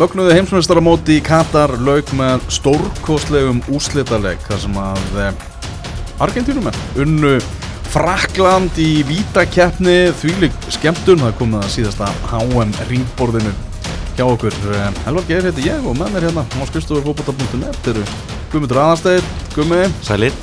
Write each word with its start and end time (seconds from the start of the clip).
Mögnuðu 0.00 0.32
heimsmeistaramóti 0.32 1.18
í 1.18 1.20
Katar 1.20 1.74
lauk 1.84 2.08
með 2.16 2.46
stórkostlegum 2.48 3.58
úslitaleg 3.76 4.38
þar 4.46 4.60
sem 4.62 4.78
að 4.80 5.18
eh, 5.20 5.42
Argentínumenn 6.24 6.78
unnu 7.04 7.34
Frakland 7.92 8.78
í 8.80 9.02
vítakeppni 9.04 9.98
þvílig 10.22 10.56
skemmtun, 10.72 11.20
það 11.20 11.36
komið 11.42 11.58
að 11.60 11.74
síðasta 11.74 12.08
HM 12.30 12.72
ringborðinu. 12.88 13.52
Hjá 14.16 14.24
okkur 14.24 14.56
Eh, 14.70 14.88
Elvar 15.10 15.28
Geir 15.28 15.50
heiti 15.50 15.66
ég 15.68 15.84
og 15.84 16.00
með 16.00 16.16
mér 16.16 16.28
hérna 16.30 16.46
á 16.48 16.62
skrifstofu 16.72 17.04
fókbóta.net 17.10 17.92
eru 17.92 18.06
Guðmundur 18.54 18.80
Aðarsteinn, 18.80 19.30
Gummi 19.52 19.84
Sælir. 20.00 20.42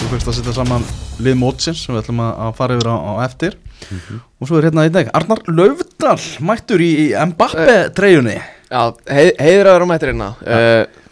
Þú 0.00 0.12
fyrst 0.14 0.32
að 0.32 0.40
setja 0.40 0.56
saman 0.62 0.88
lið 1.20 1.40
mótsins 1.44 1.84
sem 1.84 1.92
við 1.92 2.06
ætlum 2.06 2.24
að 2.24 2.56
fara 2.56 2.80
yfir 2.80 2.88
á, 2.88 2.96
á 2.96 3.12
eftir. 3.28 3.60
Og 4.40 4.48
svo 4.48 4.62
er 4.62 4.70
hérna 4.70 4.88
í 4.88 4.96
dag 4.96 5.12
Arnar 5.12 5.44
Laufdal 5.52 6.20
mættur 6.40 6.80
í, 6.80 6.92
í 7.12 7.32
Mbappe 7.34 7.80
treyjunni 7.92 8.40
Já, 8.74 8.80
hei, 9.06 9.28
heiður 9.38 9.68
að 9.70 9.76
vera 9.76 9.86
mættir 9.86 10.10
hérna 10.10 10.28
uh, 10.42 11.02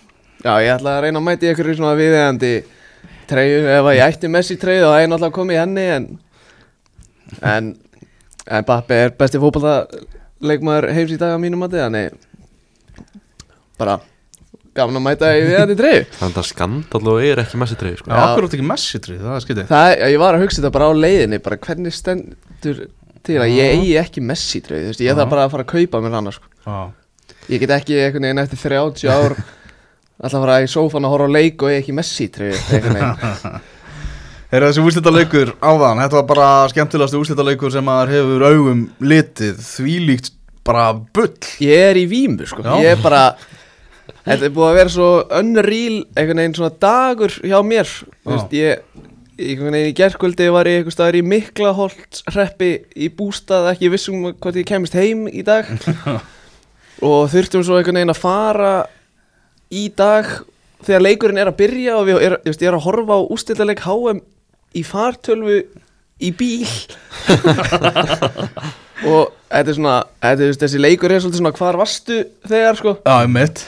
Já, 0.43 0.53
ég 0.65 0.73
ætla 0.73 0.97
að 0.97 1.05
reyna 1.05 1.21
að 1.21 1.27
mæti 1.29 1.51
ykkur 1.53 1.69
í 1.71 1.75
svona 1.79 1.95
viðeigandi 1.95 2.53
treyju 3.31 3.59
Ef 3.71 3.87
að 3.87 3.99
ég 3.99 4.07
ætti 4.09 4.31
Messi 4.33 4.57
treyju 4.59 4.83
þá 4.83 4.95
er 4.97 5.03
ég 5.05 5.11
náttúrulega 5.13 5.37
komið 5.37 5.55
í 5.55 5.61
henni 5.61 5.85
En, 5.95 6.07
en, 7.53 7.69
en 8.59 8.67
Bappi 8.67 8.97
er 9.05 9.13
besti 9.21 9.39
fótballaleikmaður 9.43 10.89
heims 10.97 11.13
í 11.15 11.19
dag 11.21 11.37
á 11.37 11.39
mínum 11.43 11.63
mati 11.63 11.79
Þannig 11.79 12.17
bara 13.79 13.95
gaman 14.75 14.99
að 14.99 15.05
mæta 15.07 15.31
í 15.37 15.45
viðeigandi 15.47 15.77
treyju 15.79 16.03
Þannig 16.19 16.41
að 16.43 16.49
skandal 16.49 17.03
og 17.13 17.27
er 17.29 17.43
ekki 17.45 17.61
messi 17.63 17.79
treyð 17.79 18.01
sko. 18.01 18.11
Já, 18.11 18.17
Já. 18.17 18.25
okkur 18.25 18.49
átt 18.49 18.57
ekki 18.57 18.67
Messi 18.73 19.03
treyju, 19.05 19.21
það 19.23 19.37
er 19.37 19.45
skytið 19.47 19.71
Það, 19.71 19.93
ég 20.03 20.25
var 20.25 20.39
að 20.39 20.45
hugsa 20.47 20.59
þetta 20.59 20.73
bara 20.79 20.91
á 20.91 20.93
leiðinni 20.99 21.39
Bara 21.47 21.61
hvernig 21.69 21.95
stendur 21.95 22.83
til 23.23 23.39
að 23.39 23.55
ég 23.55 23.77
eigi 23.77 23.95
ekki 24.03 24.25
Messi 24.33 24.63
treyju 24.67 24.91
ég 24.97 25.07
Já. 25.07 25.15
þarf 25.15 25.31
bara 25.37 25.47
að 25.47 25.55
fara 25.55 25.67
að 25.69 25.73
kaupa 25.77 26.03
mér 26.03 26.19
hana 26.19 26.35
sko. 26.35 26.51
Ég 27.51 27.63
get 27.63 27.75
ekki 27.75 27.99
einhvern 27.99 28.29
veginn 28.29 28.43
eftir 28.43 28.61
30 28.63 29.11
ár 29.11 29.37
Alltaf 30.23 30.39
að 30.39 30.45
fara 30.45 30.59
í 30.63 30.69
sófan 30.71 31.07
að 31.07 31.15
horfa 31.17 31.27
á 31.27 31.35
leik 31.35 31.63
og 31.65 31.73
ég 31.73 31.81
ekki 31.83 31.95
Messi 31.97 32.29
einhvern 32.31 32.99
veginn. 32.99 33.57
Þegar 34.53 34.67
þessi 34.69 34.83
úrslitaleikur 34.85 35.51
áðan, 35.65 36.03
þetta 36.05 36.19
var 36.19 36.27
bara 36.29 36.49
skemmtilegast 36.69 37.17
úrslitaleikur 37.17 37.73
sem 37.73 37.87
maður 37.89 38.13
hefur 38.13 38.45
augum 38.51 38.83
litið, 39.01 39.63
þvílíkt 39.65 40.35
bara 40.63 40.91
bull. 40.93 41.33
Ég 41.65 41.87
er 41.89 41.99
í 41.99 42.05
vímu 42.11 42.47
sko. 42.47 42.63
Já. 42.63 42.75
Ég 42.85 42.99
er 42.99 43.01
bara 43.03 43.23
Þetta 44.27 44.47
er 44.47 44.53
búið 44.55 44.69
að 44.69 44.77
vera 44.79 44.93
svo 44.93 45.09
unreal 45.41 45.97
einhvern 46.15 46.43
veginn 46.43 46.55
svona 46.59 46.77
dagur 46.85 47.35
hjá 47.43 47.57
mér. 47.67 47.91
Veist, 48.29 48.55
ég 48.55 48.85
einhvern 49.41 49.75
veginn 49.75 49.91
í 49.91 49.97
gerkvöldi 49.99 50.49
var 50.55 50.71
ég 50.71 50.83
einhvers 50.83 50.99
staðar 50.99 51.19
í 51.19 51.25
Miklaholt 51.27 52.23
hreppi 52.31 52.71
í 52.95 53.09
bústað 53.17 53.73
ekki 53.73 53.91
vissum 53.91 54.29
hvort 54.31 54.61
ég 54.61 54.69
kemist 54.69 54.95
heim 54.99 55.27
í 55.27 55.43
dag 55.47 55.67
og 57.03 57.31
þurftum 57.33 57.65
svo 57.67 57.79
einhvern 57.79 57.99
veginn 58.01 58.15
að 58.15 58.23
fara 58.23 58.73
í 59.73 59.87
dag 59.97 60.29
þegar 60.87 61.05
leikurinn 61.07 61.41
er 61.43 61.51
að 61.51 61.59
byrja 61.61 61.97
og 61.99 62.09
við 62.09 62.19
er, 62.19 62.37
ég, 62.39 62.51
veist, 62.51 62.63
ég 62.63 62.71
er 62.71 62.79
að 62.79 62.87
horfa 62.87 63.19
á 63.19 63.21
ústættaleg 63.35 63.83
HM 63.87 64.23
í 64.79 64.83
fartölvu 64.87 65.59
í 66.23 66.31
bíl. 66.39 66.69
Og 69.03 69.33
þetta 69.51 69.73
er 69.73 69.75
svona 69.75 69.95
þetta, 70.23 70.47
veist, 70.47 70.63
þessi 70.63 70.81
leikur 70.81 71.11
er 71.11 71.23
svolítið 71.23 71.41
svona 71.41 71.55
hvar 71.59 71.79
varstu 71.81 72.21
þegar 72.47 72.79
sko? 72.79 72.95
Já, 73.03 73.17
um 73.27 73.35
mitt 73.35 73.65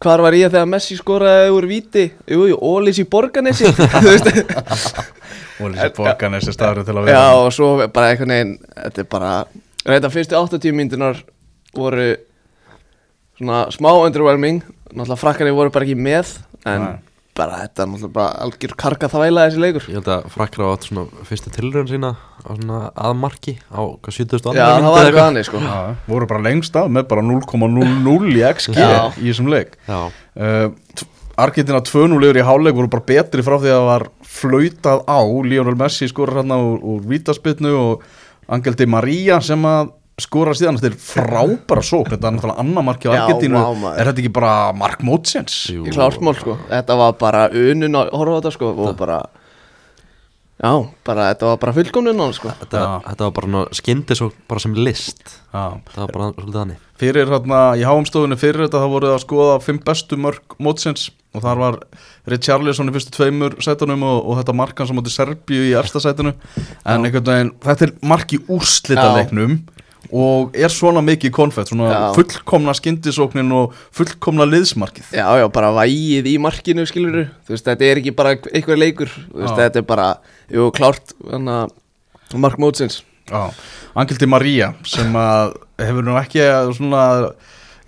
hvar 0.00 0.22
var 0.24 0.32
ég 0.32 0.48
þegar 0.48 0.68
Messi 0.70 0.96
skoraði 0.96 1.50
úr 1.52 1.66
víti? 1.68 2.06
Jú, 2.24 2.46
jú, 2.48 2.56
Ólís 2.56 3.00
í 3.02 3.04
Borganesi 3.08 3.68
þú 3.74 4.06
veist. 4.06 4.30
Og 5.60 5.74
þessi 5.74 5.92
borgan 5.98 6.36
er 6.36 6.40
þessi 6.40 6.56
staður 6.56 6.86
til 6.88 6.94
að 6.96 7.04
vera. 7.04 7.18
Já, 7.18 7.36
og 7.36 7.50
svo 7.52 7.68
bara 7.92 8.14
einhvern 8.14 8.32
veginn 8.32 8.54
Þetta 8.70 9.02
er 9.02 9.10
bara 9.12 9.32
Þetta 9.84 10.12
fyrstu 10.14 10.38
80 10.38 10.76
myndunar 10.78 11.20
voru 11.76 12.08
Svona 13.40 13.62
smá 13.72 13.90
underwhelming 14.04 14.60
Náttúrulega 14.92 15.16
frakkarnir 15.24 15.56
voru 15.56 15.72
bara 15.72 15.86
ekki 15.88 15.96
með 15.96 16.34
En 16.68 16.82
Nei. 16.84 16.96
bara 17.38 17.60
þetta 17.62 17.84
er 17.86 17.88
náttúrulega 17.88 18.14
bara 18.18 18.32
algjör 18.44 18.74
karka 18.82 19.08
þvæla 19.08 19.44
þessi 19.48 19.62
leikur 19.62 19.86
Ég 19.88 19.96
held 20.00 20.10
að 20.12 20.26
frakkra 20.34 20.66
átt 20.74 20.88
svona 20.90 21.06
fyrstu 21.28 21.52
tilraun 21.54 21.88
sína 21.88 22.10
á 22.20 22.50
svona 22.50 22.80
aðmarki 23.00 23.54
á 23.72 23.80
hvað 23.80 24.16
70. 24.18 24.50
Já, 24.58 24.66
það 24.76 24.90
var 24.92 25.06
eitthvað 25.08 25.28
annir 25.30 25.46
sko 25.48 25.62
Já, 25.64 25.78
voru 26.10 26.28
bara 26.34 26.44
lengst 26.44 26.76
af 26.76 26.90
með 26.92 27.06
bara 27.14 27.24
0,00 27.24 28.34
í 28.34 28.42
XG 28.50 28.76
Já. 28.76 29.08
í 29.16 29.30
þessum 29.30 29.48
leik 29.54 29.78
Já, 29.88 30.00
uh, 30.10 30.66
t- 30.98 31.08
Argentina 31.40 31.80
2-0 31.80 32.18
yfir 32.26 32.42
í 32.42 32.44
háleik 32.44 32.76
voru 32.76 32.90
bara 32.92 33.06
betri 33.08 33.40
frá 33.46 33.56
því 33.62 33.70
að 33.72 33.78
það 33.78 33.86
var 33.88 34.04
flautað 34.34 35.04
á 35.08 35.18
Lionel 35.48 35.78
Messi 35.80 36.08
skorar 36.10 36.42
hérna 36.42 36.58
úr, 36.60 36.82
úr 36.84 37.00
vítaspitnu 37.08 37.72
og 37.78 38.04
Angel 38.50 38.74
Di 38.76 38.84
Maria 38.90 39.38
sem 39.40 39.62
að 39.64 39.94
skorar 40.24 40.58
síðan 40.58 40.78
þetta 40.80 40.90
er 40.92 41.00
frábæra 41.04 41.84
sók 41.86 42.12
þetta 42.12 42.30
er 42.30 42.36
náttúrulega 42.36 42.64
annar 42.64 42.86
marki 42.86 43.10
á 43.10 43.12
Argentínu. 43.16 43.58
maður. 43.58 43.98
er 43.98 44.10
þetta 44.10 44.24
ekki 44.24 44.32
bara 44.40 44.54
mark 44.76 45.04
mótsins? 45.06 45.58
klártmál 45.90 46.36
sko. 46.38 46.56
Þetta 46.70 46.98
var 47.00 47.18
bara 47.20 47.44
unun 47.50 48.00
að 48.00 48.14
horfa 48.16 48.36
á 48.36 48.38
þetta 48.40 48.56
sko 48.56 48.72
Og 48.80 48.96
bara 48.98 49.20
Já, 50.60 50.74
bara 51.08 51.30
þetta 51.30 51.46
var 51.48 51.60
bara 51.62 51.72
fullkomnun 51.72 52.34
sko. 52.36 52.50
Þetta, 52.60 52.80
þetta 53.06 53.28
var 53.28 53.32
bara 53.38 53.60
skyndi 53.72 54.16
svo 54.18 54.28
bara 54.50 54.60
sem 54.60 54.74
list. 54.76 55.22
Já. 55.54 55.80
Það 55.94 56.02
var 56.02 56.12
bara 56.12 56.26
svolítið 56.34 56.58
þannig. 56.58 56.82
Fyrir 57.00 57.32
hérna 57.32 57.60
í 57.80 57.86
háumstofunni 57.88 58.36
fyrir 58.36 58.66
þetta 58.66 58.82
þá 58.82 58.92
voruð 58.92 59.14
að 59.14 59.22
skoða 59.24 59.54
fimm 59.64 59.80
bestu 59.86 60.18
mörg 60.20 60.56
mótsins. 60.60 61.06
Og 61.32 61.44
þar 61.46 61.62
var 61.62 61.80
Richarlison 62.28 62.90
í 62.90 62.92
fyrstu 62.92 63.14
tveimur 63.14 63.56
sætunum 63.64 64.04
og, 64.04 64.18
og 64.20 64.40
þetta 64.40 64.56
markan 64.60 64.90
sem 64.90 65.00
átti 65.00 65.14
Serbíu 65.14 65.68
í 65.70 65.76
efsta 65.78 66.02
sætunu 66.02 66.34
en 66.34 67.06
einhvern 67.06 67.28
veginn, 67.28 67.52
þetta 67.62 67.86
er 67.86 67.92
mark 68.10 68.34
í 68.34 68.40
úrslita 68.50 69.06
leiknum 69.14 69.60
og 70.12 70.56
er 70.58 70.72
svona 70.72 71.02
mikið 71.04 71.32
konfett, 71.34 71.70
svona 71.70 71.90
Já. 71.90 71.98
fullkomna 72.16 72.74
skyndisóknin 72.76 73.52
og 73.56 73.76
fullkomna 73.96 74.46
liðsmarkið. 74.48 75.12
Já, 75.14 75.26
já, 75.40 75.46
bara 75.52 75.70
vægið 75.76 76.30
í 76.32 76.34
markinu, 76.42 76.86
skilur 76.88 77.28
Þú 77.46 77.54
veist, 77.54 77.68
þetta 77.68 77.86
er 77.86 78.02
ekki 78.02 78.16
bara 78.16 78.34
einhver 78.38 78.80
leikur. 78.80 79.12
Veist, 79.34 79.54
þetta 79.58 79.82
er 79.82 79.86
bara, 79.86 80.10
jú, 80.50 80.70
klárt 80.74 81.14
Mark 82.34 82.58
Mótsins. 82.62 83.02
Já, 83.30 83.50
Angel 83.94 84.18
Di 84.18 84.26
Maria 84.26 84.74
sem 84.86 85.14
að 85.18 85.56
hefur 85.78 86.06
nú 86.06 86.18
ekki 86.18 86.42
að 86.42 86.74
svona 86.78 87.06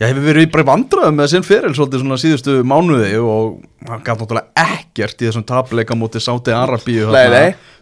Já, 0.01 0.09
hefur 0.09 0.25
verið 0.25 0.49
bara 0.51 0.65
í 0.65 0.67
vandræðum 0.67 1.19
með 1.21 1.29
sinn 1.31 1.45
fyrir 1.47 1.75
svona 1.77 2.17
síðustu 2.19 2.57
mánuði 2.67 3.13
og 3.23 3.61
hann 3.87 4.01
gaf 4.03 4.19
náttúrulega 4.19 4.65
ekkert 4.75 5.21
í 5.23 5.29
þessum 5.29 5.45
tapleika 5.47 5.95
mútið 5.99 6.25
Sáti 6.25 6.55
Arabíu 6.57 7.13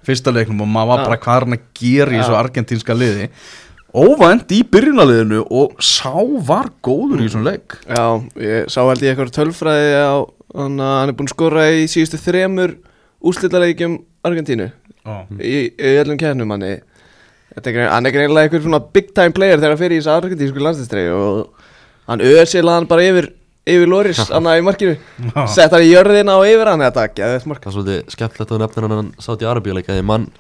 fyrsta 0.05 0.35
leiknum 0.35 0.61
og 0.67 0.69
maður 0.69 0.91
var 0.91 1.05
bara 1.07 1.19
hvað 1.23 1.47
hann 1.47 1.57
að 1.57 1.65
gera 1.81 2.13
í 2.13 2.19
þessu 2.19 2.37
argentínska 2.37 2.97
liði 2.97 3.31
óvænt 3.95 4.53
í 4.55 4.61
byrjunaliðinu 4.71 5.41
og 5.51 5.81
sá 5.83 6.13
var 6.47 6.71
góður 6.85 7.23
í 7.23 7.27
þessum 7.29 7.47
leik. 7.47 7.79
Já, 7.89 8.05
ég 8.41 8.69
sá 8.71 8.83
held 8.85 9.03
ég 9.05 9.15
eitthvað 9.15 9.33
tölfræði 9.39 9.97
á 9.99 10.15
hann 10.61 10.79
að 10.83 10.95
hann 10.99 11.13
er 11.13 11.17
búinn 11.19 11.31
að 11.31 11.35
skora 11.35 11.65
í 11.75 11.89
síðustu 11.91 12.21
þremur 12.21 12.77
úrslitaleikjum 13.31 13.99
Argentínu. 14.27 14.71
Já, 15.01 15.17
í, 15.41 15.57
í 15.73 15.93
öllum 16.03 16.21
kennum 16.21 16.55
hann 16.55 16.67
er, 16.67 16.85
er, 17.57 17.83
hann 17.89 18.07
er 18.07 18.15
greinlega 18.15 18.49
eitthvað 18.49 18.67
svona 18.69 18.83
big 18.95 19.13
time 19.17 19.35
player 19.37 19.59
þegar 19.59 19.75
hann 19.75 19.83
fer 19.83 19.95
í 19.95 20.01
þessu 20.01 20.15
argentísku 20.15 20.65
landslistræði 20.65 21.15
og 21.17 21.69
hann 22.11 22.25
öðsila 22.27 22.77
hann 22.79 22.89
bara 22.91 23.07
yfir 23.09 23.31
yfir 23.71 23.91
Loris, 23.91 24.21
hann 24.35 24.49
í 24.53 24.61
markinu. 24.67 24.97
Sett 25.51 25.75
hann 25.75 25.85
í 25.87 25.91
jörðina 25.93 26.39
og 26.41 26.47
yfir 26.49 26.73
hann 26.73 26.85
þetta 26.85 27.09
ekki, 27.09 27.27
þetta 27.35 27.51
mark. 27.51 27.65
Það 27.65 27.73
er 27.73 27.77
svolítið 27.79 28.15
skemmtilegt 28.17 28.55
að 28.55 28.63
nefna 28.65 28.95
hann 28.97 29.11
sátt 29.23 29.45
í 29.45 29.51
Arabíuleik 29.51 29.91
að 29.91 30.01
ég 30.01 30.09
mann 30.11 30.31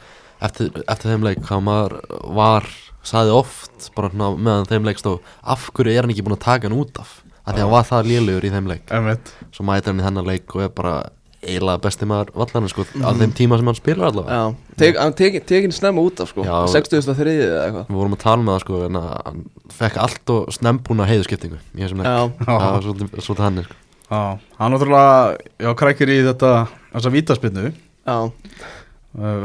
eftir, 0.41 0.71
eftir 0.87 1.12
þeim 1.12 1.27
leik 1.27 1.43
hvað 1.47 1.67
maður 1.67 1.99
var 2.37 2.69
saði 3.06 3.33
oft 3.34 3.91
bara 3.97 4.11
svona 4.12 4.31
meðan 4.37 4.69
þeim 4.71 4.88
leik 4.88 5.00
stóð 5.00 5.21
af 5.43 5.71
hverju 5.75 5.94
er 5.94 6.05
hann 6.05 6.12
ekki 6.15 6.27
búin 6.27 6.37
að 6.37 6.44
taka 6.47 6.69
hann 6.69 6.78
út 6.81 7.00
af? 7.00 7.21
Af 7.44 7.55
því 7.55 7.56
að 7.56 7.65
hann 7.65 7.72
var 7.72 7.88
það 7.88 8.11
lélugur 8.11 8.47
í 8.47 8.53
þeim 8.53 8.69
leik. 8.71 8.84
Einmitt. 8.93 9.33
svo 9.56 9.65
mætir 9.66 9.91
hann 9.91 10.03
í 10.03 10.06
þennan 10.06 10.28
leik 10.28 10.55
og 10.55 10.66
er 10.66 10.75
bara 10.77 10.94
eiginlega 11.41 11.81
besti 11.81 12.05
maður 12.09 12.34
vallarinn 12.37 12.69
sko 12.69 12.84
á 13.00 13.11
þeim 13.16 13.33
tíma 13.37 13.56
sem 13.56 13.71
hann 13.71 13.78
spilar 13.78 14.11
allavega. 14.11 14.41
Já, 14.41 14.75
tek, 14.83 14.99
hann 15.00 15.15
tekin 15.16 15.47
tek 15.49 15.69
snemma 15.73 16.05
út 16.05 16.20
af 16.20 16.29
sko. 16.35 16.44
Já. 16.44 16.56
60.3 16.69 17.37
eða 17.47 17.62
eitthvað. 17.64 17.87
Við 17.88 18.00
vorum 18.02 18.17
að 18.17 18.25
tala 18.26 18.44
með 18.44 18.52
það 18.52 18.64
sko 18.67 18.81
en 18.85 18.99
hann 19.00 19.44
fekk 19.79 20.00
allt 20.05 20.35
og 20.35 20.50
snembúna 20.53 21.08
heiðuskiptingu 21.08 21.56
í 21.56 21.81
þessum 21.81 22.03
leik. 22.05 22.11
Já. 22.12 22.44
það 22.44 22.67
var 22.67 22.85
svolítið, 22.85 23.25
svolítið 23.25 23.46
hann 23.46 23.62
sko. 23.64 23.79
Já, 24.11 24.20
hann 24.58 24.75
náttúrulega 24.75 25.38
já, 25.62 25.70
krækir 25.79 26.11
í 26.11 26.20
þetta 26.26 26.53
þessa 26.91 27.14
vítaspinnu 27.14 27.69
Já, 27.70 28.17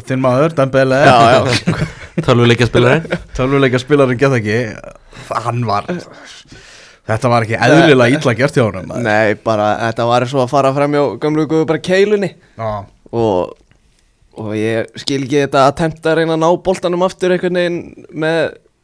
þinn 0.06 0.21
maður, 0.21 0.53
Dembele. 0.57 1.00
Tölvuleikja 2.25 2.67
spilarinn 2.69 3.17
tölvuleika 3.35 3.81
spilarinn 3.81 4.19
geta 4.19 4.38
ekki. 4.38 4.59
Hann 5.45 5.63
var 5.67 5.88
þetta 7.06 7.31
var 7.31 7.45
ekki 7.45 7.57
eðlilega 7.57 8.19
illa 8.19 8.35
gert 8.38 8.57
hjá 8.57 8.65
maður. 8.75 9.03
nei, 9.06 9.35
bara 9.45 9.71
þetta 9.88 10.07
var 10.09 10.27
svo 10.29 10.44
að 10.45 10.53
fara 10.53 10.73
fram 10.75 10.95
hjá 10.95 11.03
gamlu 11.21 11.47
guðu 11.50 11.67
bara 11.69 11.81
keilunni. 11.81 12.31
Já, 12.57 12.85
og, 13.12 13.57
og 14.38 14.53
ég 14.57 14.94
skil 15.01 15.23
ekki 15.23 15.44
þetta 15.44 15.65
að 15.65 15.75
tempta 15.81 16.13
að 16.13 16.21
reyna 16.21 16.38
að 16.38 16.45
ná 16.45 16.50
boltanum 16.69 17.06
aftur 17.07 17.35
einhvern 17.35 17.59
veginn 17.62 18.07
með, 18.13 18.39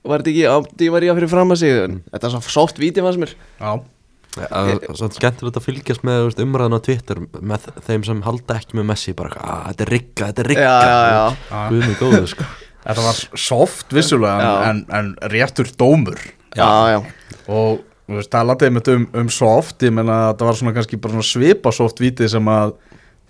var 0.08 0.22
þetta 0.26 0.34
ekki 0.34 0.52
átti 0.58 0.92
var 0.94 1.06
ég 1.06 1.14
að 1.14 1.22
fyrir 1.22 1.34
fram 1.38 1.54
að 1.56 1.64
sig 1.64 1.82
en 1.86 1.98
þetta 2.10 2.30
er 2.30 2.36
svo 2.36 2.56
soft 2.58 2.82
víti 2.82 3.06
fannst 3.06 3.22
mér. 3.22 3.36
Já, 3.62 3.72
Það 3.78 4.01
er 4.40 4.82
svo 4.96 5.10
skemmtilegt 5.12 5.60
að 5.60 5.66
fylgjast 5.66 6.04
með 6.08 6.26
veist, 6.28 6.42
umræðan 6.44 6.78
á 6.78 6.86
Twitter 6.86 7.22
með 7.44 7.70
þeim 7.88 8.06
sem 8.08 8.22
halda 8.26 8.58
ekki 8.62 8.80
með 8.80 8.90
Messi 8.92 9.14
bara, 9.18 9.36
að 9.44 9.64
þetta 9.70 9.86
er 9.86 9.92
rigga, 9.96 10.28
þetta 10.30 10.44
er 10.44 10.50
rigga. 10.54 10.68
Já, 10.68 10.76
já, 10.88 11.00
já, 11.12 11.24
já. 11.52 11.64
Guð 11.72 11.88
mig 11.88 11.98
góður 12.00 12.28
sko. 12.34 12.50
Þetta 12.82 13.02
var 13.06 13.18
soft 13.38 13.92
vissulega 13.94 14.52
en, 14.66 14.80
en, 14.98 15.10
réttur 15.30 15.68
dómur. 15.78 16.18
Já, 16.58 16.66
já. 16.96 17.02
og 17.46 17.84
Þú 18.12 18.18
veist, 18.18 18.32
talaði 18.34 18.68
einmitt 18.68 18.88
um, 18.92 19.04
um 19.22 19.28
soft 19.32 19.84
Ég 19.86 19.94
menna 19.96 20.16
að 20.32 20.40
það 20.40 20.48
var 20.50 20.58
svona 20.60 20.72
kannski 20.76 20.98
bara 21.00 21.14
svona 21.14 21.28
svipa 21.30 21.72
soft 21.72 22.02
vítið 22.02 22.32
sem 22.34 22.50
að 22.52 22.74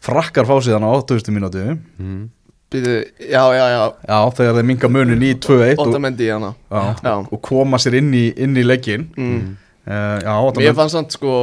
frakkar 0.02 0.48
fá 0.50 0.56
síðan 0.64 0.88
á 0.88 0.90
8000 0.96 1.36
mínútu. 1.36 1.66
Mm. 2.02 2.24
Já, 2.72 3.44
já, 3.52 3.66
já. 3.68 3.82
Já, 4.08 4.18
þegar 4.32 4.56
þeir 4.56 4.68
minga 4.70 4.90
munin 4.90 5.24
í 5.28 5.34
2-1 5.44 5.74
og, 5.76 5.90
Óttamendi 5.90 6.24
í 6.24 6.30
hana 6.32 6.54
já, 6.72 6.84
Já. 7.04 7.16
og 7.20 7.42
koma 7.44 7.76
sér 7.84 7.98
inn 8.00 8.14
í, 8.16 8.30
inn 8.40 8.56
í 8.56 8.64
leggin 8.64 9.10
mm. 9.12 9.42
Uh, 9.88 10.18
Já, 10.22 10.36
Mér 10.60 10.78
fannst 10.78 10.98
samt 10.98 11.16
sko 11.18 11.36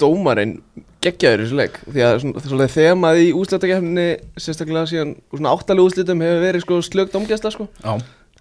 dómarinn 0.00 0.58
geggjaður 1.04 1.42
í 1.42 1.46
þessu 1.46 1.58
leik. 1.60 1.78
Því 1.88 2.04
að 2.04 2.18
svona, 2.24 2.68
þemað 2.72 3.20
í 3.22 3.28
úslættakefni 3.36 4.06
sérstaklega 4.40 4.88
síðan 4.90 5.14
úr 5.30 5.40
svona 5.40 5.54
áttalega 5.56 5.88
úslitum 5.88 6.24
hefur 6.24 6.42
verið 6.44 6.64
sko 6.66 6.80
slög 6.84 7.14
dómgæsla 7.14 7.54
sko. 7.54 7.68
Já, 7.80 7.94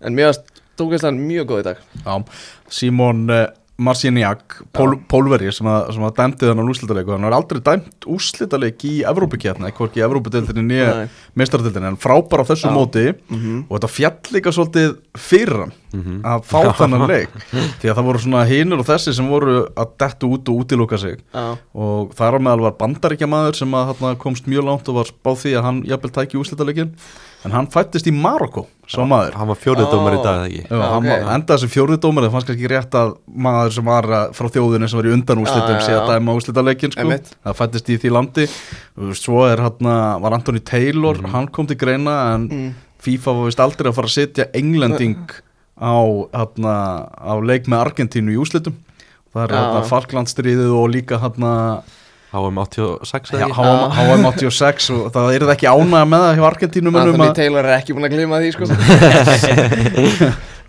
en 0.03 0.18
mér 0.18 0.31
fannst 0.31 0.62
dómgæslan 0.80 1.21
mjög 1.24 1.50
góð 1.53 1.63
í 1.63 1.68
dag. 1.69 1.81
Já. 2.03 2.13
Simon 2.80 3.25
uh, 3.31 3.45
Marciniak 3.80 4.57
pól, 4.75 4.97
Pólveri 5.07 5.51
sem 5.56 5.68
að, 5.71 5.94
sem 5.95 6.03
að 6.03 6.15
dæmdi 6.18 6.47
þannig 6.50 6.71
úrslitaleiku 6.74 7.13
hann 7.15 7.25
har 7.30 7.35
aldrei 7.38 7.62
dæmt 7.63 8.07
úrslitaleik 8.12 8.83
í 8.89 8.94
Evrópukjarni, 9.07 9.71
hvorki 9.77 10.01
í 10.01 10.03
Evrópudeildinni 10.03 10.65
nýja 10.68 10.89
Nei. 10.97 11.13
meistaradeildinni, 11.39 11.94
en 11.94 12.00
frábær 12.01 12.44
á 12.44 12.50
þessu 12.51 12.68
Já. 12.68 12.74
móti. 12.75 13.06
Mhm. 13.31 13.62
og 13.69 13.77
þetta 13.77 13.92
fjall 13.95 14.35
líka 14.35 14.51
svolítið 14.56 14.97
fyrir 15.15 15.63
hann 15.63 15.74
Mhm. 15.94 16.19
að 16.21 16.44
fá 16.45 16.59
þennan 16.77 17.07
leik. 17.09 17.30
Því 17.81 17.89
að 17.89 17.95
það 17.97 18.06
voru 18.09 18.19
svona 18.21 18.44
hinur 18.45 18.83
og 18.83 18.86
þessi 18.89 19.13
sem 19.18 19.30
voru 19.30 19.56
að 19.74 19.95
dettu 20.03 20.30
út 20.30 20.50
og 20.51 20.59
útiloka 20.63 21.00
sig. 21.01 21.18
Já, 21.33 21.57
og 21.74 22.12
þar 22.13 22.38
á 22.38 22.39
meðal 22.39 22.62
var 22.68 22.75
bandaríkja 22.77 23.30
maður 23.30 23.56
sem 23.56 23.71
að, 23.74 23.95
þarna, 23.95 24.18
komst 24.21 24.45
mjög 24.45 24.68
langt 24.69 24.89
og 24.89 25.00
var 25.00 25.09
spáð 25.09 25.41
því 25.45 25.56
að 25.57 25.63
hann 25.65 25.81
jafnvel 25.89 26.12
tæki 26.19 26.38
úrslitaleikin 26.38 26.91
en 27.45 27.51
hann 27.56 27.68
fættist 27.71 28.06
í 28.06 28.12
Marokko 28.12 28.65
svo 28.86 29.06
maður. 29.07 29.33
Hann 29.39 29.47
var 29.47 29.56
fjórið 29.56 29.88
dómar 29.94 30.18
í 30.18 30.24
dag, 30.24 30.39
eða 30.39 30.47
ekki? 30.50 30.63
Já, 30.68 30.81
hann 30.91 31.06
ok. 31.06 31.09
var 31.09 31.33
endaði 31.38 31.59
sem 31.63 31.71
fjórði 31.71 31.97
dómar 32.03 32.25
það 32.25 32.33
fannst 32.35 32.50
kannski 32.50 32.65
ekki 32.65 32.71
rétt 32.74 32.97
að 33.00 33.13
maður 33.47 33.71
sem 33.77 33.85
var 33.85 34.07
frá 34.35 34.50
þjóðinu 34.50 34.89
sem 34.89 35.00
var 35.00 35.07
í 35.07 35.13
undan 35.15 35.45
já, 35.45 35.80
sé 35.85 35.95
að 35.95 36.12
dæma 36.12 36.35
úrslitaleikin 36.35 36.92
sko. 36.92 37.07
Það 37.47 37.57
fættist 37.62 37.89
í 37.89 37.97
því 37.97 38.12
landi. 38.12 38.47
Svo 39.15 39.45
er 39.47 39.63
hann 39.63 39.89
var 40.21 40.35
Anthony 40.35 40.59
Taylor, 40.59 41.15
hann 41.31 41.47
kom 41.47 41.65
til 41.69 41.77
greina 41.80 42.35
en 42.35 42.50
Mm. 42.50 42.74
FIFA 43.00 43.33
var 43.38 43.45
vist 43.47 43.62
aldrei 43.63 43.88
að 43.89 43.95
fara 43.95 44.09
að 44.09 44.18
setja 44.18 44.45
englending 44.53 45.30
á, 45.80 45.96
hana, 46.36 46.76
á 47.16 47.34
leik 47.40 47.70
með 47.72 47.86
Argentínu 47.88 48.36
í 48.36 48.40
úrslitum 48.40 48.76
það 49.34 49.44
er 49.46 49.54
Já. 49.54 49.58
hérna 49.60 49.88
Falklandstríðið 49.90 50.76
og 50.76 50.92
líka 50.94 51.20
hérna 51.24 51.54
HM 52.30 52.60
86 52.62 53.31
eða 53.34 53.40
Já, 53.42 53.48
ekki? 53.48 53.56
HM 53.58 53.90
HM 53.98 54.26
86 54.30 54.90
og 54.94 55.08
það 55.16 55.31
er 55.34 55.46
það 55.48 55.56
ekki 55.56 55.70
ánægða 55.72 56.06
með 56.12 56.26
það 56.26 56.36
hjá 56.38 56.46
Argentínu 56.50 56.94
Anthony 56.94 57.30
Taylor 57.40 57.64
er 57.66 57.76
ekki 57.80 57.96
búin 57.98 58.06
að 58.06 58.16
glima 58.18 58.42
því 58.44 58.50
sko 58.54 58.64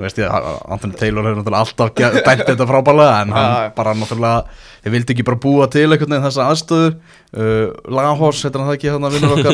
Þú 0.00 0.06
veist 0.06 0.16
ég, 0.16 0.24
Anthony 0.72 0.96
Taylor 0.96 1.26
hefur 1.28 1.36
náttúrulega 1.42 1.60
alltaf 1.60 1.88
dæmt 2.24 2.46
þetta 2.48 2.66
frábælega 2.70 3.16
en 3.20 3.34
hann 3.36 3.50
já. 3.52 3.72
bara 3.76 3.92
náttúrulega, 3.92 4.38
þeir 4.80 4.94
vildi 4.94 5.12
ekki 5.12 5.26
bara 5.28 5.40
búa 5.42 5.66
til 5.68 5.82
einhvern 5.90 6.14
veginn 6.14 6.24
þessa 6.24 6.46
aðstöður 6.48 6.94
uh, 6.96 7.66
Lagahors, 7.98 8.40
heitir 8.46 8.62
hann 8.62 8.70
það 8.70 8.78
ekki, 8.78 8.92
hann 8.94 9.04
að 9.04 9.18
vinnur 9.18 9.36
okkar 9.36 9.52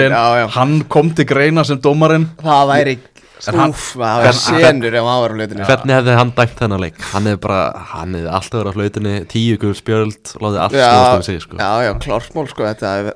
já. 0.40 0.46
hann 0.56 0.72
kom 0.88 1.12
til 1.12 1.28
greina 1.28 1.66
sem 1.68 1.76
dómarinn 1.84 2.30
Það 2.40 2.64
væri 2.72 2.96
Úf, 3.40 3.96
það 3.96 4.26
Hvern- 4.26 4.40
senur 4.40 4.94
ef 5.00 5.06
hann 5.08 5.22
var 5.24 5.30
á 5.32 5.36
hlutinu 5.38 5.64
Hvernig 5.70 5.96
hefði 5.96 6.16
hann 6.20 6.32
dæmt 6.36 6.58
þennan 6.60 6.80
leik? 6.84 7.00
Hann 7.14 7.24
hefði 7.30 7.40
bara, 7.40 7.60
hann 7.94 8.14
hefði 8.18 8.30
alltaf 8.36 8.58
verið 8.60 8.70
á 8.70 8.76
flautinni 8.76 9.14
Tíu 9.32 9.56
guð 9.62 9.74
spjöld, 9.80 10.34
láði 10.44 10.60
allt 10.66 10.76
snúast 10.76 11.16
um 11.16 11.22
sig 11.30 11.40
sko. 11.42 11.56
Já, 11.56 11.70
já, 11.88 11.92
klármál 12.04 12.48
sko 12.52 12.66
Þetta 12.68 12.92
er, 13.00 13.10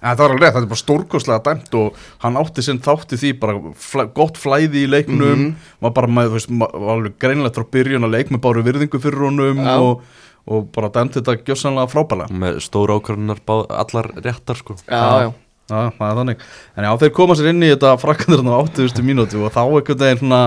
það 0.00 0.16
var 0.22 0.32
alveg 0.32 0.40
rétt, 0.40 0.54
þetta 0.56 0.64
er 0.64 0.70
bara 0.72 0.80
stórkostlega 0.80 1.42
dæmt 1.50 1.74
og 1.76 1.98
hann 2.24 2.38
átti 2.40 2.62
sinn 2.64 2.78
þátti 2.80 3.18
því 3.20 3.32
bara 3.42 3.58
flæ, 3.76 4.06
gott 4.16 4.38
flæði 4.40 4.86
í 4.86 4.88
leiknum 4.88 5.36
Mhm. 5.36 5.54
var 5.84 5.90
bara 5.92 6.06
með, 6.08 6.30
þú 6.30 6.38
veist, 6.38 6.54
var 6.58 6.94
alveg 6.96 7.18
greinlegt 7.20 7.54
frá 7.60 7.66
byrjun 7.70 8.04
að 8.08 8.14
leik 8.16 8.30
með 8.32 8.40
báru 8.40 8.64
virðingu 8.64 8.98
fyrir 9.02 9.20
honum 9.26 9.60
Já. 9.60 9.76
og, 9.76 10.00
og 10.48 10.72
bara 10.72 10.88
dæmt 10.88 11.12
þetta 11.20 11.36
gjössanlega 11.44 11.90
frábælega 11.92 12.32
Með 12.32 12.62
stóra 12.64 12.96
ákvörðunar 12.96 13.44
allar 13.68 14.08
réttar 14.24 14.56
sko. 14.56 14.74
Já, 14.88 15.28
já 15.28 15.32
Já, 15.70 15.90
það 15.96 16.06
er 16.10 16.20
þannig 16.20 16.44
En 16.76 16.86
já, 16.86 16.90
þeir 17.02 17.16
koma 17.16 17.38
sér 17.38 17.50
inn 17.52 17.64
í 17.64 17.72
þetta 17.72 17.96
frakkandur 18.02 18.50
á 18.50 18.58
80. 18.66 19.02
mínútu 19.06 19.42
og 19.44 19.54
þá 19.54 19.62
einhvern 19.64 20.04
veginn 20.04 20.22
svona 20.24 20.44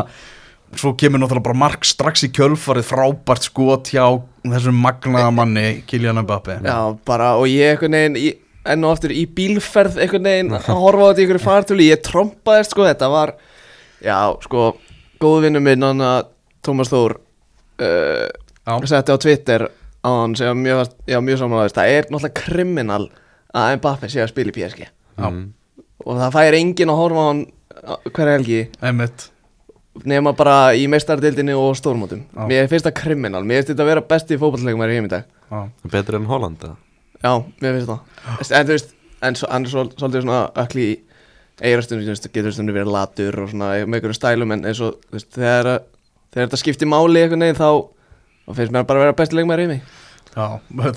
svo 0.80 0.94
kemur 0.98 1.22
náttúrulega 1.22 1.46
bara 1.46 1.60
mark 1.64 1.86
strax 1.86 2.26
í 2.26 2.30
kjölfarið 2.34 2.88
frábært 2.88 3.48
skot 3.48 3.92
hjá 3.94 4.06
þessum 4.42 4.80
magnaða 4.84 5.34
manni 5.36 5.68
Kylian 5.90 6.22
Mbappe 6.24 6.60
Já, 6.64 6.78
bara, 7.06 7.34
og 7.40 7.50
ég 7.52 7.82
veginn 7.84 8.18
í, 8.20 8.32
enn 8.66 8.86
og 8.88 8.96
aftur 8.96 9.14
í 9.14 9.26
bílferð 9.30 10.00
veginn 10.02 10.54
að 10.58 10.70
horfa 10.72 11.06
á 11.06 11.10
þetta 11.12 11.22
í 11.22 11.26
einhverju 11.26 11.44
fartölu 11.44 11.88
ég 11.88 12.04
trompaðist 12.06 12.76
sko, 12.76 12.88
þetta 12.90 13.12
var 13.14 13.36
já, 14.04 14.18
sko, 14.46 14.72
góðvinnu 15.24 15.62
minn 15.64 15.86
hann 15.86 16.04
að 16.04 16.32
Tómas 16.64 16.92
Þór 16.92 17.18
uh, 17.84 18.84
setti 18.88 19.14
á 19.14 19.18
Twitter 19.20 19.68
á 20.04 20.10
hann 20.10 20.36
sem 20.40 20.58
mjög, 20.58 20.96
mjög 21.22 21.44
samanlæðist 21.44 21.80
það 21.80 21.96
er 21.98 22.10
náttúrulega 22.10 22.40
kriminal 22.40 23.04
að 23.54 23.78
Mbappe 23.80 24.10
sé 24.10 24.24
að 24.24 24.32
spila 24.34 24.54
í 24.54 24.56
PSG. 24.56 24.88
Og 25.20 26.18
það 26.20 26.34
fær 26.36 26.58
enginn 26.58 26.92
að 26.94 27.00
horfa 27.00 27.24
á 27.24 27.28
hann 27.30 27.44
hverja 28.10 28.36
helgi. 28.38 28.60
Einmitt. 28.82 29.30
Nema 30.10 30.34
bara 30.34 30.74
í 30.74 30.88
meistardildinni 30.90 31.54
og 31.58 31.76
stórmótum. 31.78 32.24
Já. 32.34 32.48
mér 32.50 32.70
finnst 32.72 32.88
það 32.88 32.98
kriminal, 32.98 33.44
mér 33.46 33.62
finnst 33.62 33.74
þetta 33.74 33.86
að 33.86 33.92
vera 33.92 34.06
besti 34.10 34.40
fótballleikum 34.42 34.86
í 34.88 34.98
heim 34.98 35.08
í 35.10 35.14
dag. 35.14 35.30
Já, 35.52 35.60
Betur 35.94 36.18
enn 36.18 36.30
Holland 36.30 36.66
eða? 36.66 36.76
Já, 37.22 37.34
mér 37.62 37.78
finnst 37.78 37.92
það. 37.92 38.54
En 38.58 38.68
þú 38.68 38.74
veist, 38.74 38.94
en 39.24 39.38
svo, 39.40 39.50
hann 39.54 39.68
er 39.68 39.74
svo, 39.74 39.86
svolítið 39.94 40.26
svona 40.26 40.44
ökli 40.64 40.88
í 40.90 40.96
eirastunni, 41.62 42.08
þú 42.08 42.16
veist, 42.16 42.30
getur 42.34 42.56
stundu 42.56 42.74
verið 42.74 42.96
latur 42.96 43.38
og 43.44 43.52
svona 43.52 43.74
með 43.86 44.00
einhverju 44.00 44.18
stælum 44.18 44.56
en 44.56 44.66
eins 44.72 44.82
og, 44.84 44.98
þú 45.06 45.20
veist, 45.20 45.30
þegar, 45.38 45.70
þegar 46.34 46.48
þetta 46.48 46.62
skiptir 46.64 46.90
máli 46.90 47.22
einhvern 47.22 47.46
veginn 47.46 47.62
þá 47.62 47.70
þá 48.44 48.58
finnst 48.58 48.74
mér 48.74 48.88
bara 48.90 49.00
að 49.00 49.06
vera 49.06 49.18
besti 49.22 49.38
leikmæri 49.38 49.68
í 49.68 49.72
mig 49.76 49.92
Já, 50.34 50.48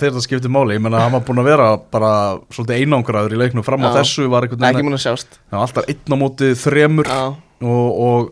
þetta 0.01 0.23
skiptir 0.25 0.53
máli, 0.53 0.77
ég 0.79 0.83
menna 0.85 0.97
að 1.01 1.07
hann 1.07 1.15
var 1.19 1.25
búin 1.29 1.41
að 1.43 1.49
vera 1.51 1.69
bara 1.93 2.11
svolítið 2.55 2.79
einangraður 2.83 3.35
í 3.37 3.41
leiknum 3.43 3.65
fram 3.67 3.85
á 3.85 3.91
Já. 3.91 3.97
þessu 4.01 4.29
var 4.33 4.47
einhvern 4.47 4.65
Ekki 4.65 4.79
veginn 4.79 4.89
múin 4.89 4.97
að 4.97 5.05
sjást. 5.05 5.37
Já, 5.53 5.57
alltaf 5.61 5.91
einn 5.93 6.15
á 6.15 6.17
móti 6.23 6.49
þremur 6.57 7.11
Já, 7.11 7.21
og, 7.67 8.01
og 8.07 8.31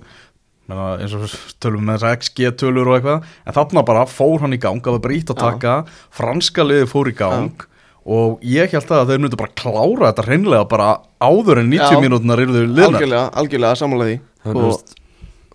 menna, 0.71 0.87
eins 1.05 1.13
og 1.19 1.27
tölum 1.61 1.85
með 1.85 1.99
þessar 2.01 2.17
XG 2.23 2.55
tölur 2.63 2.89
og 2.89 2.97
eitthvað 2.97 3.29
en 3.45 3.59
þarna 3.59 3.85
bara 3.93 4.07
fór 4.09 4.41
hann 4.47 4.57
í 4.57 4.61
gang 4.63 4.81
að 4.81 4.97
það 4.97 5.05
brýtt 5.11 5.35
að 5.35 5.43
taka 5.45 5.77
franska 6.15 6.65
liði 6.65 6.89
fór 6.89 7.13
í 7.13 7.17
gang 7.21 7.67
og 8.05 8.41
ég 8.45 8.73
held 8.73 8.91
að 8.93 9.13
þeir 9.13 9.21
myndu 9.25 9.39
bara 9.41 9.55
klára 9.61 10.09
þetta 10.11 10.25
hreinlega 10.29 10.67
bara 10.69 10.89
áður 11.25 11.61
en 11.63 11.71
90 11.73 11.97
Já. 11.97 12.01
mínútunar 12.05 12.41
eru 12.43 12.53
þau 12.53 12.65
liðnar. 12.65 12.99
Algjörlega, 12.99 13.27
algjörlega 13.41 13.79
sammála 13.81 14.09
því. 14.09 14.17
Og- 14.53 14.97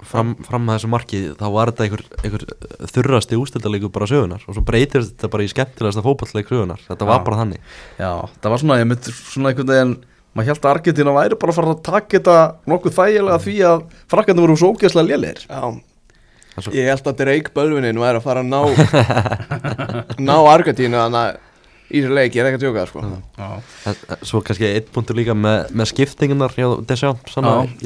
fram, 0.09 0.33
fram 0.47 0.67
að 0.69 0.77
þessu 0.79 0.89
marki 0.91 1.19
þá 1.39 1.45
var 1.53 1.71
þetta 1.71 1.85
einhver, 1.87 2.03
einhver 2.25 2.45
þurrasti 2.93 3.37
ústildalíku 3.39 3.91
bara 3.93 4.07
sögunar 4.09 4.43
og 4.49 4.57
svo 4.57 4.63
breytir 4.65 5.05
þetta 5.05 5.29
bara 5.33 5.45
í 5.45 5.51
skemmtilegasta 5.53 6.03
fótballleik 6.05 6.49
sögunar 6.51 6.81
þetta 6.87 7.07
var 7.09 7.19
Já. 7.21 7.25
bara 7.29 7.41
þannig. 7.43 7.59
Já, 7.99 8.11
það 8.41 8.53
var 8.55 8.63
svona, 8.63 8.79
ég 8.81 8.89
myndi 8.89 9.13
svona 9.19 9.51
einhvern 9.53 9.73
veginn 9.73 9.93
maður 10.37 10.51
held 10.51 10.63
að 10.65 10.71
Argentina 10.75 11.13
væri 11.15 11.37
bara 11.41 11.53
að 11.53 11.57
fara 11.59 11.71
að 11.73 11.83
taka 11.89 12.17
þetta 12.19 12.37
nokkuð 12.69 12.97
þægilega 12.99 13.39
því 13.45 13.55
að 13.69 13.85
frakkandi 14.13 14.43
voru 14.45 14.57
svo 14.61 14.73
ógeðslega 14.75 15.09
lélir 15.13 15.39
Já, 15.49 15.61
En 16.59 16.63
svo- 16.65 16.73
ég 16.75 16.89
held 16.91 17.07
að 17.07 17.17
Drake 17.23 17.53
Bölvinin 17.55 18.01
væri 18.01 18.19
að 18.19 18.25
fara 18.25 18.43
að 18.43 18.49
ná 18.51 18.61
ná 20.29 20.35
Argentínu 20.53 20.97
þannig 20.99 21.21
að 21.23 21.37
í 21.89 22.03
þessu 22.03 22.13
leik, 22.15 22.37
ég 22.37 22.43
er 22.43 22.49
ekki 22.49 22.59
að 22.59 22.63
tjóka 22.65 22.83
það 22.83 22.89
sko 22.91 23.01
Já, 23.39 24.23
svo 24.29 24.41
kannski 24.45 24.69
einn 24.69 24.87
punktur 24.93 25.17
líka 25.17 25.35
með, 25.37 25.73
með 25.73 25.91
skiptingunar 25.91 26.55
hjá 26.55 26.67
Deschamps 26.89 27.37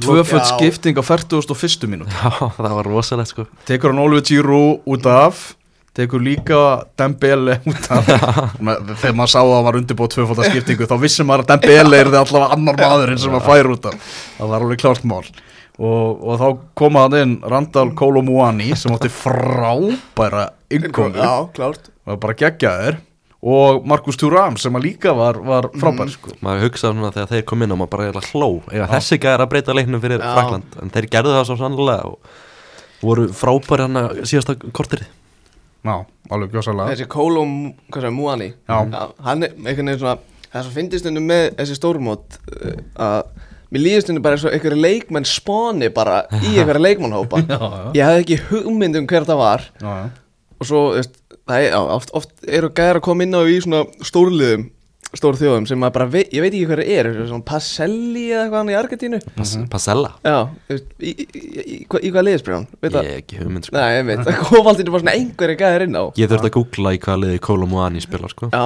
tvöföld 0.04 0.48
skipting 0.52 1.00
á 1.00 1.04
41. 1.04 1.90
mínútu. 1.92 2.12
Já, 2.14 2.32
það 2.60 2.78
var 2.80 2.90
rosalegt 2.90 3.34
sko. 3.34 3.48
Tekur 3.70 3.94
hann 3.94 4.04
Oliver 4.04 4.26
Giroud 4.28 4.88
út 4.90 5.10
af 5.10 5.52
tekur 5.94 6.22
líka 6.26 6.60
Dembele 6.98 7.60
út 7.70 7.88
af. 7.94 8.08
Þegar 8.58 9.16
maður 9.18 9.32
sá 9.32 9.40
að 9.44 9.54
hann 9.54 9.66
var 9.68 9.80
undirbúið 9.80 10.16
tvöfaldar 10.16 10.50
skiptingu 10.50 10.88
þá 10.90 10.96
vissum 11.02 11.30
maður 11.30 11.46
að 11.46 11.52
Dembele 11.54 12.00
er 12.02 12.12
það 12.12 12.22
allavega 12.24 12.58
annar 12.58 12.80
maðurinn 12.82 13.22
sem 13.22 13.38
að 13.38 13.48
færa 13.48 13.74
út 13.76 13.90
af. 13.92 14.14
Það 14.40 14.54
var 14.54 14.66
alveg 14.66 14.82
klárt 14.84 15.08
mál. 15.10 15.24
Og, 15.74 16.20
og 16.22 16.42
þá 16.42 16.48
koma 16.78 17.06
hann 17.08 17.18
inn 17.18 17.38
Randall 17.50 17.94
Kolomuani 17.98 18.74
sem 18.78 18.94
átti 18.94 19.10
frábæra 19.14 20.48
klárt. 21.54 21.90
Var 22.10 22.22
bara 22.22 22.38
geggjaður 22.42 23.00
og 23.44 23.84
Markus 23.92 24.16
Thuram 24.20 24.56
sem 24.62 24.76
að 24.80 24.86
líka 24.88 25.12
var, 25.18 25.36
var 25.44 25.68
frábær 25.76 26.12
sko. 26.14 26.32
maður 26.46 26.70
hugsaði 26.70 26.96
svona 26.96 27.12
þegar 27.12 27.32
þeir 27.34 27.46
kom 27.50 27.66
inn 27.66 27.74
og 27.76 27.82
maður 27.82 27.92
bara 27.96 28.06
eiginlega 28.08 28.32
hló 28.32 28.50
eða 28.72 28.88
þessi 28.94 29.18
gæðar 29.20 29.44
að 29.44 29.52
breyta 29.52 29.76
leiknum 29.76 30.04
fyrir 30.04 30.24
Já. 30.24 30.30
Frakland 30.38 30.78
en 30.82 30.94
þeir 30.94 31.10
gerðu 31.18 31.34
það 31.36 31.48
svo 31.50 31.58
sannlega 31.60 32.06
og 32.08 32.38
voru 33.04 33.26
frábæri 33.36 33.88
hann 33.88 34.00
að 34.04 34.22
síðasta 34.32 34.56
kortir 34.72 35.04
Já, 35.84 35.98
alveg 36.32 36.54
gjósalega 36.56 36.94
Þessi 36.94 37.10
Kolo, 37.12 37.44
Muani 38.16 38.54
Já. 38.70 38.78
Hann 39.26 39.44
er 39.44 39.52
einhvern 39.58 39.92
veginn 39.92 40.00
svona 40.00 40.20
Það 40.54 40.68
sem 40.68 40.76
finnst 40.78 41.02
stundum 41.02 41.26
með 41.28 41.48
þessi 41.58 41.76
stórmót 41.80 42.38
uh, 42.54 42.78
að 42.96 43.50
Mér 43.74 43.82
líður 43.82 44.04
stundum 44.06 44.24
bara 44.24 44.38
eins 44.38 44.44
og 44.46 44.54
einhverju 44.54 44.80
leikmenn 44.80 45.26
spáni 45.28 45.88
bara 45.92 46.20
í 46.40 46.52
einhverju 46.62 46.84
leikmannhópa 46.86 47.42
Já, 47.44 47.58
já. 47.58 47.86
Ég 47.98 48.06
hafði 48.08 48.24
ekki 48.24 48.38
hugmynd 48.52 49.00
um 49.02 49.08
hver 49.10 49.26
það 49.28 49.42
var 49.44 49.66
Já, 49.82 49.90
já. 49.90 50.12
Og 50.60 50.70
svo, 50.70 50.84
veist, 50.98 51.18
það 51.50 51.58
er, 51.66 51.72
já, 51.74 51.80
oft, 51.98 52.14
oft 52.18 52.32
eru 52.48 52.70
gæðar 52.78 53.00
að 53.02 53.06
koma 53.10 53.26
inn 53.28 53.36
á 53.36 53.42
í 53.50 53.60
svona 53.66 53.84
stórliðum 54.06 54.70
stór 55.14 55.36
þjóðum 55.38 55.68
sem 55.70 55.78
maður 55.78 55.94
bara, 55.94 56.06
vei, 56.10 56.22
ég 56.34 56.42
veit 56.42 56.56
ekki 56.58 56.66
hvað 56.72 56.80
það 56.82 56.88
er 56.98 57.08
svona 57.30 57.46
Paselli 57.46 58.24
eða 58.34 58.46
eitthvað 58.48 58.56
hann 58.64 58.72
í 58.72 58.78
Argentínu. 58.80 59.20
Pas 59.36 59.52
Pasella? 59.70 60.10
Já, 60.26 60.38
veist, 60.72 60.88
í, 60.98 61.12
í, 61.14 61.26
í, 61.38 61.44
í, 61.62 61.76
hvað- 61.86 62.08
í 62.08 62.10
hvað 62.16 62.26
liðspyrir 62.32 62.56
hann? 62.58 62.66
Veit 62.82 62.96
Ég 62.98 63.10
hef 63.12 63.20
ekki 63.22 63.38
hugmynd 63.44 63.68
sko. 63.68 63.76
Nei, 63.78 63.92
ég 64.00 64.08
veit, 64.08 64.24
það. 64.26 64.40
Kom 64.48 64.70
alltaf 64.72 64.90
bara 64.96 65.04
svona 65.04 65.14
einhverju 65.20 65.58
gæðir 65.60 65.86
inn 65.86 66.00
á? 66.02 66.04
Ég 66.18 66.32
þurfti 66.32 66.50
að 66.50 66.56
googla 66.58 66.96
í 66.98 67.02
hvað 67.06 67.22
liði 67.28 67.44
Kolo 67.46 67.68
Muani 67.70 68.02
spila 68.02 68.32
sko. 68.34 68.50
Já, 68.50 68.64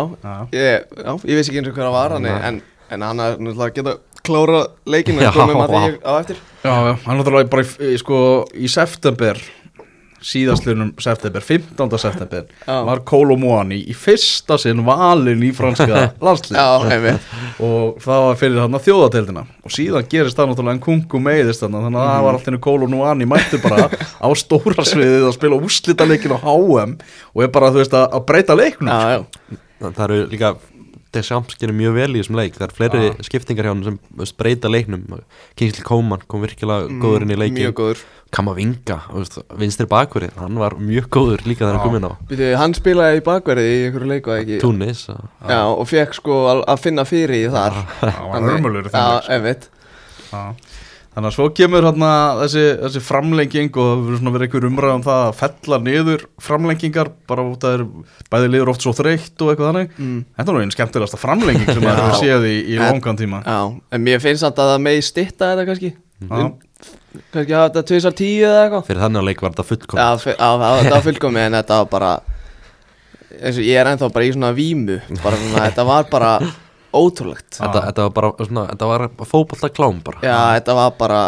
ég, 0.56 0.88
já, 1.04 1.12
ég 1.28 1.42
veist 1.42 1.52
ekki 1.52 1.60
eins 1.66 1.68
og 1.74 1.76
hvað 1.76 1.90
það 1.90 1.98
var 1.98 2.16
hann 2.16 2.30
en, 2.32 2.62
en 2.96 3.06
hann 3.10 3.26
er 3.28 3.36
náttúrulega 3.44 3.68
að 3.68 3.78
geta 3.82 3.98
klára 4.28 4.62
leikinu 4.88 5.28
Já, 5.28 5.32
komum 5.36 5.62
að 5.66 5.76
því 5.76 5.92
á 6.08 6.12
eftir. 6.24 6.40
Já, 6.64 6.74
já, 6.88 6.94
hann 7.10 7.20
náttúrulega 7.20 7.52
bara 7.58 7.68
í, 7.68 7.92
í, 7.92 8.00
sko, 8.00 8.22
í 8.56 8.72
september 8.72 9.44
síðastlunum 10.24 10.94
september, 11.02 11.44
15. 11.46 11.98
september 12.02 12.46
Já. 12.66 12.78
var 12.88 13.02
Kolo 13.08 13.38
Muani 13.40 13.80
í 13.86 13.96
fyrsta 13.98 14.58
sinn 14.62 14.84
valinn 14.88 15.44
í 15.46 15.52
franska 15.56 16.08
landslið 16.24 16.58
og 17.64 18.00
það 18.04 18.24
var 18.26 18.40
fyrir 18.42 18.62
þarna 18.64 18.82
þjóðateldina 18.88 19.44
og 19.64 19.76
síðan 19.76 20.10
gerist 20.12 20.40
það 20.40 20.52
náttúrulega 20.52 20.78
en 20.78 20.84
kungu 20.88 21.22
meiðist 21.24 21.66
þarna 21.66 21.84
þannig 21.86 22.02
að 22.02 22.10
það 22.14 22.26
var 22.28 22.40
alltaf 22.40 22.62
Kolo 22.68 22.90
Muani 22.92 23.30
mættur 23.30 23.64
bara 23.66 23.90
á 23.94 24.28
stóra 24.38 24.88
sviðið 24.92 25.28
að 25.30 25.38
spila 25.38 25.62
úrslitaleikin 25.62 26.34
á 26.34 26.40
HM 26.42 26.98
og 27.34 27.46
er 27.46 27.54
bara, 27.54 27.72
þú 27.74 27.84
veist, 27.84 27.98
að, 27.98 28.10
að 28.18 28.28
breyta 28.32 28.58
leiknum 28.58 28.92
Já, 28.92 29.18
já, 29.20 29.62
Það 29.78 30.04
eru 30.08 30.22
líka 30.32 30.56
Deschamps 31.18 31.58
gerir 31.60 31.76
mjög 31.76 31.98
vel 31.98 32.10
í 32.16 32.22
þessum 32.22 32.38
leik. 32.40 32.56
Það 32.58 32.68
er 32.70 32.76
fleiri 32.78 33.02
Já. 33.10 33.16
skiptingar 33.28 33.68
hjá 33.68 33.74
hann 33.74 33.84
sem 33.90 34.00
breyta 34.40 34.70
leiknum. 34.72 35.04
Kingsley 35.58 35.84
Coman 35.88 36.24
kom 36.30 36.46
virkilega 36.46 36.88
góður 37.02 37.26
inn 37.28 37.34
í 37.36 37.40
leikin 37.42 37.60
mjög 37.66 37.76
góður. 37.82 38.06
Kamavinga, 38.36 38.98
vinstri 39.56 39.86
bakverði 39.88 40.34
hann 40.36 40.58
var 40.60 40.74
mjög 40.84 41.06
góður 41.16 41.46
líka 41.48 41.64
þegar 41.64 41.78
hann 41.78 41.86
kom 41.86 41.96
inn 41.96 42.08
á. 42.12 42.14
Býtu, 42.28 42.50
hann 42.60 42.74
spilaði 42.76 43.22
í 43.22 43.24
bakverði 43.24 43.70
í 43.72 43.78
einhverju 43.88 44.10
leiku 44.12 44.34
ekki? 44.36 44.58
Túnis 44.60 45.06
og- 45.14 45.30
Já, 45.48 45.62
og 45.72 45.88
fekk 45.88 46.18
sko 46.20 46.42
að, 46.52 46.80
finna 46.84 47.06
fyrir 47.08 47.48
í 47.48 47.52
þar. 47.54 47.78
Það 48.02 48.28
var 48.34 48.50
hörmulur 48.50 48.90
Já, 48.92 49.06
einmitt 49.32 49.70
Þannig 51.18 51.32
að 51.32 51.34
svo 51.34 51.46
kemur 51.58 51.82
hérna 51.88 52.08
þessi, 52.44 52.64
þessi 52.84 53.00
framlenging 53.02 53.70
og 53.74 53.88
það 53.88 54.02
verður 54.06 54.20
svona 54.20 54.34
verið 54.36 54.46
einhver 54.48 54.66
umræð 54.68 54.92
um 54.94 55.06
það 55.08 55.22
að 55.24 55.32
fella 55.40 55.80
niður 55.88 56.26
framlengingar 56.46 57.10
bara 57.32 57.46
út 57.50 57.66
að 57.66 57.74
er 57.80 57.84
bæði 58.30 58.52
liður 58.54 58.70
oft 58.76 58.86
svo 58.86 58.94
þreytt 58.94 59.42
og 59.42 59.50
eitthvað 59.50 59.72
þannig. 59.72 59.96
Mm. 59.98 60.20
Þetta 60.38 60.54
er 60.54 60.58
nú 60.60 60.62
einn 60.62 60.74
skemmtilegasta 60.76 61.18
framlenging 61.18 61.66
sem 61.72 61.82
maður 61.82 62.04
hefur 62.04 62.22
séð 62.22 62.46
í, 62.52 62.54
í 62.70 62.78
En- 62.78 62.84
langan 62.86 63.18
tíma. 63.18 63.40
Já, 63.50 63.58
en 63.98 64.06
mér 64.06 64.22
finnst 64.22 64.46
samt 64.46 64.62
að 64.62 64.70
það 64.76 64.86
megi 64.86 65.08
stitta 65.10 65.50
þetta 65.56 65.66
kannski. 65.72 65.92
Já. 66.22 66.46
Kannski 67.34 67.58
hafa 67.58 67.72
þetta 67.72 67.86
tvisar 67.90 68.14
tíu 68.22 68.46
eða 68.46 68.62
eitthvað. 68.68 68.86
Fyrir 68.92 69.04
þannig 69.08 69.24
að 69.24 69.28
leik 69.32 69.42
var 69.42 69.56
þetta 69.56 69.68
fullkom 69.72 69.98
Já, 70.04 70.08
fe- 70.22 70.38
já, 70.38 70.50
já, 70.54 70.70
þetta 70.84 70.94
var 71.00 71.06
fullkomi 71.10 71.42
en 71.48 71.58
þetta 71.58 71.82
var 71.82 71.90
bara 71.98 72.12
eins 73.42 73.58
og 73.58 73.66
ég 73.66 73.82
er 73.82 73.90
ennþá 73.96 74.12
bara 74.14 74.26
í 74.30 74.32
svona 74.38 74.54
vímu 74.54 75.02
bara 75.26 75.42
svona, 75.42 75.66
þetta 75.66 75.86
var 75.90 76.08
bara 76.14 76.32
ótrúlegt 77.02 77.60
þetta, 77.60 77.84
þetta 77.90 78.08
var 78.08 78.16
bara 78.18 78.48
svona, 78.50 78.66
þetta 78.74 78.92
var 78.92 79.06
fótbolta 79.30 79.72
klám 79.74 80.00
bara 80.06 80.24
Já, 80.26 80.38
þetta 80.58 80.78
var 80.78 80.96
bara 81.00 81.22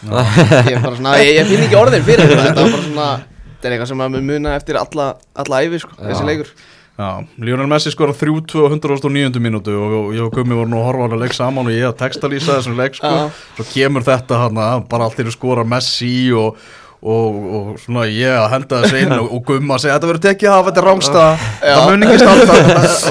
ég, 0.00 0.74
er 0.74 0.82
bara 0.84 0.96
svona, 0.96 1.14
ég, 1.20 1.32
ég 1.40 1.48
finn 1.50 1.64
ekki 1.66 1.80
orðin 1.80 2.04
fyrir 2.06 2.28
þetta 2.30 2.44
þetta 2.48 2.66
var 2.66 2.74
bara 2.76 2.88
svona 2.88 3.08
þetta 3.20 3.68
er 3.68 3.76
eitthvað 3.76 3.90
sem 3.92 4.00
maður 4.00 4.14
mun 4.16 4.28
muna 4.34 4.52
eftir 4.56 4.80
alla, 4.80 5.08
alla 5.44 5.64
æfi 5.64 5.82
sko, 5.82 5.96
þessi 6.00 6.28
leikur 6.28 6.52
Já, 7.00 7.24
Lionel 7.40 7.68
Messi 7.70 7.88
skora 7.94 8.12
3-2 8.12 8.60
á 8.60 8.68
109. 8.68 9.40
mínútu 9.40 9.72
og 9.72 9.92
og 9.96 10.08
ég 10.12 10.20
og 10.20 10.34
Gummi 10.34 10.52
voru 10.52 10.68
nú 10.68 10.82
að 10.82 10.88
horfa 10.90 11.00
á 11.00 11.04
hann 11.06 11.14
að 11.16 11.22
leik 11.22 11.36
saman 11.36 11.70
og 11.70 11.72
ég 11.72 11.86
að 11.88 11.96
textalýsa 12.02 12.58
þessum 12.58 12.76
leik 12.76 12.98
sko. 12.98 13.08
Já. 13.08 13.30
svo 13.56 13.64
kemur 13.70 14.04
þetta 14.04 14.40
hann 14.42 14.60
bara 14.90 15.06
allt 15.06 15.22
er 15.22 15.30
skora 15.32 15.64
Messi 15.64 16.28
og, 16.36 16.58
og, 17.00 17.36
og 17.56 17.68
svona 17.80 18.02
ég 18.12 18.34
að 18.36 18.50
henda 18.52 18.80
þessu 18.82 18.98
inn 19.00 19.14
og, 19.16 19.28
og 19.32 19.44
Gummi 19.48 19.72
að 19.72 19.84
segja 19.84 19.94
þetta 19.96 20.10
verður 20.10 20.24
tekið 20.26 20.50
af, 20.52 20.66
þetta 20.66 20.82
er 20.82 20.88
rángsta 20.90 21.22
það 21.62 21.84
mun 21.86 22.06
ekki 22.06 22.18
stálta 22.20 22.56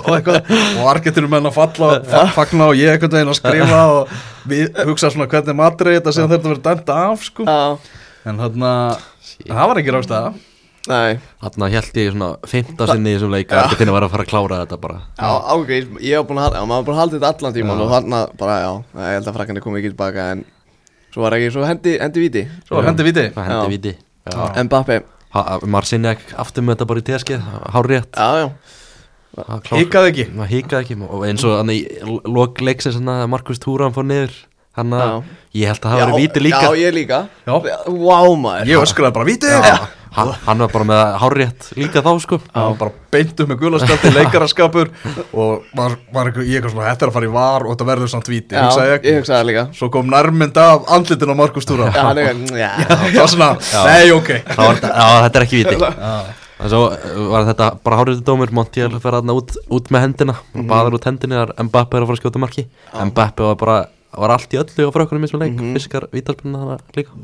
og, 0.04 0.12
eitthvað, 0.18 0.52
og 0.60 0.90
Argentinum 0.92 1.34
menn 1.34 1.50
að 1.50 1.56
falla 1.56 1.90
fa 2.12 2.26
fagna 2.36 2.68
og 2.70 2.78
ég 2.78 2.94
einhvern 2.94 3.16
veginn 3.18 3.34
að 3.34 3.40
skrifa 3.40 3.80
og 3.96 4.14
við 4.50 4.84
hugsa 4.90 5.10
svona 5.14 5.30
hvernig 5.32 5.58
matrið 5.58 5.98
þetta 5.98 6.14
sem 6.16 6.30
þetta 6.30 6.52
verður 6.52 6.62
dæmt 6.70 6.94
af 6.94 7.26
sko. 7.26 7.48
Já, 7.50 7.98
en 8.30 8.44
þarna 8.44 8.76
það 9.40 9.72
var 9.72 9.82
ekki 9.82 9.96
rángsta 9.98 10.22
nei. 10.90 11.18
Þarna 11.42 11.72
held 11.74 12.00
ég 12.04 12.14
svona 12.14 12.30
15 12.46 12.94
sinni 12.94 13.12
í 13.12 13.18
þessum 13.18 13.34
leik 13.34 13.58
að 13.58 13.74
þetta 13.74 13.98
var 13.98 14.06
að 14.06 14.14
fara 14.14 14.26
að 14.28 14.32
klára 14.36 14.62
þetta 14.64 14.80
bara. 14.86 15.02
Já, 15.18 15.30
ágreis, 15.54 15.90
ég 16.06 16.22
hef 16.22 16.30
búin 16.30 16.40
að 16.42 16.48
halda, 16.50 16.64
maður 16.70 17.18
þetta 17.18 17.34
allan 17.34 17.58
tíman 17.58 17.82
Já. 17.82 17.84
og 17.86 17.92
þarna 17.96 18.22
bara, 18.38 18.62
já, 18.64 18.72
ég 19.02 19.18
held 19.18 19.30
að 19.30 19.38
frakkanir 19.40 19.66
komið 19.66 19.82
ekki 19.82 19.94
tilbaka 19.96 20.32
en 20.36 20.46
svo 21.14 21.26
var 21.26 21.38
ekki, 21.38 21.52
svo 21.56 21.66
hendi, 21.68 21.96
hendi 22.02 22.26
víti. 22.26 22.46
Svo 22.68 22.84
hendi 22.86 23.06
viti 23.08 23.30
Það 23.36 23.50
hendi 23.52 23.74
viti 23.76 23.96
Já. 24.30 24.64
Mbappe, 24.68 25.00
Marcinjak 25.66 26.22
aftur 26.38 26.66
með 26.66 26.76
þetta 26.76 26.90
bara 26.92 27.02
í 27.02 27.08
teskið 27.08 27.48
Hár 27.74 27.90
rétt 27.90 28.20
já, 28.20 28.44
já, 28.44 28.50
hikaði 29.78 30.12
ekki. 30.12 30.26
Hikaði 30.50 30.84
ekki. 30.84 30.98
Og 31.06 31.26
eins 31.28 31.44
og 31.48 31.58
hann 31.60 31.72
í 31.74 31.80
lok 32.28 32.62
leiksins 32.66 33.00
Markus 33.30 33.62
Túran 33.62 33.94
fór 33.96 34.08
niður 34.10 34.34
hann 34.82 34.98
að 34.98 35.16
ég 35.60 35.72
held 35.72 35.80
að 35.86 35.94
það 35.94 36.04
verið 36.04 36.20
víti 36.24 36.44
líka. 36.48 36.66
Já, 36.66 36.82
ég 36.82 36.98
líka. 36.98 37.22
Já. 37.46 37.56
Vá, 37.86 38.20
maður. 38.44 38.74
Ég 38.74 38.84
öskraði 38.88 39.18
bara 39.20 39.30
viti 39.30 39.56
hann, 40.14 40.32
hann 40.46 40.64
var 40.64 40.72
bara 40.74 40.88
með 40.90 41.02
hárrétt 41.22 41.68
líka 41.78 42.02
þá 42.06 42.10
sko. 42.24 42.40
Það 42.50 42.66
var 42.66 42.78
bara 42.80 42.94
beint 43.14 43.44
upp 43.44 43.52
með 43.52 43.60
gulaskapti, 43.64 44.12
leikaraskapur 44.16 44.92
og 45.30 45.70
var, 45.78 45.96
var 46.14 46.30
eitthvað, 46.30 46.50
ég 46.50 46.60
eitthvað 46.60 46.74
svona, 46.74 46.88
þetta 46.90 47.06
er 47.06 47.12
að 47.12 47.18
fara 47.20 47.30
í 47.30 47.32
var 47.36 47.66
og 47.68 47.74
þetta 47.76 47.90
verður 47.92 48.12
samt 48.16 48.32
víti, 48.32 48.58
Já, 48.58 48.66
hugsaði 48.66 48.92
ég. 48.92 49.06
ég. 49.06 49.22
hugsaði 49.22 49.50
líka. 49.52 49.66
Svo 49.78 49.92
kom 49.94 50.12
nærmynd 50.12 50.60
af 50.64 50.92
andlitin 50.98 51.34
á 51.34 51.36
Markus 51.38 51.70
Túra. 51.70 51.92
Já, 51.94 52.02
hann 52.10 52.22
er 52.22 52.34
eitthvað, 52.34 52.60
já 52.66 52.70
Það 52.90 53.22
var 53.22 53.34
svona, 53.36 53.50
nei, 53.90 54.12
ok. 54.18 54.36
Það 54.50 54.62
var, 54.66 54.84
já, 54.84 55.10
þetta 55.28 55.42
er 55.44 55.48
ekki 55.50 55.64
víti 55.64 55.82
en 56.60 56.68
svo 56.68 56.90
uh, 56.92 57.20
var 57.32 57.46
þetta 57.48 57.70
bara 57.86 58.02
hárréttu 58.02 58.24
dómur 58.28 58.50
Montiel 58.52 58.90
fer 59.00 59.16
þarna 59.16 59.32
út, 59.40 59.54
út 59.72 59.86
með 59.96 60.02
hendina 60.04 60.34
baður 60.68 60.98
út 60.98 61.06
hendinni 61.08 61.38
þar 61.38 61.54
Mbappe 61.70 61.96
er 61.96 62.04
að 62.04 62.10
fara 62.10 62.18
að 62.18 62.20
skjóta 62.20 62.42
marki. 62.44 62.66
Mbappe 62.92 63.46
var 63.48 63.56
bara 63.62 63.78
var 64.18 64.34
allt 64.34 64.54
í 64.56 64.60
öllu 64.62 64.88
á 64.90 64.92
frökkunum 64.96 65.26
eins 65.28 65.36
og 65.38 65.44
leik. 65.44 65.60
Fiskar 65.78 66.08
vítalspunna 66.14 66.64
þarna 66.64 66.78
líka. 66.98 67.20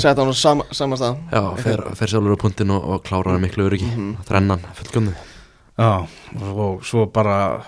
Sett 0.00 0.18
hann 0.18 0.32
á 0.32 0.36
sam, 0.36 0.62
sama 0.72 0.96
stað. 1.00 1.20
Já, 1.32 1.42
fer, 1.60 1.84
fer 1.98 2.14
sjálfur 2.14 2.36
á 2.36 2.42
punktinn 2.42 2.72
og, 2.72 2.88
og 2.94 3.04
klárar 3.06 3.42
miklu 3.42 3.68
öryggi. 3.68 3.90
Þrennan, 4.28 4.64
fullkomni. 4.78 5.14
Já, 5.72 6.04
og 6.52 6.82
svo 6.84 7.06
bara 7.08 7.62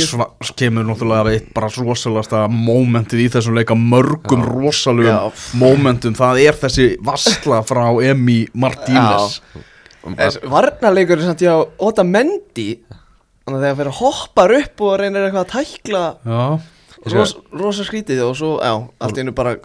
sva, 0.00 0.30
kemur 0.56 0.86
náttúrulega 0.88 1.34
eitt 1.34 1.50
bara 1.52 1.68
rosalasta 1.68 2.46
mómentið 2.48 3.26
í 3.26 3.28
þessum 3.34 3.58
leika 3.58 3.76
mörgum 3.76 4.40
rosalugum 4.46 5.12
Já. 5.12 5.44
mómentum, 5.60 6.16
það 6.16 6.40
er 6.46 6.56
þessi 6.62 6.86
vassla 7.04 7.60
frá 7.68 7.84
Emi 8.08 8.46
Martínez. 8.56 9.42
Varnarleikur 10.48 11.20
er 11.20 11.28
samt 11.28 11.44
ég 11.44 11.52
á 11.52 11.60
Óta 11.78 12.02
Mendi 12.02 12.72
Þannig 13.42 13.58
að 13.58 13.62
þegar 13.62 13.76
fyrir 13.78 13.96
hoppar 13.98 14.54
upp 14.56 14.82
og 14.86 14.96
reynir 15.00 15.24
eitthvað 15.26 15.44
að 15.44 15.52
tækla 15.52 16.02
Já, 16.26 16.42
ros, 17.10 17.34
Rosa 17.52 17.84
skrítið 17.86 18.22
og 18.26 18.36
svo, 18.38 18.52
já, 18.62 18.72
allt 19.02 19.18
einu 19.18 19.34
bara 19.34 19.56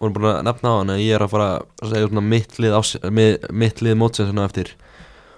vorum 0.00 0.16
búin 0.16 0.28
að 0.30 0.42
nefna 0.46 0.72
á 0.72 0.78
hann 0.80 0.92
að 0.94 1.02
ég 1.04 1.16
er 1.16 1.24
að 1.24 1.32
fara 1.32 1.48
að 1.60 1.92
segja 1.92 2.08
svona 2.10 2.24
mitt 2.24 2.58
lið, 2.62 2.74
ás, 2.76 2.90
mið, 3.18 3.46
mitt 3.52 3.82
lið 3.84 3.96
mótsins 4.00 4.30
hérna 4.30 4.48
eftir 4.48 4.72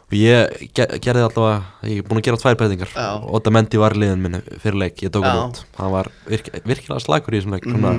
og 0.09 0.17
ég 0.17 0.65
ge 0.75 0.87
gerði 1.05 1.27
allavega 1.27 1.91
ég 1.91 2.01
er 2.03 2.09
búin 2.09 2.23
að 2.23 2.27
gera 2.29 2.41
tvær 2.41 2.59
breytingar 2.63 2.95
Já. 2.95 3.09
og 3.19 3.29
Otta 3.39 3.53
Mendi 3.55 3.81
var 3.81 3.97
liðin 3.99 4.23
minn 4.25 4.41
fyrir 4.63 4.81
leik 4.81 5.03
ég 5.05 5.13
tók 5.15 5.27
hann 5.27 5.45
út, 5.51 5.63
hann 5.79 5.95
var 5.95 6.11
virk, 6.27 6.51
virkilega 6.65 7.05
slagur 7.05 7.37
í 7.37 7.41
þessum 7.43 7.55
leik 7.59 7.69
svona, 7.69 7.95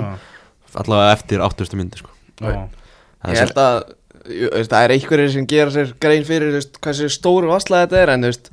allavega 0.74 1.14
eftir 1.16 1.44
80. 1.46 1.78
myndi 1.78 2.02
sko. 2.02 2.12
já, 2.40 2.66
Það 3.20 3.34
Ég 3.34 3.36
er 3.36 3.44
held 3.46 3.58
að 3.60 3.80
Það 4.70 4.82
er 4.84 4.92
einhverjir 4.94 5.30
sem 5.32 5.46
gera 5.48 5.72
sér 5.72 5.92
grein 6.02 6.26
fyrir 6.28 6.52
veist, 6.52 6.74
Hvað 6.84 6.98
sér 6.98 7.12
stóru 7.12 7.48
vassla 7.48 7.86
þetta 7.86 8.02
er 8.02 8.10
En 8.12 8.26
þú 8.26 8.28
veist, 8.28 8.50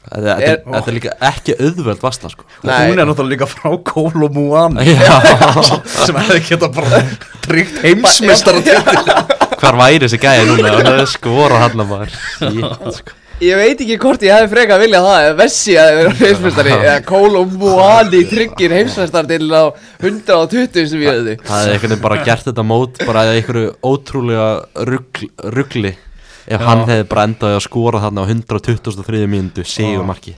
Þetta 0.00 0.34
Er- 0.40 0.62
er, 0.64 0.86
líka 0.96 1.10
ekki 1.28 1.54
auðvöld 1.60 2.00
vasla 2.00 2.30
sko. 2.32 2.46
og 2.64 2.70
hún 2.72 2.98
er 3.02 3.04
náttúrulega 3.04 3.34
líka 3.34 3.48
frá 3.50 3.74
Kolo 3.84 4.30
Muani 4.32 4.86
Já, 4.88 5.16
sem 6.06 6.16
hefði 6.16 6.40
geta 6.48 6.70
bara 6.72 7.02
tryggt 7.44 7.82
heimsmeistara 7.84 8.62
til 8.64 8.80
hvar 9.60 9.76
væri 9.76 10.00
þessi 10.06 10.20
gæði 10.22 10.46
núna? 10.48 10.72
Hann 10.72 10.88
hefði 10.94 11.08
skorað 11.12 11.66
hann 11.66 11.84
að 11.84 11.90
maður 11.92 12.94
sko. 12.96 13.16
Ég 13.40 13.56
veit 13.56 13.78
ekki 13.80 13.96
hvort 14.00 14.24
ég 14.24 14.34
hefði 14.36 14.50
frekar 14.52 14.80
viljað 14.82 15.06
það 15.06 15.22
Eða 15.26 15.36
Vessi 15.38 15.76
að 15.80 15.94
vera 15.96 16.10
heimsmeistari. 16.18 16.72
Eða 16.76 16.96
Kolo 17.08 17.44
Muani 17.48 18.20
tryggir 18.28 18.74
heimsmeistar 18.76 19.28
til 19.30 19.46
á 19.52 19.64
120 20.00 20.90
sem 20.90 21.04
ég 21.04 21.14
hefði. 21.14 21.36
Það 21.46 21.70
hefði 21.70 21.78
veginn 21.86 22.02
bara 22.04 22.18
gert 22.26 22.48
þetta 22.50 22.64
mót 22.68 23.00
bara 23.08 23.22
eða 23.28 23.38
einhverju 23.40 23.70
ótrúlega 23.92 24.48
rugl, 24.90 25.30
ruggli 25.56 25.94
ef 26.46 26.60
hann 26.64 26.84
hefði 26.88 27.08
bara 27.10 27.26
endaði 27.28 27.58
að 27.58 27.66
skora 27.66 28.00
þarna 28.04 28.24
á 28.24 28.30
123. 28.30 29.26
mínútu 29.30 29.64
sigur 29.66 30.06
marki 30.08 30.36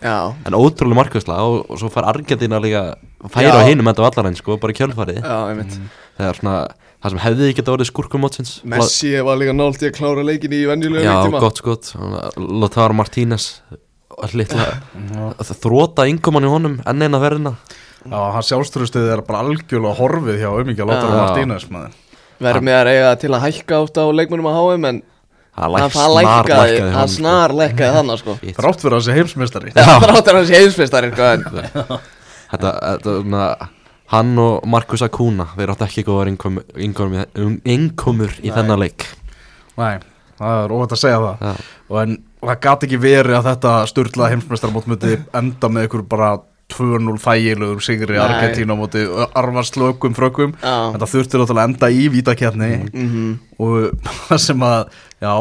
Já, 0.00 0.32
en 0.48 0.56
ótrúlega 0.56 0.96
markvæsla 0.96 1.34
og, 1.44 1.66
og 1.68 1.76
svo 1.80 1.90
fær 1.92 2.06
Argentina 2.08 2.56
líka 2.56 2.94
færa 3.28 3.52
á 3.52 3.60
Já. 3.60 3.68
hinum 3.68 3.90
enda 3.90 4.00
á 4.00 4.08
allarinn 4.08 4.36
sko, 4.38 4.56
bara 4.56 4.72
kjölfarið. 4.72 5.18
Já, 5.20 5.36
einmitt. 5.50 5.74
Þegar 6.16 6.38
svona, 6.38 6.54
það 7.04 7.12
sem 7.12 7.20
hefði 7.26 7.48
ekki 7.50 7.64
orðið 7.68 7.88
skurkumótsins 7.90 8.54
Messi 8.64 9.12
var 9.26 9.36
líka 9.36 9.52
nált 9.52 9.84
í 9.84 9.90
að 9.90 9.94
klára 9.98 10.24
leikin 10.24 10.56
í 10.56 10.62
venjulega 10.70 11.04
Já, 11.04 11.18
gott 11.36 11.60
skot. 11.60 11.92
Lothar 12.40 12.96
Martínez 12.96 13.50
litla, 14.32 14.70
þróta 15.52 16.08
yngumann 16.08 16.48
í 16.48 16.52
honum 16.52 16.80
enn 16.88 17.04
eina 17.04 17.20
verðina. 17.20 17.54
Já, 18.00 18.20
hann 18.32 18.46
sjálfströstuðið 18.48 19.14
er 19.18 19.26
bara 19.28 19.44
algjörlega 19.44 19.96
horfið 20.00 20.40
hjá 20.40 20.48
umíkja 20.64 20.88
Lothar 20.88 21.12
Já. 21.12 21.20
Martínez 21.20 21.68
maður. 21.72 22.00
Verðum 22.40 22.68
með 22.70 22.78
að 22.80 22.86
reyga 22.88 23.14
til 23.20 23.34
að 23.36 23.42
hækka 23.50 23.84
átt 23.84 24.00
á 24.00 24.04
leikmennum 24.16 24.48
á 24.48 24.52
HM 24.56 24.88
En 24.88 25.02
Það 25.50 25.64
Það 25.66 25.74
læk- 25.74 25.94
það 25.96 26.12
lækkaði, 26.16 26.76
það 26.80 26.92
hann, 26.94 27.08
sko. 27.10 27.16
snar 27.16 27.54
lækkaði 27.58 27.94
þannig 27.98 28.20
sko. 28.22 28.34
Shit. 28.40 28.56
Þrátt 28.56 28.80
fyrir 28.84 28.94
að 28.96 29.00
þessi 29.02 29.16
heimsmeistari. 29.18 29.72
Það 29.76 30.04
er 30.06 30.12
áttur 30.20 30.38
hans 30.38 30.52
heimsmeistari 30.54 31.10
sko 31.12 31.28
en 31.34 31.44
Þetta, 32.50 32.70
þetta, 32.80 33.68
hann 34.10 34.30
og 34.42 34.64
Markus 34.66 35.02
Akuna 35.06 35.44
Þeir 35.54 35.70
áttu 35.74 35.86
ekki 35.86 36.02
góðar 36.06 36.30
innkomur, 36.32 36.64
í 38.42 38.50
þennan 38.54 38.80
leik. 38.82 39.06
Nei, 39.78 39.98
það 40.40 40.64
er 40.64 40.74
óvægt 40.74 40.94
að 40.96 41.02
segja 41.04 41.20
það. 41.26 41.60
Og 41.90 42.00
en 42.02 42.16
það 42.40 42.60
gat 42.66 42.86
ekki 42.88 42.98
verið 43.02 43.36
að 43.38 43.48
þetta 43.50 43.74
styrla 43.90 44.30
heimsmeistarmót 44.32 44.88
myndi 44.90 45.18
enda 45.36 45.70
með 45.72 45.86
ykkur 45.90 46.06
bara 46.10 46.30
2-0 46.72 47.18
þægilegur 47.24 47.82
sigri 47.84 48.16
Nei. 48.16 48.22
Argentínu 48.24 48.74
á 48.74 48.80
móti 48.80 49.04
arvarslökum 49.34 50.14
frökkum. 50.16 50.54
Já. 50.62 50.74
þetta 50.96 51.10
þurfti 51.12 51.40
náttúrulega 51.42 51.60
að 51.60 51.68
enda 51.68 51.92
í 51.92 52.08
vítakefni 52.16 52.72
Mhm. 52.90 53.38
og 53.58 53.92
það 54.30 54.38
sem 54.48 54.58
að 54.60 54.84
já, 55.20 55.34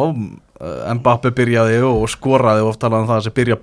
Mbappe 0.60 1.32
byrjaði 1.32 1.78
og 1.88 2.10
skoraði 2.12 2.62
og 2.66 2.74
oft 2.74 2.82
talaði 2.84 3.06
um 3.06 3.08
það 3.08 3.16
að 3.18 3.22
þessi 3.24 3.36
byrja 3.38 3.60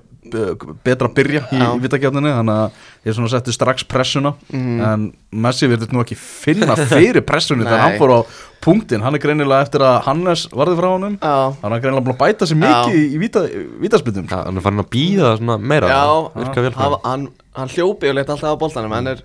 betra 0.82 1.06
að 1.06 1.12
byrja 1.14 1.40
í, 1.54 1.58
vítakefninu 1.84 2.30
þannig 2.34 2.56
að 2.64 2.78
ég 3.06 3.14
svona 3.14 3.28
setti 3.30 3.52
strax 3.54 3.84
pressuna. 3.86 4.32
Mhm. 4.50 4.80
en 4.82 5.04
Messi 5.44 5.68
verður 5.70 5.92
nú 5.92 6.00
ekki 6.02 6.16
finna 6.18 6.74
fyrir 6.74 7.20
pressunni 7.22 7.62
þegar 7.68 7.82
hann 7.84 7.98
fór 8.00 8.14
á 8.16 8.20
punktinn, 8.64 9.02
hann 9.04 9.14
er 9.14 9.20
greinilega 9.22 9.62
eftir 9.68 9.84
að 9.86 10.00
Hannes 10.08 10.46
varði 10.50 10.74
frá 10.80 10.88
honum. 10.96 11.18
Hann 11.22 11.72
er 11.76 11.82
greinilega 11.84 12.02
búin 12.08 12.16
að 12.16 12.22
bæta 12.24 12.48
sér 12.48 12.58
mikið 12.58 12.96
í 13.14 13.20
víta, 13.22 13.44
vítaspytum 13.84 14.26
hann 14.32 14.56
er 14.58 14.64
farin 14.64 14.82
að 14.82 14.88
býða 14.96 15.36
svona 15.38 15.58
meira. 15.60 15.92
Já. 15.92 16.32
Virka 16.40 16.64
vel 16.64 16.74
hann, 17.04 17.28
hann, 17.56 17.72
hljópi 17.72 18.10
og 18.10 18.18
leitt 18.18 18.30
alltaf 18.32 18.56
á 18.56 18.60
boltanum. 18.60 18.92
Hann 18.96 19.10
er, 19.12 19.22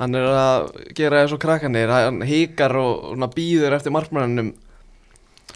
hann 0.00 0.16
er 0.18 0.26
að 0.30 0.66
gera 0.96 1.24
þessu 1.24 1.38
krakkanir 1.42 1.92
hann 1.92 2.20
híkar 2.26 2.74
og 2.80 3.14
býður 3.34 3.76
eftir 3.78 3.94
markmannunum 3.94 4.52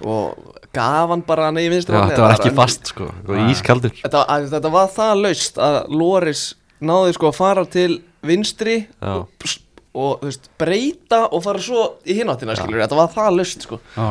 og 0.02 0.56
gaf 0.74 1.12
hann 1.12 1.22
bara 1.26 1.48
hann 1.48 1.60
í 1.62 1.68
vinstri 1.70 1.94
þetta 1.94 2.24
var 2.24 2.34
ekki 2.34 2.50
en- 2.50 2.56
fast 2.58 2.90
sko. 2.90 3.10
Ískaldur. 3.48 3.92
Þetta, 4.00 4.24
að, 4.26 4.48
þetta 4.56 4.72
var 4.74 4.88
það 4.94 5.20
laust 5.22 5.60
að 5.62 5.76
Loris 5.94 6.42
náði 6.84 7.14
sko 7.14 7.30
að 7.30 7.36
fara 7.38 7.64
til 7.70 7.90
vinstri 8.24 8.78
Já. 8.88 9.12
og, 9.22 9.28
og 9.94 10.24
veist, 10.26 10.48
breyta 10.58 11.24
og 11.30 11.44
fara 11.44 11.62
svo 11.62 11.84
í 12.04 12.16
hináttina 12.18 12.56
skilur 12.58 12.82
þetta 12.82 12.98
var 12.98 13.12
það 13.14 13.36
laust 13.38 13.68
sko. 13.68 13.78
Já, 13.94 14.08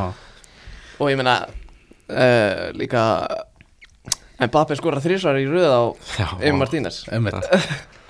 og 1.00 1.12
ég 1.12 1.20
meina 1.20 1.40
uh, 1.44 2.70
líka 2.78 3.04
Mbappe 4.44 4.76
skora 4.76 5.00
þrísvar 5.04 5.38
í 5.40 5.46
röð 5.48 5.72
á 5.72 5.84
Emi 6.42 6.58
Martínez 6.60 7.04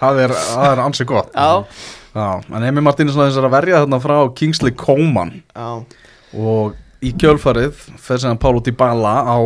það 0.04 0.24
er, 0.28 0.34
er 0.70 0.82
ansi 0.84 1.08
gott. 1.10 1.34
Já, 1.34 1.66
Já, 2.14 2.28
en 2.54 2.64
Emi 2.68 2.82
Martínez 2.86 3.16
er 3.18 3.46
að 3.48 3.54
verja 3.56 3.80
þarna 3.82 3.98
frá 4.04 4.18
Kingsley 4.38 4.74
Coman. 4.78 5.32
Já, 5.56 5.70
og 6.38 6.76
í 7.04 7.14
kjölfarið 7.20 7.80
fer 8.02 8.22
sem 8.22 8.38
Pálo 8.42 8.62
Dybala 8.64 9.16
á 9.26 9.38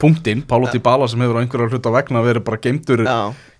punktinn, 0.00 0.42
Pálo 0.48 0.68
Dybala 0.72 1.08
sem 1.08 1.20
hefur 1.24 1.40
á 1.40 1.42
einhverjar 1.42 1.72
hluta 1.72 1.92
vegna 1.94 2.22
verið 2.24 2.44
bara 2.44 2.60
geimtur 2.60 3.04
í, 3.06 3.08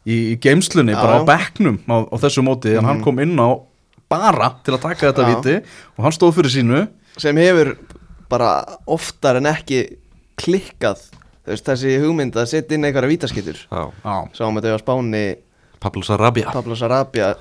í 0.05 0.19
geimslunni, 0.45 0.93
bara 0.97 1.21
á 1.21 1.29
bekknum 1.29 1.81
á, 1.89 1.97
á 2.05 2.17
þessu 2.21 2.45
móti, 2.45 2.75
en 2.77 2.89
hann 2.89 3.01
kom 3.05 3.21
inn 3.25 3.33
á 3.41 3.49
bara 4.11 4.53
til 4.67 4.77
að 4.77 4.85
taka 4.89 5.09
þetta 5.09 5.25
Já. 5.25 5.31
viti 5.33 5.57
og 5.97 6.05
hann 6.05 6.17
stóð 6.17 6.37
fyrir 6.41 6.55
sínu. 6.55 6.85
Sem 7.21 7.41
hefur 7.41 7.75
bara 8.31 8.53
oftar 8.89 9.41
en 9.41 9.49
ekki 9.51 9.87
klikkað 10.41 11.03
þessi 11.49 11.97
hugmynd 12.03 12.37
að 12.39 12.51
setja 12.53 12.77
inn 12.77 12.87
einhverja 12.87 13.11
vítaskittur 13.11 13.59
Já, 13.65 13.83
Já, 14.05 14.17
sáum 14.37 14.59
þetta 14.59 14.77
á 14.77 14.83
Spáni 14.83 15.25
Pablo 15.81 16.05
Sarabia. 16.07 16.53
Pablo 16.53 16.77
Sarabia 16.79 17.35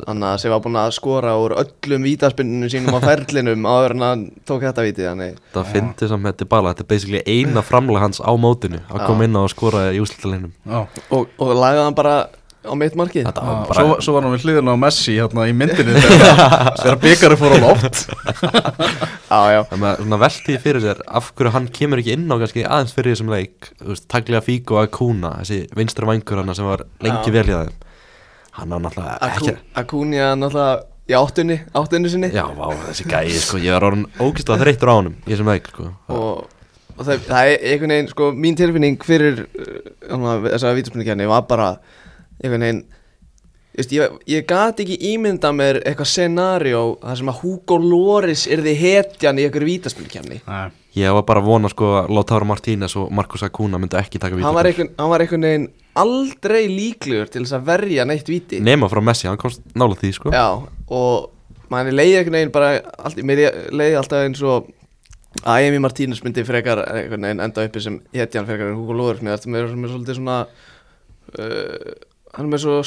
þannig 0.00 0.26
að 0.30 0.38
sem 0.40 0.52
var 0.52 0.62
búin 0.64 0.78
að 0.80 0.94
skora 0.96 1.34
úr 1.36 1.54
öllum 1.60 2.06
vítaspinnunum 2.08 2.70
sínum 2.72 2.96
á 2.96 3.00
ferlinum 3.08 3.66
áður 3.68 3.94
en 3.96 4.04
hann 4.06 4.22
tók 4.48 4.64
þetta 4.64 4.84
víti 4.86 5.04
þannig 5.04 5.38
Það 5.54 5.72
fyndi 5.74 6.08
samt 6.08 6.24
með 6.24 6.38
Dybala 6.40 6.72
Þetta 6.72 6.86
er 6.86 6.90
basically 6.94 7.22
eina 7.28 7.64
framlega 7.66 8.06
hans 8.06 8.22
á 8.24 8.32
mótinu 8.40 8.80
Að 8.88 9.04
koma 9.04 9.26
inn 9.28 9.36
á 9.36 9.42
að 9.44 9.50
skora 9.52 9.82
í 9.92 10.00
úslitalinum 10.00 10.54
já. 10.64 10.80
Og, 11.12 11.28
og 11.36 11.52
lagaði 11.52 11.84
hann 11.84 11.98
bara 11.98 12.14
á 12.60 12.72
mitt 12.76 12.96
markið. 12.98 13.28
Var 13.30 13.64
bara 13.70 13.84
svo, 13.84 13.96
svo 14.04 14.14
var 14.16 14.26
hann 14.26 14.34
við 14.34 14.44
hliðina 14.46 14.74
á 14.76 14.82
Messi 14.82 15.14
hérna 15.16 15.46
í 15.48 15.54
myndinni 15.56 15.94
þegar, 15.96 16.70
þegar 16.80 16.98
byggari 17.04 17.38
fór 17.40 17.54
á 17.56 17.58
loft. 17.64 18.00
Já, 19.30 19.38
já, 19.54 19.60
Það 19.70 19.78
með 19.78 20.00
svona 20.00 20.16
veltið 20.18 20.56
fyrir 20.58 20.82
sér 20.82 21.00
af 21.06 21.28
hverju 21.38 21.50
hann 21.54 21.66
kemur 21.70 22.00
ekki 22.02 22.16
inn 22.16 22.24
á 22.26 22.34
kannski 22.34 22.64
aðeins 22.66 22.94
fyrir 22.96 23.14
þessum 23.14 23.28
leik. 23.30 23.68
Þú 23.78 23.92
veist, 23.92 24.06
Taglia 24.10 24.40
Figo 24.42 24.74
og 24.74 24.88
Akuna 24.88 25.30
þessi 25.38 25.58
vinstri 25.78 26.08
vangur 26.08 26.40
hann 26.40 26.50
sem 26.58 26.66
var 26.66 26.82
lengi 27.06 27.34
vel 27.36 27.44
hjá 27.46 27.60
þeim. 27.60 27.76
Hann 28.58 28.74
á 28.74 28.78
náttúrulega 28.82 29.28
ekki 29.30 29.54
Acuna 29.78 30.32
náttúrulega 30.40 30.80
í 31.10 31.16
áttunni, 31.18 31.60
áttunni 31.78 32.10
sinni. 32.10 32.32
Já, 32.34 32.42
vá, 32.58 32.66
þessi 32.88 33.06
gæi, 33.10 33.30
sko, 33.38 33.60
ég 33.62 33.74
var 33.76 33.86
orðin 33.90 34.08
ógæslega 34.18 34.64
þreyttur 34.64 34.90
á 34.90 34.94
honum 34.98 35.14
í 35.22 35.30
þessum 35.30 35.50
leik, 35.50 35.70
sko. 35.72 35.86
Og, 36.10 36.66
og 36.96 37.00
það, 37.06 37.24
það 37.30 37.52
er 37.54 37.64
einhvern 37.72 37.94
veginn 37.94 38.10
sko, 38.12 38.28
mín 38.34 38.58
tilfinning 38.58 39.06
fyrir 39.06 39.44
uh, 39.46 40.28
þessa 40.50 40.74
vítaspinnikjarni 40.74 41.30
var 41.30 41.46
bara 41.50 41.70
einhvern 42.40 42.66
veginn 42.66 42.82
Just, 43.70 43.92
ég, 43.94 44.16
ég 44.26 44.42
gat 44.50 44.80
ekki 44.82 44.96
ímynda 45.12 45.52
mér 45.54 45.78
eitthvað 45.86 46.08
scenario 46.10 46.80
þar 47.04 47.18
sem 47.20 47.28
að 47.30 47.36
Hugo 47.44 47.76
Loris 47.78 48.42
yrði 48.50 48.72
hetjan 48.80 49.38
í 49.38 49.44
einhverju 49.46 49.68
vítaspinnikjarni 49.68 50.40
Nei, 50.42 50.72
Ég 50.98 51.14
var 51.14 51.22
bara 51.28 51.38
að 51.38 51.46
vona, 51.46 51.70
sko, 51.70 51.92
að 52.00 52.10
Lautaro 52.16 52.48
Martínez 52.50 52.96
og 52.98 53.12
Marcus 53.14 53.44
Akuna 53.46 53.78
myndu 53.78 54.00
ekki 54.00 54.18
taka 54.18 54.34
hann 54.34 54.42
var, 54.42 54.66
vítaspil 54.66 54.88
einhvern, 54.88 54.96
hann 54.98 55.12
var 55.12 55.22
einhvern 55.22 55.46
veginn 55.46 55.68
aldrei 56.02 56.64
líklegur 56.66 57.30
til 57.30 57.44
þess 57.44 57.58
að 57.60 57.68
verja 57.68 58.06
neitt 58.10 58.28
víti. 58.30 58.58
Nema 58.62 58.90
frá 58.90 59.02
Messi, 59.04 59.28
hann 59.30 59.38
komst 59.38 59.62
nála 59.78 59.98
því, 59.98 60.10
sko. 60.18 60.34
Já, 60.34 60.46
og 60.90 61.70
manni 61.70 61.94
leiði 61.94 62.18
einhvern 62.18 62.40
veginn 62.40 62.52
bara 62.58 62.72
allt, 62.98 63.22
mér 63.22 63.44
leiði 63.70 63.96
alltaf 64.02 64.26
eins 64.26 64.42
og 64.42 64.66
að 65.46 65.68
Emi 65.68 65.78
Martínez 65.82 66.24
myndi 66.26 66.42
frekar 66.46 66.82
einhvern 66.88 67.28
veginn 67.28 67.46
enda 67.46 67.70
uppi 67.70 67.82
sem 67.86 68.02
hetjan 68.16 68.50
frekar 68.50 68.72
en 68.72 68.78
Hugo 68.80 68.98
Loris 68.98 69.22
mér 69.22 69.38
er 69.38 69.70
svolítið 69.70 70.18
svona 70.18 70.40
uh, 71.38 71.92
hann 72.36 72.46
er 72.46 72.50
með 72.54 72.62
svo 72.64 72.78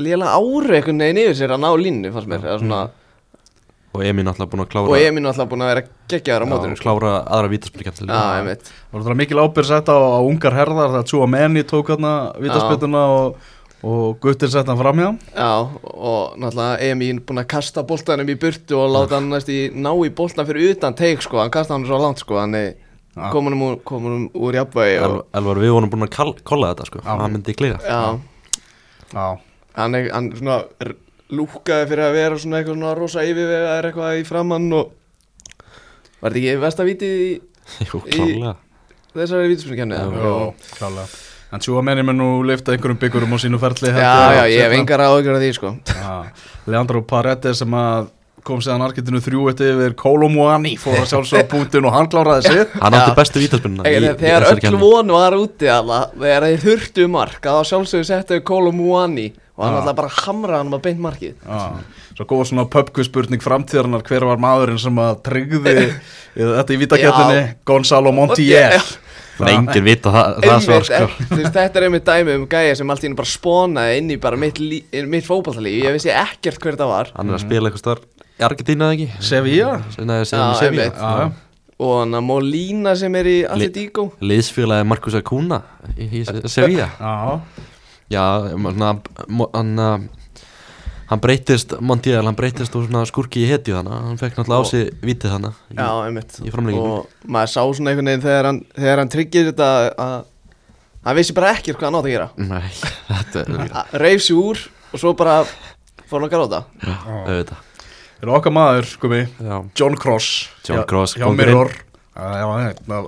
lélega 0.00 0.32
ári 0.38 0.78
einhvern 0.78 1.02
veginn 1.04 1.22
yfir 1.24 1.38
sér 1.40 1.54
að 1.56 1.62
ná 1.64 1.70
línu 1.80 2.12
fannst 2.14 2.30
mér, 2.30 2.44
eða 2.46 2.58
svona 2.62 2.80
Og 3.90 4.04
Emi 4.06 4.22
náttúrulega 4.22 4.50
búin 4.52 4.62
að 4.62 4.68
klára 4.70 4.86
og 4.94 5.00
Emi 5.02 5.18
náttúrulega 5.24 5.50
búin 5.50 5.62
að 5.66 5.70
vera 5.72 5.82
geggjaður 6.12 6.42
á 6.42 6.46
Já, 6.46 6.50
mótinu 6.52 6.76
sko. 6.78 6.84
klára 6.84 7.14
aðra 7.26 7.48
vítaspil 7.50 7.86
Já, 8.06 8.20
ég 8.38 8.44
veit 8.46 8.68
Það 8.70 8.92
var 8.94 9.06
það 9.08 9.16
mikil 9.18 9.40
ábyrð 9.42 9.66
sett 9.72 9.88
á, 9.90 9.96
á 9.98 10.20
ungar 10.22 10.54
herðar 10.54 10.92
þegar 10.92 11.08
Tjúa 11.10 11.26
Menni 11.32 11.64
tók 11.66 11.90
hérna 11.90 12.12
vítaspytuna 12.38 13.02
og, 13.16 13.40
og 13.82 14.20
Guttir 14.22 14.52
sett 14.54 14.70
hann 14.70 14.78
fram 14.78 15.02
hjá 15.02 15.08
Já, 15.34 15.50
og 15.90 16.38
náttúrulega 16.38 16.86
Emi 16.92 17.08
búin 17.18 17.42
að 17.42 17.48
kasta 17.50 17.82
boltanum 17.90 18.30
í 18.30 18.38
burtu 18.38 18.78
og 18.78 18.94
láta 18.94 19.18
hann 19.18 19.26
næst 19.34 19.50
í 19.50 19.58
ná 19.74 19.90
í 20.06 20.14
boltan 20.14 20.46
fyrir 20.46 20.70
utan 20.76 20.94
teik 20.94 21.26
sko, 21.26 21.42
hann 21.42 21.50
kasta 21.50 21.74
hann 21.74 21.88
svo 21.90 21.98
langt 21.98 22.22
sko, 22.22 22.38
þannig 22.38 22.76
Já. 23.18 23.26
kom 23.34 23.50
hann 23.50 23.58
úr, 23.58 23.80
kom 23.82 24.06
hann 24.06 24.28
úr 24.38 24.54
jafnvægi 24.54 25.00
og, 25.02 25.18
Elvar, 25.34 25.58
við 25.66 25.74
vorum 25.74 25.90
búin 25.90 26.06
að 26.06 26.14
kall- 26.14 26.36
kolla 26.46 26.70
þetta, 26.70 26.86
sko. 26.86 27.02
Já. 27.02 27.10
Hann 27.18 27.34
myndi 27.34 27.58
klíra 27.58 27.82
Já, 27.82 28.04
hann, 29.14 29.94
er, 29.98 30.08
hann 30.14 30.30
svona 30.36 30.60
lúkkaði 31.30 31.86
fyrir 31.90 32.04
að 32.08 32.16
vera 32.18 32.38
svona 32.42 32.58
eitthvað 32.60 32.76
svona 32.78 32.94
rosa 32.98 33.24
yfirvega 33.26 33.74
er 33.78 33.88
eitthvað 33.90 34.18
í 34.20 34.24
framann 34.26 34.68
og 34.74 34.92
var 36.20 36.34
þetta 36.34 36.40
ekki 36.40 36.62
vestavítið 36.64 37.24
í 37.24 37.30
Jú, 37.90 38.00
Í- 38.10 38.54
þessari 39.14 39.50
vítaspilkemni? 39.52 39.98
Jó, 40.20 40.34
klálega. 40.78 41.06
En 41.50 41.58
Tjúa 41.62 41.80
Menni 41.82 42.02
mun 42.06 42.14
nú 42.18 42.26
lifta 42.46 42.70
einhverjum 42.74 42.98
byggurum 43.02 43.32
á 43.34 43.38
sínu 43.42 43.58
ferli 43.58 43.90
Já, 43.90 44.10
já, 44.38 44.42
ég 44.52 44.60
hef 44.62 44.74
engar 44.76 45.02
áhugjur 45.02 45.34
af 45.34 45.42
því 45.42 45.48
sko. 45.56 45.72
Já, 45.90 46.12
Leandro 46.70 47.00
Paredes 47.02 47.58
sem 47.62 47.74
að 47.74 48.10
kom 48.46 48.62
séðan 48.64 48.84
Argentinu 48.86 49.20
þrjú 49.22 49.44
eitt 49.50 49.62
yfir 49.64 49.94
Kolomuani 49.98 50.74
fór 50.80 51.00
að 51.02 51.08
sjálfsögja 51.12 51.48
punktin 51.50 51.86
og 51.88 51.94
hann 51.94 52.08
kláraði 52.12 52.48
sig. 52.48 52.74
Hann 52.80 52.96
átti 52.96 53.16
bestu 53.18 53.42
vítaspilna 53.42 53.86
Þegar, 53.86 54.46
öll 54.52 54.80
von 54.80 55.14
var 55.14 55.36
úti 55.38 55.70
alveg, 55.70 56.16
þegar 56.16 56.46
þeir 56.48 56.64
þurftu 56.64 57.06
mark 57.12 57.48
að 57.50 57.60
þá 57.60 57.72
sjálfsögðu 57.72 58.08
settu 58.10 58.40
Kolo 58.46 58.72
Muani 58.74 59.30
og 59.60 59.66
hann 59.66 59.78
alltaf 59.80 59.98
bara 59.98 60.14
hamraði 60.22 60.62
hann 60.62 60.72
með 60.72 60.82
beint 60.86 61.02
markið. 61.04 61.36
Já, 61.44 62.08
svo 62.16 62.26
góð 62.30 62.46
svona 62.48 62.64
pubquiz-spurning 62.72 63.44
framtíðarnar 63.44 64.04
hver 64.08 64.26
var 64.30 64.40
maðurinn 64.40 64.80
sem 64.80 65.00
að 65.02 65.20
tryggði 65.28 65.76
þetta 66.56 66.74
í 66.76 66.80
vítakettinni 66.80 67.42
Gonzalo 67.68 68.14
Montiel. 68.16 68.80
Það 69.40 69.48
er 69.48 69.56
enginn 69.56 69.84
vita 69.86 70.10
það, 70.12 70.34
það 70.44 70.64
svar, 70.66 70.84
sko. 70.84 71.28
þetta 71.54 71.78
er 71.80 71.84
einmitt 71.86 72.04
dæmi 72.04 72.34
um 72.36 72.42
gæja 72.50 72.74
sem 72.76 72.90
allt 72.92 73.04
í 73.06 73.08
einu 73.08 73.16
bara 73.16 73.30
spónaði 73.30 74.00
inn 74.02 74.10
í 74.12 74.18
bara 74.20 74.36
mitt, 74.40 74.60
mitt 75.08 75.24
fótballtalíf 75.24 75.78
ég 75.86 75.96
vissi 75.96 76.12
ekkert 76.12 76.60
hver 76.60 76.76
það 76.76 76.92
var. 76.92 77.12
Hann 77.16 77.32
er 77.32 77.38
að 77.38 77.46
spila 77.46 77.70
eitthvað 77.70 77.84
starf 77.86 78.19
eða 78.40 78.90
ekki? 78.96 79.08
Sevilla? 79.20 79.72
Já, 79.96 80.54
Sevilla. 80.58 80.86
Já, 80.90 81.30
og 81.80 81.92
hann 82.02 82.16
að 82.18 82.24
Molina 82.28 82.92
sem 82.98 83.14
er 83.16 83.28
í 83.30 83.36
Atletico. 83.48 84.10
Liðsfélagi 84.20 84.86
Marcus 84.88 85.16
Acuna 85.16 85.62
í, 85.96 86.08
í 86.20 86.24
Sevilla. 86.48 86.88
Já, 87.00 87.40
Já, 88.10 88.24
hann, 88.50 89.78
uh, 89.78 90.00
hann 91.12 91.20
breytist, 91.22 91.76
Montiel, 91.80 92.24
hann 92.26 92.34
breytist 92.38 92.74
úr 92.74 92.88
svona 92.88 93.04
skurki 93.06 93.44
í 93.44 93.48
hetju 93.50 93.76
þannig 93.76 94.00
Hann 94.08 94.18
fekk 94.18 94.40
náttúrulega 94.40 94.66
á 94.66 94.70
sig 94.70 94.90
vitið 95.06 95.34
þannig 95.36 95.60
Já, 95.78 95.86
einmitt. 96.08 96.40
og 96.74 97.06
maður 97.30 97.52
sá 97.54 97.62
svona 97.70 97.92
einhvern 97.92 98.10
veginn 98.10 98.24
þegar 98.26 98.48
hann, 98.50 98.60
þegar 98.74 99.02
hann 99.04 99.12
tryggir 99.14 99.48
þetta 99.52 99.70
að 99.94 100.18
hann 101.06 101.16
vissi 101.20 101.36
bara 101.38 101.54
ekkert 101.54 101.78
hvað 101.78 101.86
hann 101.88 101.98
átt 102.00 102.08
að 102.10 102.14
gera. 102.16 102.28
Nei, 102.36 102.68
þetta 103.14 103.44
er 103.46 103.64
Að- 103.70 103.96
reif 104.04 104.26
sig 104.26 104.36
úr 104.42 104.64
og 104.90 105.02
svo 105.04 105.14
bara 105.18 105.38
fór 106.10 106.18
hann 106.18 106.26
að 106.28 106.34
gráta. 106.34 106.64
Auðvitað 106.82 107.66
er 108.22 108.32
okkar 108.36 108.52
maður, 108.54 108.90
komi 109.02 109.20
Já, 109.26 109.54
John 109.78 109.96
Cross. 110.00 110.48
John 110.66 110.84
Cross, 110.88 111.16
hjá 111.16 111.24
kóngurinn. 111.26 111.54
Mirror. 111.54 111.72
Já, 112.20 112.26
já, 112.42 112.98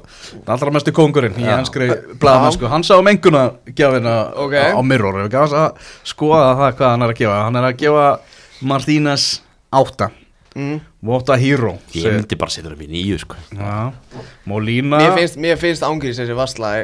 allra 0.55 0.71
mestu 0.73 0.93
kongurinn 0.95 1.35
í 1.37 1.45
Já. 1.45 1.57
hanskri 1.59 1.89
blaðamennsku 2.23 2.69
Hann 2.71 2.85
sá 2.87 2.95
um 3.01 3.09
enguna 3.11 3.43
gefina 3.75 4.15
Ok. 4.41 4.55
á, 4.57 4.79
Mirror. 4.81 5.21
Ef 5.21 5.29
ekki 5.29 5.41
aðeins 5.41 5.57
að 5.59 5.91
skoða 6.15 6.53
það 6.61 6.77
hvað 6.79 6.93
hann 6.95 7.03
er 7.03 7.13
að 7.13 7.19
gefa. 7.21 7.43
Hann 7.43 7.61
er 7.61 7.69
að 7.69 7.77
gefa 7.83 8.07
Martínez 8.63 9.27
8 9.75 10.09
mm. 10.55 10.81
Vota 11.03 11.37
Hero 11.37 11.75
Ég 11.99 12.15
myndi 12.15 12.39
bara 12.41 12.55
setja 12.55 12.73
upp 12.73 12.81
í 12.87 12.89
nýju 12.89 13.21
sko. 13.25 13.37
Já, 13.59 13.93
Molina 14.49 15.03
Mér 15.03 15.17
finnst, 15.19 15.39
finnst 15.61 15.87
ángrís 15.87 16.23
þessi 16.23 16.39
vassla 16.39 16.75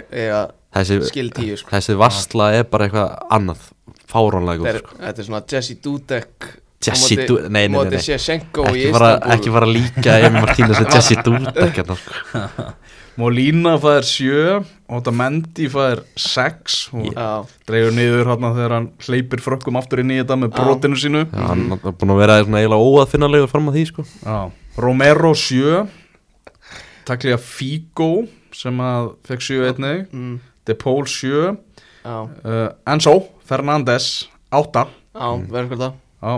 Þessi, 0.74 1.00
skil 1.08 1.30
tíu 1.32 1.56
sko. 1.56 1.70
þessi 1.72 1.96
vassla 1.96 2.52
er 2.58 2.66
bara 2.68 2.88
eitthvað 2.88 3.14
annað 3.32 3.68
er, 4.68 4.80
sko. 4.82 4.98
þetta 5.00 5.22
er 5.22 5.26
svona 5.26 5.42
Jesse 5.48 5.78
Dudek 5.84 6.48
Jesse 6.84 7.16
Du- 7.26 7.40
nei, 7.50 7.66
nei, 7.66 7.84
nei, 7.90 7.98
Ekki 7.98 8.92
fara, 8.94 9.08
Istanbul 9.16 9.34
ekki 9.34 9.52
fara 9.54 9.66
að 9.66 9.74
líka 9.74 10.18
Emi 10.28 10.42
Martínez 10.44 10.78
og 10.78 10.92
Jesse 10.94 11.16
sko. 11.18 11.96
Molina 13.18 13.72
fær 13.82 14.04
7 14.06 14.60
Otamendi 14.94 15.66
fær 15.72 16.04
6 16.14 16.76
og 16.94 17.08
Já, 17.16 17.24
dreifur 17.66 17.96
niður 17.96 18.28
hérna 18.30 18.52
þegar 18.54 18.74
hann 18.76 18.86
hleypir 19.02 19.42
frökkum 19.42 19.78
aftur 19.80 20.04
inn 20.04 20.12
í 20.14 20.20
þetta 20.20 20.36
með 20.38 20.52
brotinu 20.54 20.98
sínu. 21.02 21.24
Já, 21.26 21.46
Hann 21.50 21.64
er 21.74 21.82
búin 21.98 22.14
að 22.14 22.20
vera 22.22 22.36
eiginlega 22.38 22.78
óaðfinnalegur 22.78 23.50
fram 23.50 23.72
að 23.72 23.80
því 23.80 23.84
sko. 23.90 24.04
Já. 24.22 24.38
Romero 24.78 25.32
7 25.34 25.88
Taklega 27.08 27.40
Figo 27.42 28.10
sem 28.54 28.78
að 28.84 29.10
fekk 29.26 29.44
7 29.48 29.66
einnig 29.72 30.04
mm, 30.14 30.36
De 30.68 30.76
Paul 30.78 31.02
7 31.10 31.34
uh, 32.06 32.68
Enzo 32.86 33.16
Fernandes 33.48 34.28
8 34.54 34.84
já, 34.86 35.28
verður 35.50 35.82
það. 35.82 35.98
Já, 36.22 36.32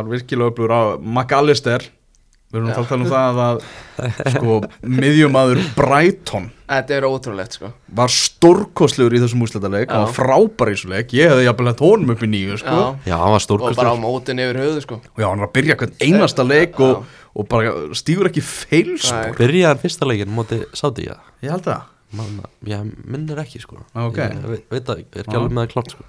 er 0.00 0.10
virkilega 0.14 0.50
öflugur 0.52 0.72
á 0.74 0.82
McAllister. 1.00 1.86
Við 2.54 2.60
erum 2.60 2.68
að 2.70 2.76
tala 2.86 3.02
um 3.02 3.08
það 3.10 3.38
að 3.42 3.62
sko, 4.36 4.56
miðjumadur 4.86 5.60
Brighton 5.74 6.44
Þetta 6.70 6.94
er 6.94 7.06
ótrúlegt 7.08 7.56
sko. 7.58 7.70
var 7.98 8.12
stórkostlegur 8.14 9.16
í 9.18 9.22
þessum 9.24 9.42
hann 9.90 10.04
var 10.06 10.12
frábær 10.14 10.70
í 10.70 10.76
þessu 10.76 10.92
leik. 10.92 11.14
Ég 11.18 11.32
hefði 11.32 11.48
jafnvel 11.48 11.66
hægt 11.72 11.82
honum 11.82 12.12
upp 12.14 12.22
í 12.22 12.28
nýju 12.30 12.58
sko. 12.62 12.76
Já, 12.78 13.10
Já, 13.10 13.16
hann 13.20 13.34
var 13.34 13.42
og 13.44 13.74
bara 13.80 13.92
á 13.92 13.98
mótin 13.98 14.42
yfir 14.44 14.60
höfðu 14.62 14.84
sko. 14.86 15.00
Og 15.02 15.18
já, 15.24 15.26
hann 15.28 15.42
er 15.42 15.48
að 15.48 15.54
byrja 15.58 15.78
hvern 15.82 15.96
einasta 16.06 16.46
leik 16.46 16.78
og, 16.86 17.02
og 17.34 17.48
bara 17.50 17.74
stígur 17.98 18.30
ekki 18.30 18.44
feilspor. 18.46 19.34
Hann 19.66 19.82
fyrsta 19.82 20.08
leikin 20.08 20.32
móti 20.32 20.62
Sáti, 20.78 21.08
já? 21.10 21.18
Ég 21.42 21.52
held 21.56 21.66
það. 21.66 21.90
Man, 22.14 22.36
Ég 22.70 22.84
minnir 23.10 23.40
ekki 23.42 23.60
sko. 23.62 23.80
Ah, 23.92 24.06
ok. 24.06 24.20
Ég 24.22 24.44
veit, 24.46 24.66
veit 24.70 24.92
að, 24.92 25.02
ég 25.02 25.18
er 25.18 25.24
ekki 25.24 25.34
Já. 25.34 25.40
alveg 25.40 25.56
með 25.56 25.64
það 25.66 25.72
klart 25.74 25.94
sko. 25.94 26.06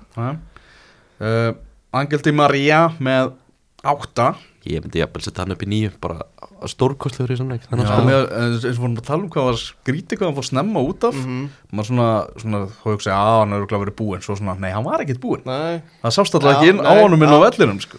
Uh, 1.15 1.51
Angel 1.95 2.21
Di 2.21 2.33
Maria 2.35 2.79
með 2.99 3.33
átta. 3.91 4.28
Ég 4.65 4.82
myndi 4.82 4.98
jafnvel 4.98 5.21
setja 5.21 5.43
hann 5.43 5.54
upp 5.54 5.62
í 5.62 5.67
nýju 5.69 5.91
Bara 6.02 6.24
stórkostlegur 6.65 7.30
í 7.30 7.36
þessum 7.36 7.52
leik. 7.54 7.62
Já, 7.67 7.69
Þannig 7.69 7.91
að 7.93 8.08
með, 8.08 8.24
eins 8.41 8.63
og 8.65 8.80
vorum 8.82 8.95
að 8.98 9.06
tala 9.06 9.21
um 9.21 9.30
hvað 9.30 9.45
var 9.52 9.60
skrítið 9.62 10.17
hvað 10.17 10.26
hann 10.32 10.38
fór 10.39 10.48
snemma 10.50 10.82
út 10.89 11.04
af. 11.06 11.15
Mhm. 11.19 11.43
maður 11.76 11.89
svona, 11.91 12.08
svona 12.41 12.62
þá 12.71 12.88
hugsa 12.89 13.12
ég 13.12 13.17
að 13.19 13.39
hann 13.43 13.54
er 13.54 13.60
örugglega 13.62 13.84
verið 13.86 13.98
búinn. 14.00 14.24
Svo 14.26 14.36
svona, 14.39 14.56
nei, 14.60 14.71
hann 14.74 14.84
var 14.88 15.04
ekkert 15.06 15.21
búinn. 15.21 15.45
Nei, 15.45 15.82
það 16.02 16.15
sást 16.17 16.34
alltaf 16.39 16.50
Já, 16.50 16.58
ekki 16.58 16.69
inn 16.74 16.82
á 16.82 16.89
nei, 16.95 17.02
honum 17.04 17.21
inn 17.21 17.30
á 17.30 17.38
já. 17.38 17.43
vellinum 17.45 17.82
sko. 17.86 17.98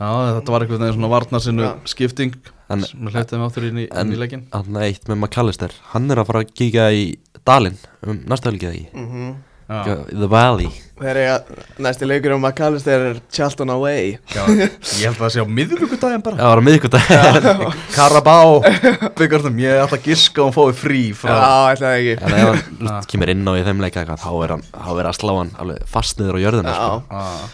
já, 0.00 0.10
þetta 0.40 0.50
var 0.54 0.60
eitthvað 0.64 0.94
svona 0.96 1.10
varnarsinnu 1.14 1.62
Já. 1.68 1.72
skipting 1.84 2.34
En- 2.70 2.82
sem 2.86 3.00
við 3.06 3.12
hleyptum 3.18 3.42
áttur 3.46 3.64
inn 3.68 3.78
í, 3.78 3.86
inn 3.90 3.98
En 3.98 4.12
í 4.12 4.16
leikin 4.18 4.46
hann 4.52 4.76
eitt 4.82 5.04
með 5.06 5.18
McAllister. 5.20 5.70
Hann 5.92 6.10
er 6.10 6.16
að 6.22 6.26
fara 6.30 6.42
að 6.44 6.52
kíka 6.54 6.90
í 6.94 7.18
Dalinn 7.46 7.78
Um 8.06 8.24
næsta 8.26 8.50
helgið 8.50 8.70
ekki? 8.74 8.88
Mhm. 8.94 9.34
já, 9.36 9.49
The 9.70 10.26
Valley. 10.30 10.66
Þeir 11.00 11.16
eiga 11.16 11.34
næsti 11.80 12.04
leikur 12.10 12.32
um 12.34 12.42
McAllister 12.44 13.04
er 13.10 13.20
Charlton 13.32 13.70
Away. 13.72 14.16
Já, 14.34 14.42
ég 14.50 15.06
held 15.06 15.14
að 15.14 15.20
það 15.22 15.30
sé 15.36 15.40
á 15.40 15.46
miðvíkudaginn 15.58 16.24
bara. 16.26 16.36
Það 16.40 16.50
var 16.50 16.60
að 16.60 16.66
miðvikudag 16.66 17.78
Karabá, 17.94 18.34
byggartum, 19.20 19.62
ég 19.62 19.80
ætla 19.86 19.96
að 20.00 20.08
giska 20.10 20.42
og 20.44 20.50
hann 20.50 20.56
fái 20.58 20.76
frí 20.82 21.00
frá 21.16 21.30
Já, 21.32 21.46
ætlaði 21.76 22.10
ekki. 22.16 22.26
En 22.26 22.36
ef 22.36 22.66
hann 22.90 23.06
kemur 23.14 23.32
inn 23.32 23.48
á 23.48 23.52
í 23.56 23.64
þeim 23.70 23.80
leika 23.86 24.04
Þá 24.10 24.28
er 24.44 24.54
hann 24.56 24.66
Þá 24.74 24.90
er 24.98 25.08
að 25.12 25.16
slá 25.22 25.32
hann 25.38 25.54
alveg 25.64 25.88
fast 25.94 26.20
niður 26.20 26.36
á 26.36 26.40
jörðina 26.44 26.74
sko. 26.76 27.00
Já, 27.00 27.22
Ah. 27.22 27.48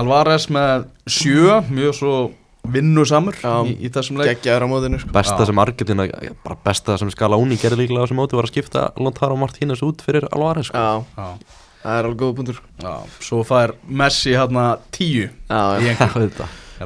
Alvarez 0.00 0.44
með 0.54 0.84
sjö, 1.10 1.56
mjög 1.70 1.96
svo 1.98 2.12
vinnusamur 2.68 3.38
Já. 3.40 3.54
í, 3.64 3.76
í 3.80 3.90
þessum 3.92 4.20
leik. 4.20 4.34
Geggjaður 4.34 4.66
á 4.66 4.68
mótinu 4.70 5.00
sko. 5.00 5.12
Besta 5.14 5.46
sem 5.48 5.62
Argentina 5.62 6.06
Bara 6.44 6.58
besta 6.64 6.98
sem 7.00 7.10
Scalaoni 7.12 7.58
gerði 7.60 7.84
líklega 7.84 8.04
á 8.04 8.06
þessum 8.06 8.20
móti 8.20 8.38
Var 8.38 8.48
að 8.48 8.52
skipta 8.54 8.86
Lontaro 9.00 9.38
Martínez 9.40 9.84
út 9.86 10.04
fyrir 10.04 10.28
Alvarez 10.30 10.70
sko. 10.70 10.80
Já, 10.80 11.04
Já, 11.16 11.60
það 11.82 11.98
er 11.98 12.08
alveg 12.08 12.20
góð 12.20 12.34
punktur 12.40 12.58
já, 12.82 12.94
svo 13.24 13.44
fær 13.48 13.74
Messi 13.88 14.34
hérna 14.36 14.66
tíu 14.92 15.28
Já, 15.48 15.62
í 15.80 15.88
já, 15.88 15.94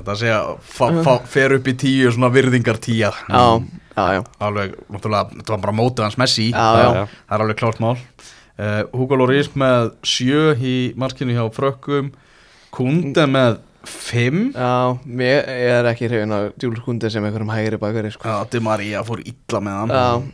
að 0.02 0.16
segja, 0.18 0.38
fa, 0.74 0.90
fa, 1.06 1.18
fer 1.30 1.56
upp 1.58 1.68
í 1.70 1.74
tíu 1.78 2.12
svona 2.14 2.30
virðingar 2.34 2.78
tíja 2.82 3.12
já, 3.28 3.42
já, 3.94 4.06
já. 4.16 4.22
Alveg, 4.42 4.78
náttúrulega, 4.90 5.36
þetta 5.38 5.54
var 5.54 5.62
bara 5.66 5.76
mótið 5.78 6.06
hans 6.08 6.18
Messi. 6.18 6.48
Já. 6.50 6.64
það 6.74 7.36
er 7.36 7.44
alveg 7.44 7.60
klárt 7.60 7.82
mál. 7.82 7.94
Uh, 8.54 8.82
Hugo 8.94 9.18
Lloris 9.18 9.50
með 9.58 9.92
sjö 10.06 10.54
í 10.58 10.74
markinu 10.98 11.34
hjá 11.34 11.46
Frökkum. 11.54 12.12
Kunde 12.74 13.26
með 13.30 13.60
fimm. 13.90 14.48
Já, 14.54 14.98
mér 15.04 15.44
ég 15.48 15.74
er 15.78 15.88
ekki 15.90 16.08
hrifin 16.10 16.32
á 16.34 16.38
Jules 16.60 16.82
Kunde 16.84 17.10
sem 17.12 17.24
einhverjum 17.24 17.52
hægri 17.52 17.78
bakari 17.80 18.10
sko. 18.14 18.26
Já, 18.28 18.44
Di 18.50 18.60
Maria 18.64 19.02
fór 19.06 19.22
illa 19.24 19.60
með 19.64 19.78
hann. 19.80 20.26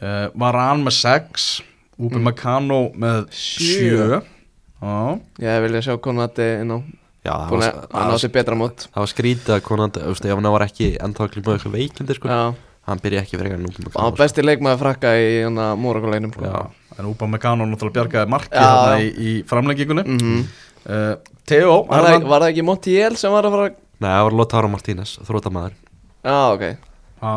Uh, 0.00 0.28
Varan 0.38 0.84
með 0.86 0.94
6 1.00 1.48
Ubi 2.00 2.20
Meccano 2.22 2.86
með 2.96 3.26
Sjö. 3.36 4.20
7 4.22 4.38
Já, 4.80 5.20
Ég 5.44 5.62
vilja 5.66 5.82
sjá 5.84 5.96
Konati 6.00 6.46
inn 6.62 6.72
á. 6.72 6.78
Já, 7.20 7.34
það 7.34 7.50
Búin 7.50 7.64
var, 7.66 8.14
að 8.16 8.26
betra 8.32 8.56
mót. 8.56 8.86
það 8.88 9.02
var 9.02 9.10
skrítið 9.12 9.54
að 9.58 9.62
konan 9.66 9.92
Þú 9.92 10.06
veist, 10.08 10.24
ef 10.24 10.38
hann 10.38 10.52
var 10.54 10.64
ekki 10.64 10.90
að 10.96 11.18
klíma 11.34 11.56
eitthvað 11.56 11.76
veikindi 11.76 12.16
sko. 12.16 12.30
Já, 12.32 12.40
Hann 12.88 13.02
byrja 13.02 13.20
ekki 13.20 13.36
fyrir 13.36 13.52
eitthvað 13.52 13.84
nú 13.84 13.90
hann 13.92 14.06
var 14.08 14.16
besti 14.16 14.42
leikmaður 14.42 14.80
frakka 14.80 15.10
í 15.20 15.26
hann 15.44 15.60
að 15.60 15.74
Mórakuleginum 15.82 16.32
sko. 16.32 16.64
En 16.96 17.10
Ubi 17.10 17.28
Meccano 17.28 17.66
náttúrulega 17.68 17.98
bjargaði 18.00 18.32
marki 18.32 18.64
í, 19.04 19.10
í 19.20 19.34
framlengingunni. 19.50 20.06
Mm 20.08 20.40
uh, 20.86 21.14
Theo 21.50 21.72
var, 21.88 22.02
það, 22.04 22.10
Hernan- 22.10 22.28
var 22.30 22.44
það 22.44 22.52
ekki 22.54 22.64
Montiel 22.70 23.16
sem 23.20 23.32
var 23.34 23.48
að 23.48 23.56
fara 23.56 23.70
Nei, 24.00 24.08
það 24.08 24.24
var 24.28 24.36
Lotharo 24.40 24.68
Martínez, 24.72 25.16
þrótamaður 25.28 25.74
Já, 26.24 26.36
ok. 26.54 26.62
Já, 27.20 27.32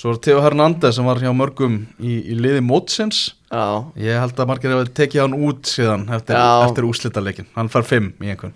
svo 0.00 0.12
er 0.14 0.20
Theo 0.24 0.40
Hernández 0.44 0.96
sem 0.96 1.04
var 1.08 1.20
hjá 1.20 1.32
mörgum 1.36 1.74
í, 2.00 2.14
í 2.32 2.36
liði 2.36 2.62
mótsins. 2.64 3.18
Já, 3.52 3.64
Ég 4.00 4.16
held 4.20 4.38
að 4.40 4.48
margir 4.48 4.72
hefur 4.72 4.88
tekið 4.96 5.20
hann 5.26 5.36
út 5.48 5.68
síðan 5.68 6.06
eftir, 6.16 6.36
eftir 6.40 6.86
úslitaleikin 6.88 7.48
Hann 7.56 7.68
fær 7.72 7.84
5 7.84 8.08
í 8.24 8.30
einhvern. 8.32 8.54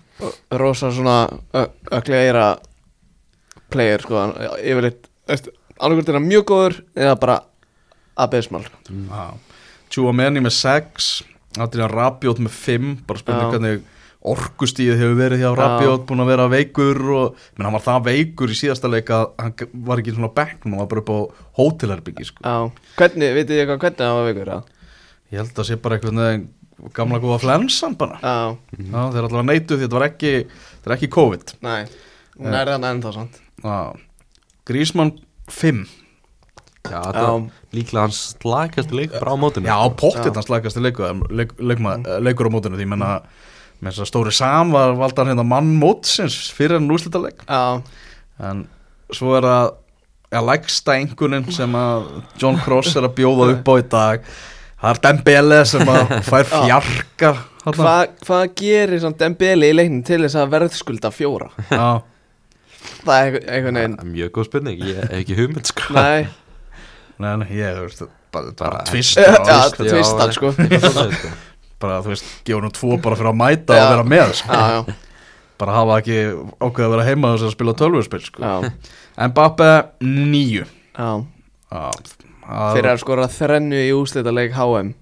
Rosa 0.57 0.89
svona 0.93 1.17
öklega 1.93 2.23
eira 2.25 2.47
player 3.73 4.01
sko. 4.01 4.23
Yfirleitt 4.57 5.09
annarkvæmt 5.77 6.09
er 6.09 6.17
hann 6.17 6.29
mjög 6.29 6.45
góður 6.49 6.77
eða 6.97 7.17
bara 7.21 7.37
abysmal 8.17 8.63
Já, 8.89 9.25
Tjúameni 9.93 10.41
með 10.41 10.55
6 10.57 11.11
Adrian 11.61 11.91
Rabiot 11.93 12.41
með 12.41 12.57
5 12.65 12.89
bara 13.07 13.21
spurning 13.21 13.53
hvernig 13.53 13.85
orkustíð 14.33 14.95
hefur 14.99 15.17
verið 15.19 15.43
hjá 15.43 15.51
Rabiot 15.57 16.05
búin 16.09 16.23
að 16.23 16.31
vera 16.31 16.47
veikur 16.51 16.99
og 17.17 17.37
menn, 17.57 17.65
hann 17.67 17.75
var 17.77 17.85
það 17.85 18.07
veikur 18.09 18.53
í 18.53 18.57
síðasta 18.59 18.91
leik 18.91 19.11
að 19.13 19.25
hann 19.41 19.53
var 19.87 20.01
ekki 20.01 20.15
svona 20.15 20.31
á 20.31 20.37
bekknum 20.39 20.75
hann 20.75 20.83
var 20.83 20.89
bara 20.93 21.03
upp 21.03 21.11
á 21.13 21.19
hótelherbyggi 21.61 22.27
sko. 22.29 22.43
Já, 22.43 22.55
hvernig, 22.99 23.33
vitið 23.37 23.53
þið 23.55 23.63
eitthvað 23.63 23.83
hvernig 23.85 24.05
hann 24.07 24.19
var 24.19 24.29
veikur 24.31 24.53
eða? 24.55 24.63
ég 25.27 25.41
held 25.41 25.59
að 25.59 25.67
sé 25.67 25.77
bara 25.83 25.97
eitthvað 25.97 26.47
gamla 26.93 27.19
góða 27.19 27.39
flensan 27.41 27.95
bara. 27.97 28.19
Já, 28.21 28.57
Já, 28.77 28.99
þeir 29.11 29.21
er 29.21 29.27
alltaf 29.27 29.47
neytu 29.47 29.77
því 29.77 29.85
þetta 29.87 29.97
var 29.97 30.07
ekki 30.11 30.33
þetta 30.47 30.91
er 30.91 30.97
ekki 30.97 31.09
COVID. 31.17 31.55
Nei, 31.65 31.79
hún 32.37 32.59
er 32.59 32.73
þannig 32.73 32.91
ennþá 32.95 33.15
sant 33.15 33.39
Já. 33.63 33.79
Grísmann 34.67 35.15
5 35.49 35.87
Já, 36.87 37.01
þetta 37.01 37.23
var 37.27 37.47
líklega 37.75 38.03
hans 38.05 38.19
slagast 38.37 38.93
leik 38.95 39.11
bara 39.17 39.35
á 39.35 39.37
mótinu. 39.39 39.67
Já, 39.67 39.77
pottet 39.99 40.29
Já. 40.31 40.35
hans 40.37 40.47
slagast 40.47 40.79
leikur, 40.79 41.25
leik, 41.33 41.53
leikma, 41.59 41.97
leikur 42.23 42.47
á 42.47 42.51
mótinu 42.53 42.79
því 42.79 42.87
menna 42.93 43.11
með 43.81 43.91
þess 43.91 44.03
að 44.05 44.09
stóri 44.11 44.33
Sam 44.35 44.71
var 44.73 44.95
valdan 44.97 45.31
hérna 45.31 45.45
mann 45.47 45.75
mótsins 45.81 46.37
fyrir 46.55 46.79
en 46.79 46.89
úslita 46.93 47.21
leik 47.21 47.43
Já, 47.45 47.81
en 48.49 48.63
svo 49.13 49.35
er 49.37 49.47
það 49.47 49.67
ja, 50.33 50.41
lægsta 50.43 50.97
einhvernin 50.97 51.47
sem 51.55 51.77
að 51.79 52.07
John 52.41 52.59
Cross 52.63 52.97
er 52.99 53.07
að 53.07 53.15
bjóða 53.21 53.51
upp 53.53 53.69
á 53.71 53.73
í 53.79 53.85
dag. 53.93 54.25
Það 54.77 54.91
er 54.91 54.99
Dembele 55.05 55.61
sem 55.69 55.89
að 55.93 56.11
fær 56.29 56.49
fjarka. 56.51 57.31
Hva, 57.67 57.95
hvað 58.25 58.43
gerir 58.59 59.07
Dembele 59.19 59.71
í 59.71 59.75
leiknum 59.75 60.03
til 60.07 60.21
þess 60.25 60.37
að 60.39 60.51
verðskulda 60.55 61.11
fjóra? 61.15 61.49
Já, 61.71 62.03
Það 63.07 63.17
er 63.17 63.33
veginn 63.33 63.79
Það 63.97 64.05
er 64.05 64.11
Mjög 64.11 64.31
góð 64.35 64.47
spurning, 64.49 64.83
ég 64.83 64.99
hef 65.01 65.15
ekki 65.21 65.37
hugmynd 65.37 65.69
sko. 65.71 65.95
Nei, 65.95 66.27
nei, 67.23 67.33
nei, 67.41 67.49
ég, 67.57 67.81
veist 67.83 68.03
bara, 68.33 68.83
tvist 68.87 69.19
þetta 69.21 70.27
er 70.27 70.35
sko. 70.35 70.51
sko. 70.55 71.31
Bara, 71.81 71.99
þú 72.05 72.13
veist, 72.13 72.29
gefa 72.47 72.63
nú 72.65 72.71
tvo 72.73 72.97
bara 73.03 73.17
fyrir 73.19 73.31
að 73.33 73.39
mæta 73.41 73.77
Já. 73.77 73.83
og 73.85 73.91
vera 73.93 74.05
með, 74.13 74.33
sko. 74.39 74.53
já, 74.53 74.67
já, 74.73 74.95
bara 75.57 75.75
hafa 75.77 75.97
ekki 76.01 76.17
ákveð 76.61 76.85
að 76.87 76.93
vera 76.95 77.07
heima 77.07 77.33
þess 77.35 77.47
að 77.49 77.55
spila 77.57 77.73
tölvurspil, 77.81 78.23
sko. 78.27 78.43
já, 78.43 78.71
Mbappe, 79.27 79.69
Já, 80.97 81.11
Fyrir 82.77 82.93
að 82.93 83.01
skora 83.01 83.25
þrennu 83.27 83.79
í 83.83 83.89
úslita 83.97 84.31
leik 84.31 84.53
HM 84.55 84.93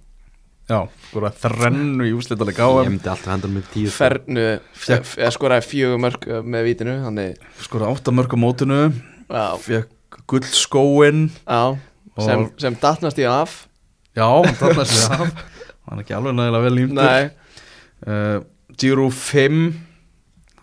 Já, 0.65 0.79
skora 1.11 1.29
þrennu 1.29 2.07
í. 3.77 3.83
Fernu, 3.93 4.45
Fékk- 4.73 5.19
eða 5.21 5.33
skoraði 5.35 5.67
fjögur 5.69 5.99
mörg 6.01 6.25
uh, 6.25 6.39
með 6.41 6.63
vítinu 6.71 6.95
Þannig, 7.03 7.35
Skora 7.61 7.91
átta 7.93 8.15
mörg 8.17 8.33
á 8.33 8.37
mótinu 8.41 8.79
já, 9.29 9.45
Fekk 9.61 9.91
gullskóin 10.31 11.27
sem, 12.17 12.47
sem 12.57 12.75
datnast 12.81 13.19
í 13.21 13.25
af. 13.29 13.65
Já, 14.17 14.25
þarna 14.57 14.85
sig 14.89 15.05
af 15.11 15.43
Hann 15.85 15.99
er 15.99 16.05
ekki 16.05 16.17
alveg 16.17 16.35
nægilega 16.37 16.65
vel 16.65 16.75
límtur 16.79 17.03
Nei, 17.03 17.29
uh, 18.09 18.37
Giro 18.81 19.07
5 19.13 19.63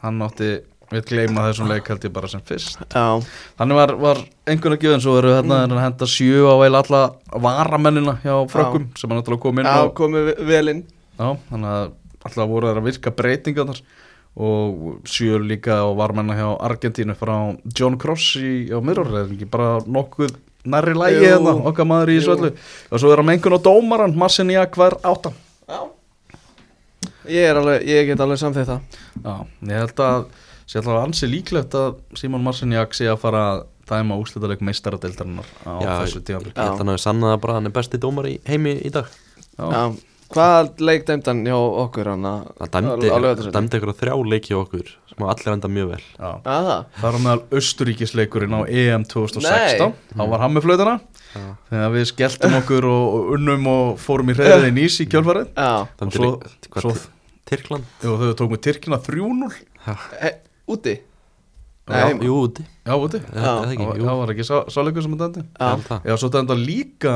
Hann 0.03 0.23
átti 0.27 0.53
Við 0.93 1.07
gleyma 1.09 1.47
þessum 1.47 1.71
leik 1.71 1.87
held 1.89 2.05
ég 2.05 2.13
bara 2.13 2.29
sem 2.29 2.43
fyrst. 2.45 2.83
Já, 2.93 3.23
Þannig 3.57 3.79
var, 3.79 3.95
var 4.03 4.19
einhvern 4.51 4.77
að 4.77 4.85
gjöðin 4.85 5.05
Svo 5.05 5.15
eru 5.21 5.33
hérna 5.33 5.63
mm. 5.65 5.79
henda 5.81 6.09
sjö 6.11 6.43
á 6.53 6.57
eil 6.67 6.77
alla 6.77 7.03
varamennina 7.47 8.19
hjá 8.21 8.35
frökkum 8.53 8.91
sem 8.99 9.09
hann 9.09 9.23
náttúrulega 9.23 9.45
kom 9.47 9.63
inn 9.63 9.71
já, 9.71 9.79
á 9.81 9.83
komið 9.97 10.29
ve- 10.29 10.49
vel 10.51 10.73
inn. 10.75 10.83
Já, 11.17 11.29
þannig 11.49 11.73
að 11.73 11.95
alltaf 12.23 12.51
voru 12.53 12.69
þær 12.69 12.81
að 12.83 12.89
virka 12.91 13.15
breytingar 13.23 13.71
þar 13.73 13.83
og 14.43 15.09
sjö 15.09 15.41
líka 15.43 15.81
á 15.85 15.89
varmenna 15.97 16.37
hjá 16.37 16.47
Argentínu 16.69 17.17
frá 17.17 17.35
John 17.73 17.99
Cross 18.01 18.37
í, 18.41 18.69
á 18.73 18.77
ekki 18.81 19.49
bara 19.49 19.81
nokkuð 19.85 20.37
nærri 20.65 20.95
lægi 20.95 21.25
hérna, 21.27 21.57
okkar 21.71 21.89
maður 21.89 22.13
í 22.15 22.21
svöllu 22.23 22.53
og 22.53 23.01
svo 23.03 23.11
er 23.13 23.23
hann 23.23 23.29
mengun 23.33 23.57
á 23.57 23.61
dómaran, 23.65 24.15
Marciniak 24.19 24.77
var 24.79 24.99
áttan. 25.03 25.35
Já. 25.69 25.81
Ég 27.31 27.51
er 27.51 27.59
alveg, 27.61 27.85
ég 27.87 28.07
get 28.11 28.23
alveg 28.23 28.41
samþýtt 28.43 28.71
það. 28.71 29.03
Já, 29.23 29.35
ég 29.71 29.83
held 29.83 30.03
að 30.07 30.25
sé 30.67 30.79
alltaf 30.81 31.03
ansi 31.03 31.29
líklegt 31.31 31.75
að 31.79 31.99
Simon 32.19 32.43
Marciniak 32.47 32.95
sé 32.97 33.09
að 33.11 33.21
fara 33.23 33.43
að 33.53 33.65
dæma 33.91 34.17
úslitaleg 34.23 34.63
meistaradeildarinnar 34.65 35.49
á 35.67 35.73
Já, 35.83 35.91
þessu 36.05 36.23
tímafél 36.23 36.53
Ég 36.53 36.57
held 36.57 36.71
að 36.71 36.79
hann 36.81 36.93
hafi 36.95 37.03
sannað 37.03 37.35
að 37.35 37.41
bara 37.43 37.57
hann 37.59 37.69
er 37.69 37.75
besti 37.75 38.01
dómar 38.01 38.29
í 38.31 38.39
heimi 38.49 38.77
í 38.79 38.93
dag. 38.95 39.11
Já, 39.59 39.67
Já, 39.67 39.83
hvað 40.35 40.81
leik 40.89 41.05
dæmdan 41.09 41.45
hjá 41.47 41.57
okkur 41.85 42.09
hann? 42.13 42.25
Að 42.29 42.51
Það 42.59 42.73
dæmdi, 42.77 43.11
á 43.13 43.17
dæmdi 43.57 43.79
ykkur 43.81 43.93
þrjá 44.01 44.15
leiki 44.33 44.55
á 44.57 44.59
okkur 44.63 44.91
sem 45.13 45.25
allir 45.29 45.53
enda 45.53 45.69
mjög 45.69 45.89
vel. 45.93 46.03
Já. 46.19 46.31
að 46.43 46.69
það 46.69 46.85
Það 46.99 47.07
var 47.07 47.19
meðal 47.27 47.43
Östuríkisleikurinn 47.61 48.57
á 48.57 48.61
EM 48.69 49.05
2016 49.05 49.93
Þá 50.17 50.23
var 50.33 50.45
hann 50.45 50.55
með 50.57 50.67
flöðuna 50.67 50.95
Já. 51.33 51.45
Þegar 51.71 51.93
við 51.97 52.07
skelltum 52.13 52.57
okkur 52.61 52.87
og, 52.91 53.05
og 53.17 53.31
unnum 53.39 53.67
og 53.73 53.95
fórum 54.03 54.33
í 54.33 54.37
hreðið 54.37 54.67
í 54.69 54.73
nýs 54.77 54.99
í 55.01 55.07
kjölfarið. 55.13 55.53
Dæmdi 56.01 56.19
svo- 56.19 56.83
svo- 56.83 56.97
Tyrkland? 57.49 57.85
Og 58.09 58.21
þau 58.21 58.35
tókum 58.39 58.61
Tyrkina 58.65 58.99
3-0 59.01 59.49
he, 60.21 60.31
úti? 60.73 60.99
Nei, 61.91 61.99
Já. 61.99 62.15
Jú, 62.23 62.35
úti. 62.47 62.63
Já, 62.87 62.95
úti. 62.95 63.19
Er 63.19 63.35
Já. 63.35 63.43
það 63.43 63.63
Það 63.65 63.73
ekki? 63.73 63.87
var, 63.89 63.97
Jú, 63.99 64.05
það 64.07 64.19
var 64.21 64.31
ekki 64.33 64.45
sá- 64.47 64.69
sáleikur 64.71 65.03
sem 65.03 65.15
að 65.17 65.23
dændi 65.25 65.41
ég 65.43 65.49
Já, 65.59 65.71
það. 65.89 66.13
Svo 66.23 66.29
dæmda 66.37 66.55
líka 66.61 67.15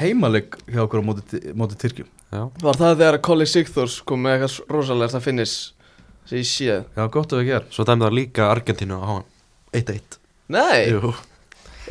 heimaleg 0.00 0.56
hjá 0.68 0.80
okkur 0.84 1.00
á 1.00 1.04
móti, 1.06 1.40
móti 1.54 1.78
Tyrkjum 1.78 2.08
Já, 2.28 2.42
var 2.60 2.76
það 2.76 2.98
þegar 3.00 3.16
Colli 3.24 3.44
Sigþórs 3.48 3.94
kom 4.04 4.20
með 4.26 4.34
eitthvað 4.34 4.72
rosalegast 4.74 5.16
að 5.16 5.22
finnis 5.24 5.52
sem 6.28 6.42
ég 6.42 6.48
séð? 6.48 6.82
Já, 6.92 7.06
gott 7.14 7.32
ef 7.32 7.40
ekki 7.40 7.54
er. 7.56 7.64
Svo 7.72 7.86
dæmdi 7.88 8.04
það 8.04 8.16
líka 8.18 8.48
Argentínu 8.52 8.98
á 9.00 9.04
hann 9.08 9.24
1-1 9.78 10.18
Nei, 10.52 10.90
Jú, 10.92 11.14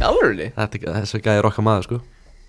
alvörinni 0.05 0.51
þetta 0.53 0.93
þessi 0.99 1.23
gæði 1.25 1.41
er 1.41 1.49
okkar 1.49 1.65
maður 1.65 1.87
sko. 1.87 1.99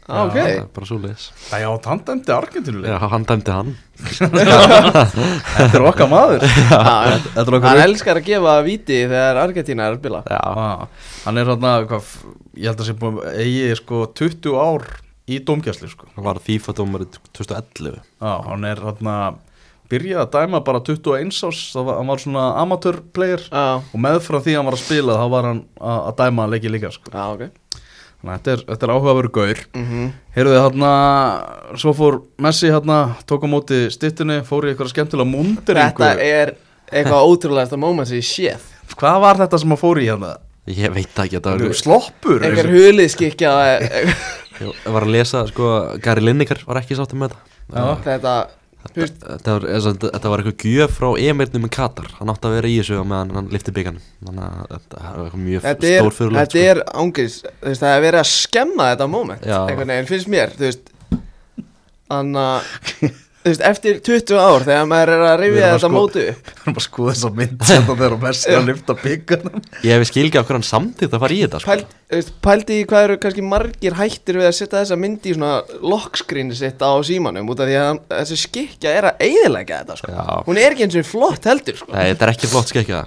Ah, 0.08 0.22
Ok, 0.26 0.36
Það 0.36 0.50
er 0.50 0.68
Bara 0.76 0.88
svo 0.88 0.96
leiðis 1.00 1.24
Það 1.48 1.64
já, 1.64 1.68
hann 1.88 2.04
dæmdi 2.10 2.32
Argentínuleik 2.36 2.92
Já, 2.92 2.98
hann 3.14 3.26
dæmdi 3.32 3.56
hann. 3.56 3.74
Þetta 4.04 5.66
er 5.72 5.88
okkar 5.88 6.12
maður. 6.12 6.46
Já, 6.68 6.78
Þetta 7.24 7.42
er 7.42 7.50
hann 7.50 7.58
okkar 7.62 7.82
elskar 7.88 8.20
að 8.20 8.28
gefa 8.28 8.54
viti 8.68 9.02
þegar 9.02 9.42
Argentína 9.48 9.88
er 9.88 9.96
að 9.96 10.00
spila. 10.02 10.22
Já, 10.28 10.40
ah, 10.44 10.86
Hann 11.24 11.40
er 11.40 11.52
hvað, 11.56 12.14
ég 12.52 12.68
held 12.72 12.80
að 12.84 12.88
sé 12.92 13.00
búin 13.00 13.20
eigi 13.32 13.76
sko 13.80 14.06
20 14.12 14.56
ár 14.60 14.90
í 15.28 15.38
dómgæslu 15.44 15.90
sko. 15.92 16.08
Hann 16.16 16.26
var 16.26 16.40
FIFA 16.42 16.74
dómar 16.78 17.04
2011 17.36 18.00
Já, 18.00 18.32
hann 18.48 18.66
er 18.68 18.82
hérna 18.82 19.18
byrjaði 19.88 20.24
að 20.24 20.34
dæma 20.34 20.60
bara 20.64 20.80
21 20.84 21.38
árs 21.48 21.62
það 21.72 21.86
var, 21.88 21.98
hann 22.00 22.10
var 22.12 22.22
svona 22.22 22.44
Já, 23.48 23.64
og 23.80 24.02
meðfram 24.04 24.44
því 24.44 24.56
hann 24.58 24.68
var 24.68 24.76
að 24.76 24.84
spila 24.84 25.16
þá 25.16 25.26
var 25.32 25.48
hann 25.48 25.62
að, 25.78 25.98
að 26.10 26.18
dæma 26.22 26.48
leiki 26.52 26.72
líka 26.72 26.92
sko. 26.92 27.12
já, 27.12 27.24
ok. 27.32 27.48
Þannig 28.18 28.32
að 28.34 28.38
þetta 28.38 28.50
er, 28.52 28.62
þetta 28.66 28.86
er 28.86 28.92
áhugaveru 28.92 29.28
gaur. 29.30 29.60
Mm 29.78 30.08
Heyrðu 30.34 30.56
hérna, 30.58 30.90
svo 31.78 31.92
fór 31.94 32.16
Messi 32.42 32.72
hérna, 32.72 32.96
tók 33.30 33.46
á 33.46 33.48
móti 33.50 33.78
stittunni 33.94 34.40
fór 34.46 34.66
í 34.66 34.72
eitthvað 34.72 34.90
skemmtilega 34.90 35.30
munderingu 35.30 36.02
Þetta 36.02 36.26
er 36.26 36.52
eitthvað 36.90 37.30
ótrúlegasta 37.30 37.78
moment 37.78 38.08
sem 38.10 38.18
ég 38.18 38.26
séð. 38.26 38.66
Hvað 38.98 39.20
var 39.22 39.40
þetta 39.44 39.58
sem 39.62 39.74
að 39.74 39.82
fór 39.82 40.02
í 40.02 40.08
hérna? 40.10 40.34
Ég 40.68 40.92
veit 40.92 41.08
það 41.14 41.24
ekki, 41.24 41.38
þetta 41.38 41.54
var 41.54 41.78
Sloppur? 41.78 42.42
Einhver 42.44 42.70
huliðskikja 42.74 43.52
Ég 44.62 44.94
var 44.94 45.06
að 45.06 45.14
lesa, 45.14 45.44
sko, 45.50 45.74
Gary 46.02 46.24
Lineker 46.24 46.62
var 46.66 46.80
ekki 46.82 46.96
sáttum 46.98 47.22
með 47.22 47.36
þetta. 47.36 48.38
Þetta, 48.88 49.52
var, 49.52 50.40
eitthvað 50.40 50.64
gjöf 50.64 50.94
frá 50.96 51.08
emirnum 51.20 51.66
í 51.66 51.70
Katar 51.74 52.06
Hann 52.14 52.30
átti 52.32 52.46
að 52.48 52.54
vera 52.54 52.70
í 52.70 52.76
þessu 52.78 53.00
á 53.02 53.04
meðan 53.10 53.34
hann 53.36 53.50
lifti 53.52 53.74
að 53.74 53.98
þetta 54.70 55.00
var 55.02 55.24
eitthvað 55.24 55.42
mjög 55.42 55.66
er, 55.90 55.98
stór 55.98 56.14
fyrirlegt 56.14 56.54
þetta 56.54 56.62
er 56.70 56.80
ángriðs 57.02 57.38
Þú 57.42 57.68
veist, 57.68 57.82
það 57.82 57.96
er 57.96 58.04
verið 58.06 58.22
að 58.22 58.30
skemma 58.30 58.86
þetta 58.92 59.08
moment 59.10 59.44
Já. 59.44 59.58
Einhvern 59.66 59.92
veginn 59.92 60.10
finnst 60.12 60.30
mér, 60.32 60.54
Þannig 62.08 62.44
að 62.46 63.18
Þú 63.48 63.52
veist, 63.54 63.62
eftir 63.64 63.98
20 64.04 64.36
ár 64.36 64.64
þegar 64.66 64.88
maður 64.90 65.10
er 65.14 65.22
að 65.24 65.36
rifja 65.40 65.62
að 65.64 65.70
þetta 65.72 65.78
sko- 65.88 65.94
móti 65.94 66.24
upp 66.28 66.48
Við 66.58 66.64
erum 66.68 66.74
að 66.78 66.84
skoða 66.84 67.12
þess 67.14 67.28
að 67.28 67.38
mynd 67.38 67.62
sem 67.70 67.86
það 67.88 68.02
er 68.04 68.12
á 68.12 68.18
Messi 68.24 68.52
að 68.58 68.66
lyfta 68.68 68.96
byggarnum 69.00 69.62
Ég 69.88 69.94
hef 69.96 70.08
skil 70.10 70.24
ekki 70.28 70.36
á 70.36 70.44
hvernig 70.44 70.58
hann 70.58 70.66
samtíð 70.68 71.16
að 71.16 71.22
fara 71.24 71.36
í 71.38 71.40
þetta 71.46 71.60
sko. 71.62 71.76
Pæl, 71.78 72.20
Pældi 72.44 72.76
hvað 72.90 73.06
eru 73.08 73.16
kannski 73.22 73.44
margir 73.48 73.96
hættir 74.02 74.38
við 74.42 74.48
að 74.50 74.56
setja 74.58 74.82
þessa 74.82 74.98
myndi 75.00 75.32
í 75.32 75.36
svona 75.38 75.54
lockskríni 75.94 76.58
sitt 76.60 76.84
á 76.84 76.92
símanum 77.08 77.48
út 77.52 77.62
af 77.64 77.70
því 77.70 77.78
að 77.80 78.02
þessi 78.18 78.38
skikja 78.44 78.92
er 79.00 79.08
að 79.12 79.24
eigðilega 79.28 79.80
þetta 79.82 79.96
sko. 80.02 80.26
Hún 80.48 80.60
er 80.60 80.74
ekki 80.76 80.86
eins 80.88 80.98
og 81.00 81.08
flott 81.08 81.48
heldur 81.48 81.80
sko. 81.80 81.90
Nei, 81.94 82.04
þetta 82.12 82.28
er 82.28 82.34
ekki 82.36 82.52
flott 82.52 82.72
skekja 82.74 83.02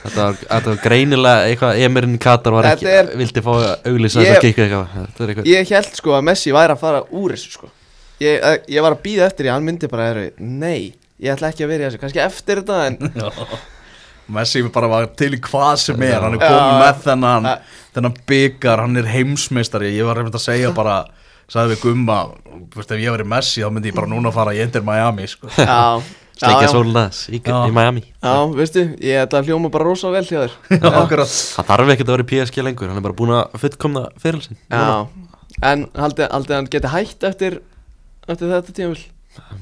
Þetta 0.00 0.24
var, 0.24 0.38
þetta 0.40 0.70
var 0.72 0.78
greinilega 0.80 1.48
eitthvað 1.50 1.80
Emirinn 1.84 2.14
Katar 2.22 2.54
var 2.56 2.70
ekki, 2.70 2.86
er- 2.88 3.10
vildi 3.20 3.42
fá 3.44 3.50
að 3.52 3.66
auglýsa 3.90 4.22
Ég- 4.22 4.30
þetta 4.30 4.40
skekja 4.40 4.64
eitthvað 4.64 4.94
Þetta 4.94 5.20
er 5.26 5.32
eitthvað 5.34 5.50
Ég 5.50 5.72
held 5.76 5.98
sko 6.00 6.14
að 6.16 6.24
Messi 6.30 6.54
væri 6.56 6.72
að 6.74 6.80
fara 6.80 7.02
úr 7.20 7.34
þessu 7.36 7.52
sko. 7.58 7.68
Ég, 8.22 8.38
að, 8.44 8.56
ég 8.76 8.84
var 8.86 8.96
að 8.96 9.04
býða 9.04 9.28
eftir 9.30 9.46
því 9.46 9.52
að 9.52 9.58
hann 9.58 9.68
myndi 9.68 9.90
bara 9.90 10.08
eru, 10.14 10.24
Nei, 10.38 10.94
ég 11.20 11.34
ætla 11.34 11.50
ekki 11.52 11.66
að 11.66 11.72
vera 11.74 11.84
í 11.84 11.88
þessu 11.88 12.02
Kannski 12.04 12.24
eftir 12.24 12.62
þetta 12.62 12.80
en 12.86 12.98
Messi 14.34 14.62
bara 14.70 14.86
var 14.90 15.08
til 15.18 15.32
í 15.34 15.40
hvað 15.42 15.72
sem 15.82 16.02
er 16.06 16.22
hann 16.22 16.36
er 16.36 16.42
komið 16.42 16.76
með 16.78 17.02
þennan 17.06 17.48
þennan 17.96 18.16
byggar, 18.30 18.82
hann 18.84 19.00
er 19.00 19.08
heimsmeistari. 19.10 19.90
Ég 19.96 20.06
var 20.06 20.20
reynd 20.20 20.34
að 20.34 20.44
segja 20.44 20.70
bara 20.74 21.00
sagði 21.50 21.74
við 21.74 21.80
Gumma, 21.82 22.18
þú 22.70 22.78
veist 22.78 22.92
ef 22.94 23.02
ég 23.02 23.14
verið 23.16 23.30
Messi 23.32 23.64
þá 23.64 23.72
myndi 23.74 23.90
ég 23.90 23.96
bara 23.96 24.10
núna 24.10 24.30
fara 24.34 24.54
í 24.54 24.60
Inter 24.62 24.84
Miami 24.86 25.26
sko. 25.30 25.50
Já, 25.56 25.98
Sleikja 26.40 26.68
já, 26.68 26.72
sólnaðs 26.72 27.24
í, 27.28 27.40
í 27.42 27.72
Miami. 27.74 28.04
Já, 28.22 28.34
veistu 28.56 28.84
Ég 29.04 29.24
ætla 29.26 29.42
að 29.42 29.50
hljóma 29.50 29.68
bara 29.74 29.84
rosa 29.90 30.12
vel 30.14 30.22
hjá 30.24 30.46
þér. 30.46 30.54
Það 31.58 31.66
þarf 31.72 31.90
ekkert 31.92 32.06
að 32.06 32.14
vera 32.14 32.24
í 32.24 32.28
PSG 32.30 32.62
lengur 32.64 32.88
Hann 32.88 33.00
er 33.02 33.04
bara 33.04 33.18
búin 33.18 33.34
að 33.36 33.58
fullkomna 33.60 34.06
fyrir 34.22 34.46
sin 34.46 34.56
Já, 34.70 35.04
en 35.68 35.84
haldið 36.00 36.30
haldi 36.32 36.56
hann 36.56 36.70
geti 36.72 36.92
hætt 36.94 37.26
eftir 37.28 37.58
Eftir 38.30 38.52
þetta 38.52 38.76
tímafél 38.76 39.06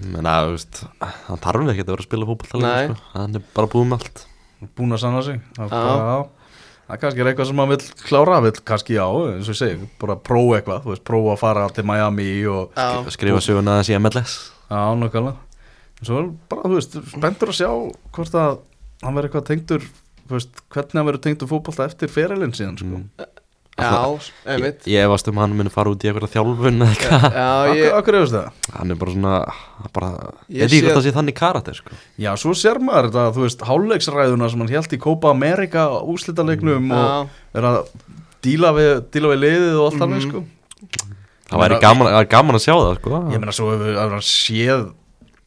Menna, 0.09 0.35
þú 0.47 0.55
veist 0.55 0.83
Hann 1.29 1.43
þarf 1.45 1.71
ekkert 1.73 1.89
að 1.89 1.95
vera 1.95 2.03
að 2.03 2.09
spila 2.09 2.27
lengur 2.63 2.97
sko. 2.97 3.07
Hann 3.15 3.39
er 3.39 3.47
bara 3.55 3.71
búin 3.73 3.91
með 3.91 4.03
allt. 4.03 4.25
Búin 4.79 4.97
að 4.97 5.03
sanna 5.05 5.21
sig. 5.27 5.43
Það, 5.59 6.31
er 6.89 7.01
kannski 7.03 7.25
eitthvað 7.25 7.51
sem 7.51 7.61
hann 7.61 7.73
vil 7.75 7.79
klára 8.01 8.39
vill 8.45 8.55
kannski 8.71 8.97
já, 8.97 9.05
eins 9.05 9.49
og 9.51 9.53
ég 9.53 9.61
segi 9.61 9.89
bara 10.01 10.17
prófa 10.25 10.57
eitthvað, 10.59 10.87
þú 10.87 10.93
veist, 10.95 11.05
prófa 11.11 11.35
að 11.35 11.43
fara 11.43 11.67
til 11.77 11.85
Miami 11.89 12.29
og 12.49 12.79
Já, 12.79 13.11
Skrifa 13.13 13.43
söguna 13.45 13.79
þessi 13.83 13.99
MLS 14.01 14.37
já, 14.71 14.81
er 16.17 16.31
bara, 16.49 16.65
þú 16.65 16.79
veist, 16.79 16.97
spenntur 17.13 17.53
að 17.53 17.59
sjá 17.61 17.71
hvort 18.17 18.39
að 18.41 18.61
hann 19.05 19.19
verður 19.19 19.29
eitthvað 19.29 19.49
tengdur 19.51 19.85
þú 20.29 20.39
veist, 20.39 20.65
hvernig 20.73 21.01
hann 21.01 21.09
verður 21.11 21.25
tengdur 21.27 21.53
fótbolta 21.53 21.89
eftir 21.91 22.13
ferilinn 22.13 22.57
síðan, 22.57 22.81
sko. 22.81 23.03
Mm. 23.03 23.29
Já, 23.79 24.31
einmitt 24.53 24.87
Ég 24.91 25.05
efast 25.07 25.29
um 25.31 25.39
hann 25.41 25.55
muni 25.59 25.71
fara 25.71 25.93
út 25.95 26.03
í 26.05 26.11
eitthvað 26.11 26.33
þjálfun 26.35 26.83
eða 26.83 26.91
eitthvað 26.95 27.27
Já, 27.39 27.47
Akkur, 27.63 27.79
ég, 27.79 27.93
akkur 27.99 28.19
efast 28.21 28.37
það? 28.37 28.49
Hann 28.79 28.91
er 28.95 28.99
bara 29.03 29.15
svona 29.15 29.35
bara, 29.95 30.11
Ég 30.49 30.61
veit 30.65 30.69
ekki 30.73 30.83
hvort 30.89 30.99
það 30.99 31.07
sé 31.09 31.15
þannig 31.19 31.37
karakter 31.39 31.79
sko. 31.79 31.99
Já, 32.19 32.31
svo 32.43 32.55
sér 32.59 32.81
maður 32.83 33.09
þetta, 33.11 33.25
þú 33.39 33.45
veist, 33.47 33.65
hálfleiksræðuna 33.71 34.51
sem 34.53 34.65
hann 34.65 34.73
held 34.75 34.95
í 34.99 35.01
Copa 35.07 35.31
America 35.35 35.87
úslitaleiknum 36.03 36.91
já, 36.91 37.03
og 37.03 37.59
er 37.63 37.69
að 37.71 37.81
díla 38.45 38.73
við, 38.77 38.93
díla 39.15 39.33
við 39.35 39.43
liðið 39.47 39.79
og 39.79 39.85
allt 39.89 39.99
Mhm. 39.99 40.05
þannig, 40.05 40.29
sko 40.29 40.45
Það 41.49 41.63
væri 41.65 41.77
gaman, 41.81 42.09
gaman 42.29 42.59
að 42.59 42.65
sjá 42.67 42.75
það 42.77 42.97
sko. 42.99 43.19
Ég 43.33 43.41
meina, 43.41 43.53
svo 43.57 43.71
hefur 43.73 43.97
hann 44.03 44.21
séð 44.21 44.83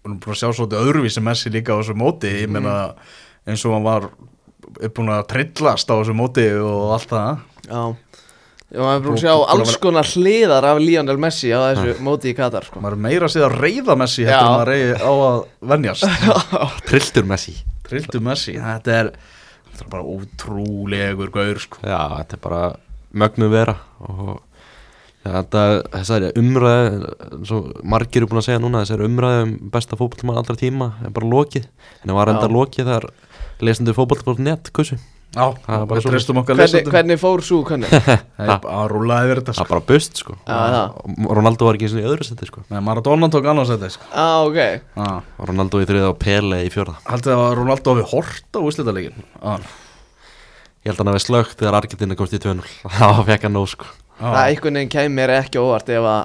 við 0.01 0.07
erum 0.09 0.15
búin 0.23 0.33
að 0.33 0.39
sjá 0.41 0.47
svolítið 0.57 0.79
öðruvísi 0.81 1.21
Messi 1.21 1.51
líka 1.53 1.75
á 1.75 1.77
þessu 1.77 1.93
móti, 1.93 2.31
ég 2.41 2.49
meina 2.49 2.95
eins 3.45 3.61
og 3.69 3.75
hann 3.75 3.85
var 3.85 4.07
er 4.81 4.89
búin 4.97 5.11
að 5.13 5.27
trillast 5.29 5.91
á 5.91 5.95
þessu 5.99 6.15
móti 6.17 6.47
og 6.57 6.95
allt 6.95 7.11
það 7.11 7.37
já 7.69 7.81
Já, 8.71 8.79
maður 8.79 8.93
er 8.95 9.01
búin 9.03 9.17
að 9.17 9.23
sjá 9.25 9.31
að 9.33 9.41
alls 9.51 9.73
konar 9.83 10.07
hliðar 10.07 10.67
af 10.69 10.77
Lionel 10.79 11.17
Messi 11.19 11.49
á 11.51 11.59
þessu 11.59 11.95
móti 12.05 12.31
í 12.31 12.35
Katar 12.37 12.63
sko. 12.63 12.79
maður 12.79 12.95
er 12.95 13.01
meira 13.03 13.27
að 13.27 13.33
segja 13.33 13.49
að 13.49 13.57
reyða 13.59 13.97
Messi 13.99 14.23
heldur 14.23 14.37
Já. 14.37 14.45
en 14.45 14.53
maður 14.55 14.71
reyði 14.71 14.93
á 14.95 15.11
að 15.25 15.41
venjast. 15.73 16.05
Trilltur 16.87 17.27
Messi. 17.27 17.55
Trilltu 17.89 18.23
Messi, 18.23 18.55
þetta 18.55 18.95
er 19.01 19.11
þetta 19.71 19.83
er 19.83 19.91
bara 19.91 20.07
ótrúlegur 20.15 21.33
gaur 21.35 21.59
sko. 21.59 21.83
Já, 21.83 21.99
þetta 22.21 22.37
er 22.39 22.43
bara 22.47 22.63
mögnu 23.11 23.51
vera 23.51 23.75
og 24.07 24.33
ja, 25.25 25.41
þetta, 25.41 25.67
þessari 25.99 26.33
umræði 26.39 27.13
svo 27.51 27.61
margir 27.83 28.23
eru 28.23 28.31
búin 28.31 28.41
að 28.41 28.49
segja 28.49 28.63
núna 28.63 28.85
þessari 28.85 29.09
umræði 29.11 29.47
um 29.49 29.55
besta 29.73 29.99
fótballmann 29.99 30.39
allra 30.41 30.55
tíma 30.59 30.93
er 31.03 31.11
bara 31.15 31.31
lokið. 31.35 31.67
En 32.01 32.11
það 32.13 32.21
var 32.21 32.33
enda 32.37 32.51
lokið 32.55 32.87
þegar 32.87 33.09
lesendur 33.61 33.99
fótball.net 33.99 34.71
kussu 34.75 34.95
Já, 35.31 35.45
Það 35.63 35.75
er 35.77 35.85
bara 35.87 36.01
við 36.01 36.07
treystum 36.11 36.39
okkar 36.41 36.57
hvernig, 36.59 36.73
lesendum 36.73 36.95
hvernig 36.95 37.19
fór 37.21 37.43
svo 37.47 37.59
kanni? 37.63 37.87
að 38.75 38.87
rúlaði 38.91 39.29
yfir 39.29 39.39
þetta 39.39 39.53
Það 39.53 39.59
sko. 39.59 39.63
er 39.63 39.71
bara 39.71 39.85
bust 39.91 40.19
sko 40.19 40.35
Já, 40.35 40.57
það. 40.73 40.97
Ronaldo 41.37 41.67
var 41.69 41.77
ekki 41.77 41.87
eins 41.87 41.95
og 41.95 42.01
í 42.01 42.09
öðru 42.09 42.27
seti 42.27 42.49
sko 42.49 42.63
Nei, 42.67 42.81
Maradona 42.83 43.29
tók 43.31 43.47
annars 43.47 43.71
þetta 43.71 43.91
sko. 43.93 44.09
Ok 44.49 44.59
ah. 45.05 45.21
Og 45.39 45.47
Ronaldo 45.47 45.79
í 45.79 45.87
þriða 45.87 46.09
og 46.11 46.19
Pele 46.19 46.59
í 46.65 46.73
fjörða 46.73 46.97
Haldið 47.07 47.37
að 47.37 47.55
Ronaldo 47.61 47.95
hafi 47.95 48.05
hort 48.11 48.59
á 48.59 48.59
úrslitaleikin 48.59 49.23
ah. 49.39 49.71
Ég 50.81 50.91
held 50.91 50.97
að 50.99 51.03
hann 51.05 51.13
hafi 51.13 51.23
slögt 51.23 51.55
þegar 51.61 51.79
Argentina 51.79 52.19
komst 52.19 52.35
í 52.35 52.41
2-0 52.43 52.67
Það 52.99 53.23
fekk 53.31 53.47
hann 53.47 53.55
nóg 53.55 53.71
sko 53.71 53.87
Það 54.19 54.41
einhvern 54.43 54.81
veginn 54.83 55.15
mér 55.15 55.35
ekki 55.39 55.63
óvart 55.63 55.95
ef 55.95 56.11
að 56.11 56.21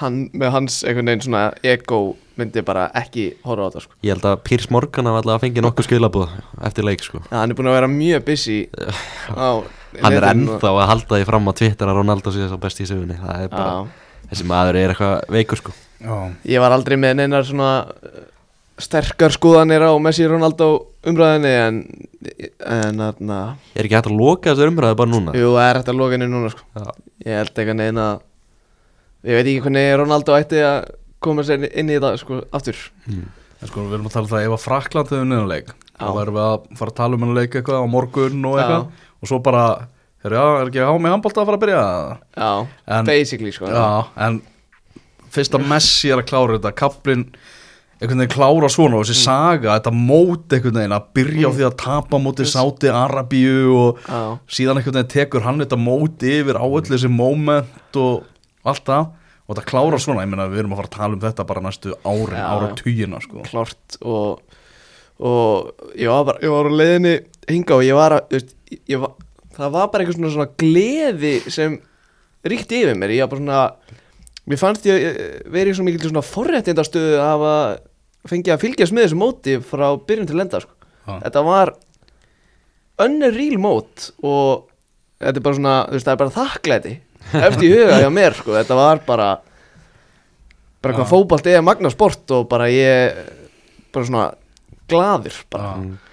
hann 0.00 0.18
með 0.34 0.52
hans 0.54 0.82
einhvern 0.86 1.08
veginn 1.10 1.24
svona 1.24 1.44
ego 1.66 2.00
myndi 2.40 2.62
bara 2.66 2.88
ekki 3.00 3.26
horfa 3.46 3.66
á 3.66 3.68
þetta 3.70 3.82
sko. 3.84 3.94
Ég 4.06 4.14
held 4.16 4.26
að 4.30 4.38
Piers 4.48 4.66
Morgan 4.74 5.08
hafa 5.10 5.20
allavega 5.22 5.44
fengið 5.44 5.66
nokkuð 5.66 5.86
skilabúð 5.88 6.32
eftir 6.70 6.86
leik 6.88 7.04
sko 7.06 7.20
ja, 7.22 7.36
Hann 7.42 7.52
er 7.54 7.58
búin 7.60 7.70
að 7.70 7.78
vera 7.78 7.90
mjög 7.92 8.24
busy 8.30 8.58
á 9.36 9.48
Hann 10.04 10.16
er 10.16 10.26
ennþá 10.30 10.70
að 10.70 10.84
halda 10.92 11.16
því 11.20 11.28
fram 11.30 11.48
á 11.50 11.52
Twitter 11.60 11.90
að 11.90 11.96
Ronaldo 12.00 12.32
sé 12.34 12.44
svo 12.46 12.58
best 12.62 12.78
í 12.82 12.88
sögunni 12.88 13.16
Það 13.18 13.46
er 13.46 13.48
bara, 13.54 13.72
þessi 14.30 14.46
maður 14.50 14.78
er 14.82 14.92
eitthvað 14.94 15.32
veikur 15.36 15.60
sko 15.64 15.74
Já, 16.00 16.14
Ég 16.54 16.62
var 16.62 16.72
aldrei 16.76 16.94
með 16.96 17.16
neinar 17.18 17.44
svona 17.44 17.72
uh, 17.90 18.20
sterkar 18.80 19.34
skoðanir 19.34 19.82
á 19.84 19.92
Messi 20.00 20.24
Ronaldo 20.30 20.68
umræðinni 21.10 21.50
en 21.58 21.82
en 22.60 23.00
þarna 23.02 23.36
Er 23.74 23.86
ekki 23.88 23.96
hægt 23.98 24.08
að 24.12 24.16
loka 24.20 24.52
þessu 24.54 24.70
umræðu 24.70 24.96
bara 25.00 25.10
núna? 25.10 25.34
jú, 25.36 25.50
það 25.56 25.66
er 25.66 25.78
hægt 25.80 25.90
að 25.92 25.98
loka 26.00 26.16
henni 26.16 26.28
núna 26.30 26.50
sko. 26.52 26.64
Já. 26.76 26.86
Ég 27.26 27.38
held 27.40 27.52
eitthvað 27.52 27.78
neina 27.80 28.06
ég 29.26 29.36
veit 29.36 29.46
ekki 29.50 29.62
hvernig 29.66 29.90
Ronaldo 30.00 30.36
ætti 30.38 30.62
að 30.64 30.78
koma 31.20 31.44
sér 31.46 31.68
inn 31.70 31.90
í 31.92 31.96
þetta 31.98 32.14
sko, 32.20 32.40
aftur. 32.56 32.80
Mm. 33.06 33.28
en 33.60 33.68
sko 33.68 33.84
við 33.84 33.94
erum 33.98 34.08
að 34.08 34.14
tala 34.16 34.24
um 34.26 34.32
það 34.32 34.44
ef 34.48 34.56
að 34.56 34.64
Frakland 34.64 35.10
hefur 35.12 35.28
niðurleik 35.28 35.72
þá 36.00 36.06
verðum 36.16 36.36
við 36.38 36.44
að 36.48 36.78
fara 36.80 36.92
að 36.94 36.98
tala 37.02 37.16
um 37.18 37.24
hennar 37.26 37.40
leik 37.42 37.56
eitthvað 37.60 37.82
á 37.84 37.86
morgun 37.92 38.44
og 38.48 38.58
eitthvað. 38.60 38.86
Og 39.20 39.28
svo 39.28 39.38
bara, 39.44 39.64
er 40.24 40.36
ekki 40.40 40.80
á 40.80 40.92
mig 40.96 41.12
handbólta 41.12 41.42
að 41.42 41.50
fara 41.50 41.58
að 41.60 41.64
byrja? 41.66 41.82
Já, 42.40 42.52
En- 42.96 43.04
basically 43.10 43.52
sko. 43.52 43.68
Já, 43.68 44.06
en 44.16 44.40
fyrst 45.30 45.54
að 45.58 45.66
Messi 45.68 46.08
er 46.10 46.22
að 46.22 46.30
klára 46.32 46.56
þetta. 46.56 46.72
Kaplinn 46.80 47.26
einhvern 48.00 48.22
veginn 48.24 48.32
klára 48.32 48.68
svona 48.72 48.96
og 48.96 49.04
þessi 49.04 49.20
saga, 49.26 49.74
þetta 49.76 49.92
mót 49.92 50.54
einhvern 50.56 50.78
veginn 50.80 50.96
að 50.96 51.08
byrja 51.18 51.50
á 51.52 51.52
því 51.52 51.64
að 51.68 51.76
tapa 51.82 52.16
móti 52.24 52.46
Sáti 52.48 52.88
Arabíu 52.88 53.74
og 53.76 53.98
Já. 54.08 54.38
síðan 54.48 54.80
einhvern 54.80 54.96
veginn 55.02 55.12
tekur 55.12 55.44
hann 55.44 55.60
þetta 55.60 55.76
móti 55.76 56.32
yfir 56.40 56.56
á 56.56 56.64
öll 56.64 56.88
þessi 56.88 57.10
moment 57.12 58.00
og 58.00 58.24
allt 58.64 58.86
það 58.88 59.10
og 59.50 59.56
þetta 59.56 59.66
klára 59.66 59.98
svona, 59.98 60.22
ég 60.22 60.30
meina 60.30 60.46
við 60.46 60.62
erum 60.62 60.76
að 60.76 60.80
fara 60.84 60.90
að 60.90 60.96
tala 60.96 61.16
um 61.16 61.22
þetta 61.24 61.46
bara 61.48 61.62
næstu 61.64 61.94
árin, 62.06 62.36
Já, 62.38 62.44
ára 62.54 62.68
tugina 62.78 63.18
sko. 63.24 63.42
klárt 63.48 63.96
og, 64.06 64.60
og 65.18 65.88
ég 65.98 66.12
var 66.12 66.28
bara 66.28 66.44
ég 66.46 66.54
var 66.54 66.70
á 66.70 66.78
leiðinni 66.78 67.14
hinga 67.50 67.78
og 67.80 67.82
ég 67.82 67.98
var 67.98 68.14
að 68.14 68.36
veist, 68.36 68.54
ég, 68.70 69.00
var, 69.02 69.16
það 69.56 69.74
var 69.74 69.90
bara 69.90 70.04
eitthvað 70.04 70.20
svona, 70.20 70.32
svona 70.36 70.48
gleði 70.62 71.34
sem 71.50 71.76
ríkti 72.46 72.84
yfir 72.84 72.94
mér 73.00 73.16
ég 73.16 73.26
var 73.26 73.32
bara 73.34 73.42
svona 73.42 73.98
mér 74.46 74.62
fannst 74.62 74.86
ég 74.86 75.20
verið 75.50 75.80
svo 75.80 75.88
mikil 75.88 76.12
svona 76.12 76.24
forréttindastöðu 76.30 77.18
að 77.18 77.28
hafa 77.34 77.54
fengið 78.30 78.54
að 78.54 78.64
fylgjast 78.64 78.94
með 78.94 79.08
þessu 79.08 79.18
móti 79.18 79.58
frá 79.64 79.86
byrjun 80.06 80.28
til 80.28 80.40
enda 80.42 80.60
sko. 80.62 80.74
Þetta 81.08 81.42
var 81.46 81.70
önnur 83.00 83.32
real 83.34 83.58
mót 83.58 84.10
og 84.22 84.66
þetta 85.20 85.40
er 85.40 85.44
bara 85.46 85.58
svona 85.58 85.76
þú 85.88 85.96
veist, 85.96 86.06
það 86.06 86.12
er 86.14 86.20
bara 86.22 86.34
þakklæti 86.36 86.92
eftir 87.46 87.66
í 87.68 87.72
huga 87.76 88.00
hjá 88.02 88.10
mér 88.14 88.36
sko. 88.38 88.54
þetta 88.58 88.78
var 88.78 89.02
bara 89.06 89.30
bara 90.80 90.94
hvað 90.96 91.04
Já. 91.06 91.10
fótbalt 91.12 91.48
er 91.52 91.64
magna 91.64 91.90
sport 91.92 92.30
og 92.36 92.46
bara 92.50 92.68
ég 92.72 93.18
bara 93.92 94.06
svona 94.06 94.28
glaður 94.90 95.42
bara. 95.52 95.74
Já. 95.76 96.06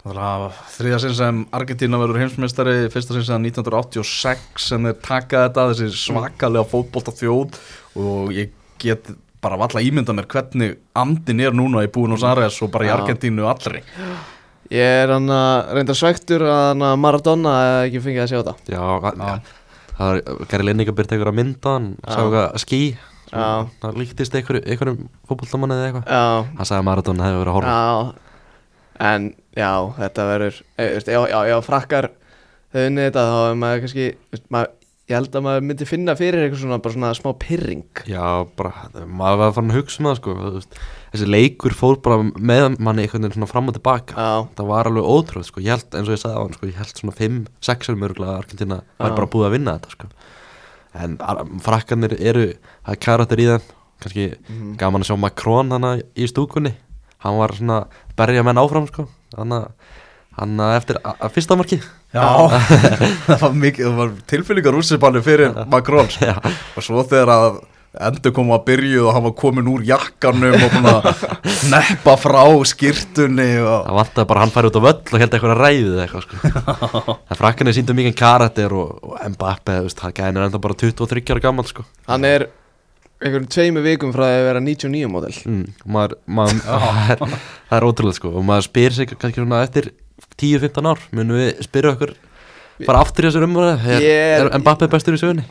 Það 0.00 0.18
að 0.24 0.44
þriða 0.78 0.98
sinn 1.02 1.14
sem 1.18 1.40
Argentína 1.52 1.98
verður 2.00 2.22
heimsmeistari 2.22 2.74
fyrsta 2.92 3.12
sinn 3.18 3.26
sem 3.28 3.42
1986 3.50 4.68
sem 4.70 4.86
þeir 4.88 5.00
taka 5.04 5.42
þetta, 5.48 5.64
þessi 5.74 5.88
svakalega 6.06 6.64
fótbolta 6.70 7.12
þjóð 7.18 7.58
og 8.00 8.30
ég 8.32 8.54
get 8.80 9.10
bara 9.44 9.58
valla 9.60 9.82
ímynda 9.84 10.14
mér 10.16 10.28
hvernig 10.28 10.78
andin 10.96 11.42
er 11.44 11.52
núna 11.56 11.84
í 11.84 11.90
Búin 11.92 12.16
og 12.16 12.24
Aires 12.28 12.56
og 12.64 12.72
bara 12.72 12.88
í. 12.88 12.92
Argentínu 12.94 13.44
allri 13.48 13.82
ég 14.72 14.96
er 15.04 15.12
hann 15.12 15.28
að 15.34 15.72
reynda 15.76 15.96
svektur 15.98 16.44
að 16.48 16.84
Maradona 17.00 17.54
ekki 17.84 18.00
fengið 18.04 18.24
að 18.24 18.32
sjá 18.32 18.38
þetta 18.40 18.56
Já, 18.72 18.84
Já. 19.20 19.38
Það 20.00 20.16
er 20.16 20.48
Gary 20.50 20.66
Lineker 20.66 20.96
byrti 20.96 21.16
einhverja 21.16 21.36
mynda 21.36 21.76
hann 21.76 21.88
sá 22.08 22.18
eitthvað 22.24 22.58
skí 22.64 22.80
Já. 23.30 23.44
það 23.82 24.00
líktist 24.00 24.34
einhverju, 24.34 24.64
einhverjum 24.66 25.04
fótbolltamanni 25.28 25.76
eða 25.76 25.90
eitthvað. 25.90 26.08
Hann 26.56 26.66
sagði 26.66 26.80
að 26.80 26.86
Maradona 26.88 27.28
hefði 27.28 27.42
verið 27.44 27.52
að 27.52 27.58
horfa. 27.60 28.30
En 29.10 29.28
já, 29.56 29.70
þetta 29.96 30.26
verður 30.28 30.58
e, 30.76 30.88
veist, 30.96 31.08
já, 31.08 31.20
já, 31.30 31.38
já, 31.48 31.56
frakkar 31.64 32.10
þau 32.74 32.82
unnið 32.86 33.06
þetta 33.06 33.22
þá 33.30 33.38
er 33.46 33.56
maður 33.62 33.84
kannski 33.84 34.08
maður, 34.52 34.72
ég 35.10 35.16
held 35.16 35.38
að 35.38 35.46
maður 35.46 35.64
myndi 35.70 35.88
finna 35.88 36.16
fyrir 36.18 36.44
eitthvað 36.44 36.60
svona, 36.64 36.78
svona 36.84 37.12
smá 37.16 37.30
pyrring 37.40 38.02
Já, 38.10 38.26
bara, 38.58 38.90
maður 39.06 39.40
var 39.44 39.54
farin 39.56 39.72
að 39.72 39.80
hugsa 39.80 40.02
um 40.02 40.10
það 40.10 40.18
sko 40.20 40.36
þú 40.36 40.52
veist, 40.58 40.76
þessi 41.12 41.26
leikur 41.30 41.74
fór 41.74 41.96
bara 42.04 42.22
með 42.22 42.76
manni 42.78 43.02
einhvern 43.04 43.24
veginn 43.26 43.36
svona 43.38 43.48
fram 43.50 43.68
og 43.70 43.74
tilbaka. 43.76 44.14
Já, 44.14 44.48
það 44.58 44.68
var 44.70 44.90
alveg 44.90 45.08
ótrúð 45.10 45.46
sko, 45.48 45.60
ég 45.64 45.74
held 45.74 45.96
eins 45.98 46.08
og 46.10 46.14
ég 46.16 46.22
sagði 46.22 46.36
á 46.38 46.42
hann 46.44 46.54
sko, 46.56 46.66
ég 46.70 46.78
held 46.80 47.00
svona 47.00 47.16
5-6 47.18 47.96
mörgulega 47.98 48.32
að 48.36 48.42
Argentina 48.44 48.80
var 49.00 49.16
bara 49.18 49.30
búið 49.32 49.48
að 49.48 49.54
vinna 49.56 49.74
þetta 49.78 49.94
sko. 49.96 50.10
En 51.00 51.16
frakkarnir 51.62 52.16
eru, 52.18 52.46
það 52.86 52.94
er 52.96 53.00
karakter 53.06 53.38
í 53.42 53.48
þeim. 53.50 53.66
Kannski 54.00 54.24
Mhm. 54.48 54.76
gaman 54.80 55.02
að 55.02 55.10
sjá 55.10 55.18
Macron 55.20 55.70
hana 55.70 55.96
í 56.16 56.26
stúkunni. 56.26 56.72
Hann 57.20 57.36
var 57.36 57.48
svona 57.52 57.86
berja 58.16 58.42
menn 58.42 58.56
áfram 58.56 58.86
sko. 58.88 59.08
Hann 59.36 59.50
að 59.52 59.66
hann 60.38 60.56
að 60.56 60.76
eftir 60.78 60.96
fyrsta 61.34 61.56
marki 61.58 61.80
Já, 62.14 62.48
það 63.28 63.40
var 63.42 63.52
mikið, 63.54 63.84
það 63.86 63.96
var 63.98 64.10
tilfyllingar 64.26 64.74
úrsipannu 64.78 65.20
fyrir 65.22 65.52
Macron 65.70 66.08
sko. 66.10 66.32
Og 66.78 66.82
svo 66.82 67.04
þegar 67.06 67.28
að 67.34 67.60
endur 67.98 68.30
kom 68.36 68.52
að 68.54 68.60
byrju 68.68 69.00
og 69.02 69.14
hann 69.16 69.24
var 69.24 69.32
komin 69.40 69.66
úr 69.72 69.82
jakkanum 69.82 70.54
og 70.54 70.74
búin 70.76 70.86
að 70.92 71.08
neppa 71.72 72.14
frá 72.22 72.44
skýrtunni 72.70 73.48
og 73.66 73.88
það 74.14 74.20
bara 74.30 74.36
að 74.38 74.44
hann 74.44 74.52
færi 74.54 74.70
út 74.70 74.78
á 74.78 74.82
völl 74.84 74.94
og 75.00 75.18
held 75.18 75.34
eitthvað 75.34 75.54
að 75.56 75.62
ræði 75.64 75.88
eða 75.88 76.04
eitthvað 76.04 76.26
sko. 76.28 77.16
En 77.34 77.40
frakkarnir 77.40 77.74
síndu 77.74 77.96
mikið 77.98 78.14
karakter 78.20 78.76
og, 78.78 78.92
og 79.02 79.18
Mbappe, 79.34 79.80
þú 79.80 79.88
veist, 79.88 80.04
hann 80.06 80.14
gæðin 80.20 80.38
er 80.38 80.46
enda 80.46 80.62
bara 80.62 80.78
23 80.84 81.34
ára 81.34 81.42
gammal 81.48 81.66
sko. 81.66 81.84
Hann 82.06 82.28
er 82.30 82.46
einhverjum 83.20 83.50
tveimu 83.52 83.82
vikum 83.84 84.14
frá 84.14 84.28
að 84.30 84.46
vera 84.46 84.62
99 84.64 85.10
model 85.10 85.34
mm, 85.42 85.64
og 85.82 85.90
maður, 85.96 86.14
maður 86.30 86.62
það, 86.70 87.00
er, 87.16 87.24
það 87.72 87.78
er 87.80 87.88
ótrúlega 87.90 88.20
sko. 88.22 88.32
Og 88.38 88.46
maður 88.46 88.68
spyr 88.70 88.96
sig 89.00 89.10
kannski 89.16 89.42
svona 89.42 89.64
eftir 89.66 89.90
10-15 90.40 90.88
ár 90.94 91.02
munum 91.10 91.42
við 91.42 91.64
spyrja 91.66 91.96
okkur 91.96 92.14
bara 92.86 93.02
aftur 93.02 93.26
í 93.26 93.32
þessu 93.32 93.42
umræðu? 93.44 93.74
Er, 93.98 94.06
er- 94.06 94.46
er 94.54 94.62
Mbappe 94.62 94.86
bestur 94.94 95.18
í 95.18 95.20
sögunni 95.20 95.42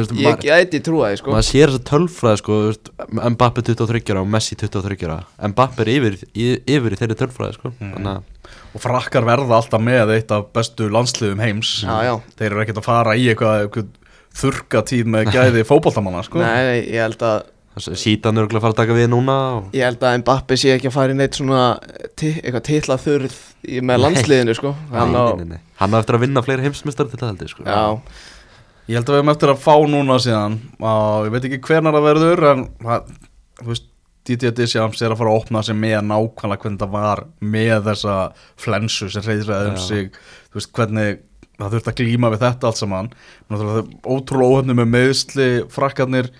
veist, 0.00 0.12
ég 0.14 0.26
maður, 0.28 0.44
gæti 0.48 0.80
trúa 0.86 1.08
því 1.12 1.18
sko. 1.20 1.32
maður 1.34 1.46
sér 1.48 1.72
þessa 1.72 1.84
tölfræði 1.90 2.40
sko 2.42 2.58
þú 2.60 2.68
veist, 2.70 2.90
Mbappe 3.34 3.64
23 3.68 4.12
ára 4.14 4.22
og 4.24 4.30
Messi 4.34 4.58
23 4.60 5.08
ára. 5.08 5.18
Mbappe 5.52 5.84
er 5.86 5.92
yfir, 5.94 6.16
yfir 6.34 6.96
í 6.96 7.00
þeirri 7.00 7.18
tölfræði 7.22 7.58
sko. 7.58 7.72
Þannig 7.80 8.12
að 8.14 8.30
og 8.74 8.82
frakkar 8.82 9.24
verða 9.24 9.56
alltaf 9.60 9.80
með 9.80 10.10
eitt 10.16 10.32
af 10.34 10.48
bestu 10.54 10.88
landsliðum 10.92 11.40
heims. 11.40 11.76
Já, 11.86 11.94
já. 12.10 12.14
þeir 12.38 12.50
eru 12.50 12.62
ekkert 12.64 12.80
að 12.82 12.88
fara 12.88 13.14
í 13.16 13.28
eitthvað, 13.30 13.66
eitthvað 13.68 13.90
þurka 14.34 14.82
tíð 14.90 15.10
með 15.14 15.30
gæði 15.34 15.62
fótboltamanna 15.70 16.24
sko. 16.26 16.42
nei, 16.42 16.62
nei, 16.66 16.78
ég 16.90 17.04
held 17.06 17.22
að 17.22 17.44
sítan 17.98 18.38
er 18.38 18.46
að 18.46 18.60
fara 18.62 18.70
að 18.70 18.78
taka 18.82 18.94
við 18.94 19.08
núna 19.10 19.34
og, 19.56 19.64
Ég 19.74 19.82
held 19.88 20.04
að 20.06 20.18
Mbappi 20.22 20.58
sé 20.60 20.74
ekki 20.76 20.90
að 20.90 20.94
fara 20.94 21.14
í 21.14 21.16
neitt 21.18 21.38
svona 21.38 21.62
ti- 22.18 22.36
eitthvað 22.42 22.66
titla 22.68 22.98
þurð 23.02 23.34
í, 23.66 23.80
með 23.82 24.02
landsliðinu 24.04 24.54
sko. 24.58 24.74
Hann 24.92 25.10
nei, 25.14 25.18
á, 25.18 25.24
nei, 25.34 25.40
nei, 25.48 25.56
nei. 25.56 25.64
hann 25.80 25.94
á 25.94 25.98
eftir 25.98 26.18
að 26.18 26.24
vinna 26.26 26.44
fleiri 26.46 26.66
heimsmyndstari 26.68 27.10
til 27.14 27.18
það 27.22 27.32
held 27.32 27.42
ég 27.46 27.50
sko. 27.54 27.66
Já, 27.66 27.82
ég 28.88 28.98
held 28.98 29.08
að 29.08 29.14
við 29.14 29.20
hefum 29.20 29.32
eftir 29.34 29.52
að 29.52 29.64
fá 29.64 29.74
núna 29.90 30.20
síðan. 30.22 30.56
Og 30.80 31.28
ég 31.28 31.34
veit 31.34 31.48
ekki 31.48 31.60
hvernar 31.68 31.96
það 31.96 32.08
verður 32.10 32.46
en 32.52 32.64
þú 33.60 33.68
veist 33.70 33.90
Didier 34.24 34.54
Deschamps 34.56 35.02
er 35.04 35.12
að 35.12 35.20
fara 35.20 35.32
að 35.34 35.42
opna 35.42 35.60
sig 35.64 35.76
með 35.76 35.98
nákvæmlega 36.08 36.62
hvernig 36.62 36.80
það 36.80 36.92
var 36.94 37.20
með 37.44 37.74
þessa 37.90 38.14
flensu 38.64 39.10
sem 39.12 39.24
reyðraði 39.26 39.72
um 39.74 39.80
sig. 39.84 40.16
Þú 40.48 40.60
veist 40.60 40.72
hvernig 40.78 41.18
það 41.58 41.74
þurft 41.74 41.90
að 41.90 41.98
glíma 42.00 42.30
við 42.32 42.44
þetta 42.46 42.70
allt 42.70 42.80
saman. 42.80 43.10
Ótrúlega 43.52 44.48
óhefni 44.48 44.78
með 44.78 44.90
meðsli 44.94 45.48
frakkarnir 45.72 46.30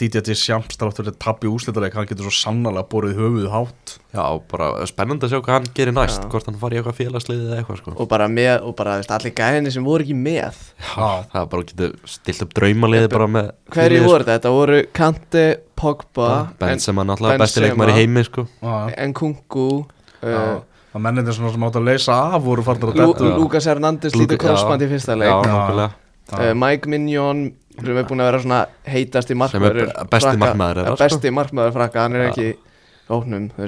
Didier 0.00 0.22
Deschamps 0.24 0.78
þar 0.80 0.88
áttur 0.88 1.08
að 1.10 1.16
tapja 1.20 1.50
úslitaleg 1.52 1.92
hann 1.92 2.06
getur 2.08 2.24
svo 2.24 2.32
sannarlega 2.32 2.86
borðið 2.88 3.18
höfuð 3.20 3.48
hátt. 3.52 3.92
Já, 4.16 4.22
bara 4.48 4.68
spennandi 4.88 5.26
að 5.28 5.34
sjá 5.34 5.40
hvað 5.44 5.56
hann 5.58 5.66
gerir 5.76 5.92
næst 5.92 6.22
Já. 6.22 6.28
hvort 6.32 6.46
hann 6.48 6.56
fari 6.62 6.78
í 6.78 6.80
eitthvað 6.80 6.96
félagsliðið 7.02 7.50
eða 7.50 7.58
eitthvað 7.60 7.80
sko. 7.82 7.94
Og 8.00 8.08
bara 8.08 8.28
með 8.32 8.64
og 8.64 8.72
bara 8.78 8.94
veist, 8.96 9.12
allir 9.12 9.34
gæðinni 9.36 9.72
sem 9.74 9.84
voru 9.84 10.06
ekki 10.06 10.16
með. 10.16 10.56
Já, 10.80 11.08
Það 11.34 11.40
er 11.42 11.48
bara 11.52 11.66
getur 11.68 11.92
stilt 12.14 12.42
upp 12.46 12.54
draumaliðið 12.56 13.08
bara 13.12 13.26
með 13.36 13.50
Hverju 13.76 14.04
voru 14.08 14.24
þetta? 14.24 14.38
Þetta 14.38 14.52
voru 14.56 14.78
Kante, 14.96 15.42
Pogba 15.76 16.28
sko. 16.46 16.56
Benzema 16.64 17.04
náttúrulega 17.04 17.42
besti 17.44 17.60
Benzema. 17.60 17.68
leikmar 17.68 17.92
í 17.92 17.98
heimi 18.00 18.24
sko. 18.24 18.46
Já, 18.64 18.78
Nkunku 19.10 19.66
uh, 19.84 20.62
Það 20.94 21.02
mennir 21.02 21.28
svona 21.34 21.50
sem 21.52 21.64
átt 21.66 21.76
að 21.80 21.86
leysa 21.90 22.16
af 22.38 22.42
voru 22.46 22.62
farnar 22.64 22.92
að 22.94 23.00
detta. 23.02 23.34
Lucas 23.36 23.66
Hernandez 23.68 24.14
Luka- 24.14 24.22
lítið 24.24 24.40
krossband 24.46 24.84
í 24.86 24.88
fyrsta 24.94 25.16
leik. 25.18 25.34
Nákvæmlega. 25.44 25.90
Uh, 26.32 26.54
Mike 26.56 26.88
Mignon 26.88 27.40
sem 27.80 27.96
er 28.00 28.08
búin 28.08 28.22
að 28.22 28.28
vera 28.30 28.40
svona 28.44 28.60
heitasti 28.86 29.34
markmaður 29.38 29.78
be- 29.90 30.08
besti 30.14 30.36
markmaður 30.40 30.90
sko. 30.92 30.98
Besti 31.04 31.32
markmaður 31.34 31.72
frakka, 31.76 32.04
hann 32.06 32.18
er 32.18 32.28
ekki 32.30 32.48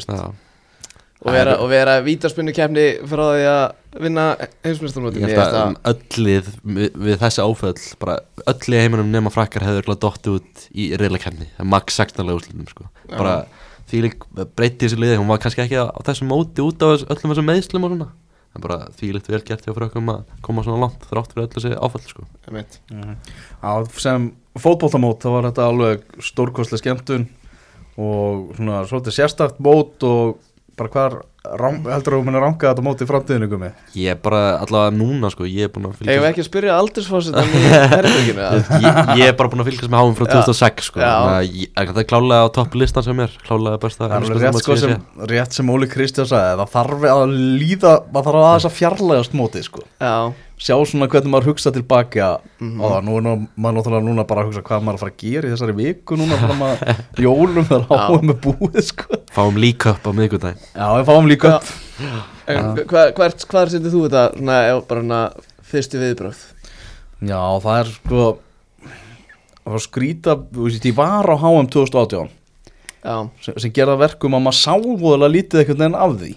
Já, 0.06 0.28
og 1.26 1.32
vera, 1.32 1.56
og 1.64 1.70
vera 1.72 1.96
vítaspunni 2.04 2.52
kemni 2.56 2.86
frá 3.08 3.22
því 3.32 3.44
að 3.50 4.02
vinna 4.04 4.24
heimsmeistarmóti 4.66 5.22
Ég 5.22 5.32
held 5.32 5.56
að 5.56 5.78
öll 5.92 6.24
lið 6.26 6.50
við, 6.62 6.98
við 7.06 7.18
þessi 7.22 7.44
áföll 7.46 7.74
bara 8.02 8.18
öll 8.52 8.58
lið 8.66 8.76
í 8.78 8.82
heiminum 8.84 9.12
nema 9.14 9.32
frakkar 9.32 9.64
hefur 9.64 9.86
öll 9.88 9.96
að 9.96 10.02
dotti 10.04 10.34
út 10.36 10.66
í 10.76 10.90
reylakefni 11.00 11.48
max 11.64 11.96
16 11.98 12.26
lega 12.28 12.38
úrslutum 12.40 12.68
sko. 12.70 12.88
bara 13.10 13.38
því 13.90 14.02
lík 14.06 14.28
breytti 14.58 14.86
þessi 14.86 15.00
liði 15.00 15.18
hún 15.20 15.30
var 15.32 15.40
kannski 15.42 15.64
ekki 15.64 15.80
á, 15.80 15.88
á 15.88 16.00
þessum 16.04 16.30
móti 16.30 16.64
út 16.64 16.84
á 16.84 16.86
öllum 16.94 17.32
þessum 17.32 17.48
meðslum 17.48 17.88
og 17.88 17.94
svona 17.94 18.10
en 18.56 18.64
bara 18.64 18.78
því 18.96 19.12
líkt 19.16 19.30
vel 19.30 19.42
gert 19.46 19.66
hjá 19.66 19.74
frökkum 19.76 20.10
að 20.12 20.24
koma 20.44 20.64
svona 20.66 20.86
langt 20.86 21.06
þrátt 21.10 21.34
fyrir 21.34 21.46
öll 21.46 21.54
þessi 21.54 21.72
áföll 21.76 22.04
sko. 22.08 22.26
Já, 23.62 23.72
sem 24.00 24.30
fótboltamót 24.56 25.22
þá 25.24 25.30
var 25.34 25.48
þetta 25.50 25.68
alveg 25.70 26.06
stórkostlega 26.24 26.82
skemmtun 26.82 27.28
og 27.96 28.52
svona 28.58 28.82
svolítið 28.88 29.16
sérstakt 29.16 29.60
mót 29.64 30.04
og 30.08 30.36
bara 30.76 30.90
hvar 30.92 31.14
rang, 31.60 31.76
heldur 31.88 32.16
þú 32.16 32.20
að 32.26 32.36
ranga 32.42 32.58
þetta 32.70 32.82
mót 32.84 33.00
í 33.00 33.06
framtíðinu 33.08 33.46
gumi? 33.48 33.68
ég 33.96 34.10
er 34.12 34.18
bara 34.20 34.40
allavega 34.64 34.92
núna 34.96 35.30
sko, 35.32 35.46
ég 35.48 35.68
er 35.68 35.72
búin 35.72 35.86
að 35.88 36.00
Eigum 36.02 36.06
við 36.06 36.10
fylgjast 36.10 36.30
ekki 36.32 36.42
að 36.42 36.48
spyrja 36.50 36.74
aldursfórsetan 36.80 37.52
í 37.56 37.62
herbygginu 37.94 38.48
ég, 38.84 38.98
ég 39.20 39.30
er 39.30 39.36
bara 39.38 39.52
búin 39.52 39.62
að 39.64 39.70
fylgjast 39.70 39.92
með 39.94 40.02
háum 40.02 40.16
frá 40.18 40.26
2006 40.32 40.90
sko. 40.90 41.04
Að 41.06 41.48
ég- 41.62 41.70
það 41.76 42.00
er 42.02 42.08
klálega 42.12 42.44
á 42.44 42.48
topp 42.58 42.76
listan 42.82 43.06
sem 43.06 43.22
er 43.24 43.36
klálega 43.46 43.80
besta 43.86 44.10
Það 44.10 44.28
rétt, 44.42 44.60
sko, 44.62 44.76
sem 44.82 44.94
ég 44.96 45.30
rétt 45.32 45.56
sem 45.60 45.70
Óli 45.76 45.88
Kristján 45.92 46.28
sagði 46.28 46.58
það 46.60 46.74
þarf 46.76 47.06
að 47.14 47.36
líða, 47.62 47.94
maður 48.12 48.28
þarf 48.32 48.48
aðeins 48.50 48.68
að 48.70 48.76
fjarlægast 48.82 49.38
mótið 49.38 49.66
sko. 49.70 49.86
Já, 50.02 50.16
sjá 50.56 50.72
svona 50.88 51.06
hvernig 51.12 51.28
maður 51.32 51.50
hugsa 51.52 51.72
tilbaka 51.74 52.28
Mhm. 52.60 52.80
og 52.80 52.92
það, 52.92 53.02
nú 53.04 53.16
er 53.18 53.22
nú, 53.26 53.32
maður 53.60 53.76
náttúrulega 53.76 54.06
núna 54.06 54.24
bara 54.26 54.42
að 54.42 54.46
hugsa 54.50 54.62
hvað 54.64 54.82
maður 54.86 54.94
er 54.94 54.96
að 54.96 55.02
fara 55.04 55.12
að 55.12 55.20
gera 55.24 55.48
í 55.48 55.52
þessari 55.52 55.74
viku 55.76 56.16
núna 56.16 56.38
bara 56.40 56.56
maður 56.60 56.94
jólum 57.26 57.66
þegar 57.68 57.84
Já. 57.90 57.98
áum 58.08 58.30
er 58.32 58.38
búið 58.46 58.78
sko. 58.86 59.18
fáum 59.36 59.58
líka 59.60 59.90
upp 59.92 60.06
á 60.08 60.10
miðgudaginn 60.16 60.62
Já, 60.72 60.86
við 60.96 61.04
fáum 61.10 61.28
líka 61.28 61.52
Já. 61.52 62.22
En 62.46 62.76
Hvað 62.86 63.12
hvert, 63.18 63.44
hvar 63.50 63.68
setur 63.72 63.90
þú 63.92 64.00
þetta 64.06 64.24
svona, 64.36 64.56
ef 64.70 64.86
bara 64.88 65.00
hana 65.02 65.20
fyrstu 65.66 65.98
viðbröð? 66.00 66.40
Já, 67.26 67.40
það 67.64 67.78
er 67.80 67.92
sko 67.96 68.24
það 69.66 69.72
var 69.74 69.82
skrýta, 69.82 70.34
þú 70.54 70.66
veist, 70.68 70.84
ég 70.86 70.94
var 70.96 71.26
á 71.26 71.34
HM 71.36 71.68
2018 71.74 72.28
Já, 73.06 73.16
sem, 73.42 73.54
sem 73.62 73.72
gerða 73.74 73.96
verkum 73.98 74.34
að 74.38 74.44
maður 74.46 74.58
sá 74.60 74.74
voðalega 74.78 75.34
lítið 75.36 75.60
einhvern 75.62 75.78
veginn 75.84 75.98
af 76.00 76.16
því 76.20 76.32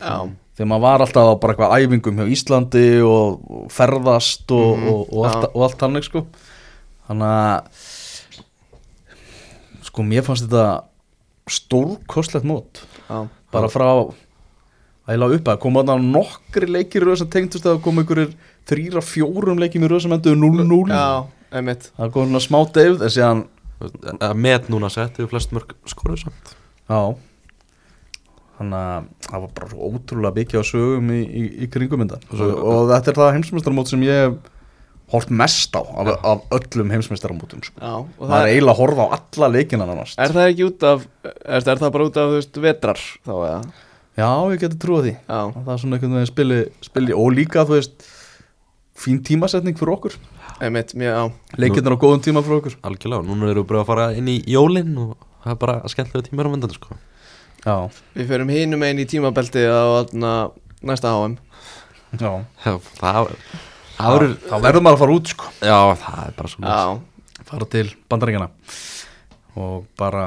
já, 0.00 0.14
þegar 0.54 0.68
maður 0.70 0.84
var 0.86 1.04
alltaf 1.04 1.28
á 1.28 1.34
bara 1.42 1.54
eitthvað 1.54 1.74
æfingum 1.84 2.18
hjá 2.20 2.26
Íslandi 2.36 2.86
og, 3.02 3.68
ferðast 3.74 4.54
og, 4.54 4.74
Mhm, 4.78 4.88
og, 4.92 5.00
og, 5.12 5.24
allt, 5.28 5.48
og 5.54 5.62
allt 5.68 5.78
þannig 5.82 6.06
sko. 6.06 6.24
Þannig 7.08 7.28
að 7.34 7.60
sko 9.88 10.04
mér 10.06 10.24
fannst 10.26 10.46
þetta 10.48 10.84
stórkostlegt 11.50 12.46
mót. 12.48 12.84
Já. 13.08 13.26
Bara 13.52 13.68
frá 13.68 13.88
ægilega 15.04 15.36
upp 15.38 15.48
að 15.52 15.58
koma 15.60 15.82
þarna 15.84 16.12
nokkri 16.14 16.66
leikir 16.70 17.04
sem 17.18 17.28
tengdust 17.28 17.66
að 17.68 17.82
koma 17.84 18.00
einhverjir 18.02 18.32
þrýra 18.64 19.02
fjórum 19.04 19.60
leikjum 19.60 19.84
í 19.84 19.90
röð 19.92 20.06
sem 20.06 20.14
endur 20.16 20.38
0-0 20.40 20.88
Já, 20.88 21.26
einmitt. 21.52 21.90
Það 21.98 22.12
kom 22.14 22.30
svona 22.30 22.40
smá 22.40 22.58
deyfð 22.72 23.04
en 23.04 23.12
síðan 23.12 23.44
að 24.24 24.34
met 24.40 24.70
núna 24.72 24.88
sett 24.92 25.18
yfir 25.18 25.28
flest 25.34 25.52
mörg 25.52 25.74
skoruð 25.90 26.22
samt. 26.24 26.54
Já 26.88 27.00
þannig 28.58 28.80
að 28.80 29.06
það 29.28 29.44
var 29.44 29.54
bara 29.58 29.70
svo 29.70 29.90
ótrúlega 29.90 30.38
mikið 30.40 30.60
á 30.60 30.64
sögum 30.70 31.14
í, 31.14 31.20
í, 31.24 31.44
í 31.64 31.70
kringum 31.74 32.04
þetta. 32.04 32.20
Og, 32.34 32.58
og 32.58 32.90
þetta 32.92 33.10
er 33.12 33.20
það 33.20 33.32
heimsmeistaramót 33.38 33.90
sem 33.90 34.04
ég 34.06 34.20
hef 34.24 34.36
hólt 35.14 35.30
mest 35.30 35.74
á 35.76 35.82
af, 35.84 36.10
af 36.24 36.44
öllum 36.58 36.92
heimsmeistaramótum 36.94 37.64
sko. 37.66 37.76
Já, 37.78 37.94
og 38.02 38.28
það 38.30 38.36
er 38.38 38.50
eiginlega 38.52 38.74
að 38.74 38.80
horfa 38.80 39.04
á 39.04 39.08
alla 39.18 39.50
leikina 39.52 39.88
nánast. 39.88 40.18
Er 40.22 40.34
það 40.34 40.50
ekki 40.50 40.68
út 40.68 40.86
af, 40.88 41.06
er, 41.24 41.60
er 41.60 41.82
það 41.82 41.92
bara 41.96 42.08
út 42.08 42.20
af, 42.20 42.30
þú 42.30 42.38
veist, 42.38 42.60
vetrar 42.64 43.02
þá 43.26 43.34
eða? 43.34 43.58
já, 44.14 44.28
ég 44.54 44.62
geti 44.62 44.80
trúið 44.80 45.08
því. 45.08 45.14
Já, 45.28 45.40
það 45.58 45.72
er 45.74 45.82
svona 45.82 45.98
einhvern 45.98 46.16
veginn 46.18 46.30
spili, 46.30 46.60
spili 46.88 47.16
og 47.18 47.34
líka 47.36 47.66
þú 47.68 47.76
veist 47.78 48.08
fín 49.04 49.20
tímasetning 49.26 49.78
fyrir 49.78 49.96
okkur. 49.96 50.18
Leikirnir 51.58 51.96
á 51.98 51.98
góðum 52.00 52.22
tíma 52.24 52.44
fyrir 52.46 52.62
okkur. 52.62 52.78
Algjörlega, 52.86 53.26
núna 53.26 53.50
erum 53.50 53.64
við 53.64 53.70
bara 53.72 53.82
að 53.82 53.90
fara 53.90 54.10
inn 54.16 54.30
í 54.30 54.38
jólin 54.50 54.94
og 55.02 55.16
það 55.44 55.56
er 55.56 55.60
bara 55.66 55.80
skemmtilega 55.90 56.30
tímar 56.30 56.48
á 56.48 56.52
vendan 56.54 56.74
sko. 56.74 56.96
Já, 57.64 57.76
Við 58.14 58.30
förum 58.30 58.52
hinum 58.54 58.84
einn 58.86 59.00
í 59.02 59.06
tímabelti 59.08 59.64
á 59.66 60.04
næsta 60.84 61.14
HM 61.14 61.36
já. 62.20 62.30
Já, 62.64 62.72
það 63.00 63.34
það 63.94 64.14
verður 64.14 64.32
þá 64.44 64.54
verður 64.64 64.84
maður 64.84 64.96
að 64.96 65.02
fara 65.04 65.18
út 65.18 65.32
sko. 65.34 65.50
Já, 65.64 65.78
það 66.04 66.22
er 66.24 66.38
bara 66.38 66.52
svona 66.54 66.78
fara 67.44 67.68
til 67.74 67.84
bandaríkjana 68.10 68.48
og 69.60 69.84
bara 69.98 70.24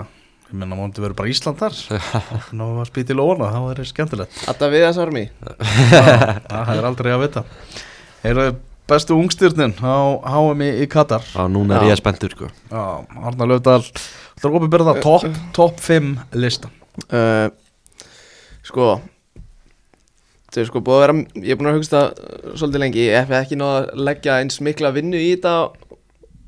ég 0.47 0.55
menna 0.61 0.77
móndi 0.79 1.03
verður 1.03 1.17
bara 1.19 1.31
Ísland 1.33 1.59
þar. 1.59 1.75
Ná 2.57 2.63
að 2.69 2.85
spýta 2.87 3.11
í 3.11 3.17
lóna, 3.19 3.49
það 3.51 3.65
verður 3.71 3.89
skemmtilegt. 3.89 4.37
Þetta 4.45 4.69
við 4.71 4.85
þess 4.87 5.01
armi 5.03 5.25
það 6.47 6.73
er 6.77 6.87
aldrei 6.87 7.11
að 7.11 7.23
vita. 7.25 7.43
Er 8.27 8.39
það 8.39 8.53
bestu 8.87 9.17
ungstyrnin 9.19 9.75
á 9.83 9.97
HM 10.31 10.63
í, 10.63 10.87
Katar? 10.91 11.25
Já, 11.35 11.43
núna 11.51 11.75
er 11.81 11.89
Já. 11.89 11.91
ég 11.91 11.99
spenntur 11.99 12.31
sko. 12.37 12.47
Já, 12.71 12.83
Arnar 13.19 13.51
Löfdal 13.51 13.81
Það 14.37 14.47
er 14.47 14.55
opið 14.59 14.71
byrða 14.75 14.91
það 14.93 14.99
top, 15.03 15.39
top 15.57 15.79
5 15.83 16.09
lista 16.37 16.69
uh, 17.11 17.47
Sko 18.67 18.87
Þau 20.53 20.63
sko 20.69 20.81
búið 20.81 20.97
að 20.97 21.03
vera 21.05 21.17
Ég 21.43 21.53
er 21.53 21.59
búin 21.59 21.71
að 21.71 21.77
hugsta 21.81 22.01
uh, 22.13 22.55
svolítið 22.57 22.83
lengi. 22.85 23.05
Ég 23.09 23.21
hef 23.21 23.35
ekki 23.43 23.59
náða 23.59 23.77
að 23.83 24.03
leggja 24.09 24.39
eins 24.41 24.61
mikla 24.63 24.93
vinnu 24.95 25.19
í 25.19 25.29
þetta 25.35 25.55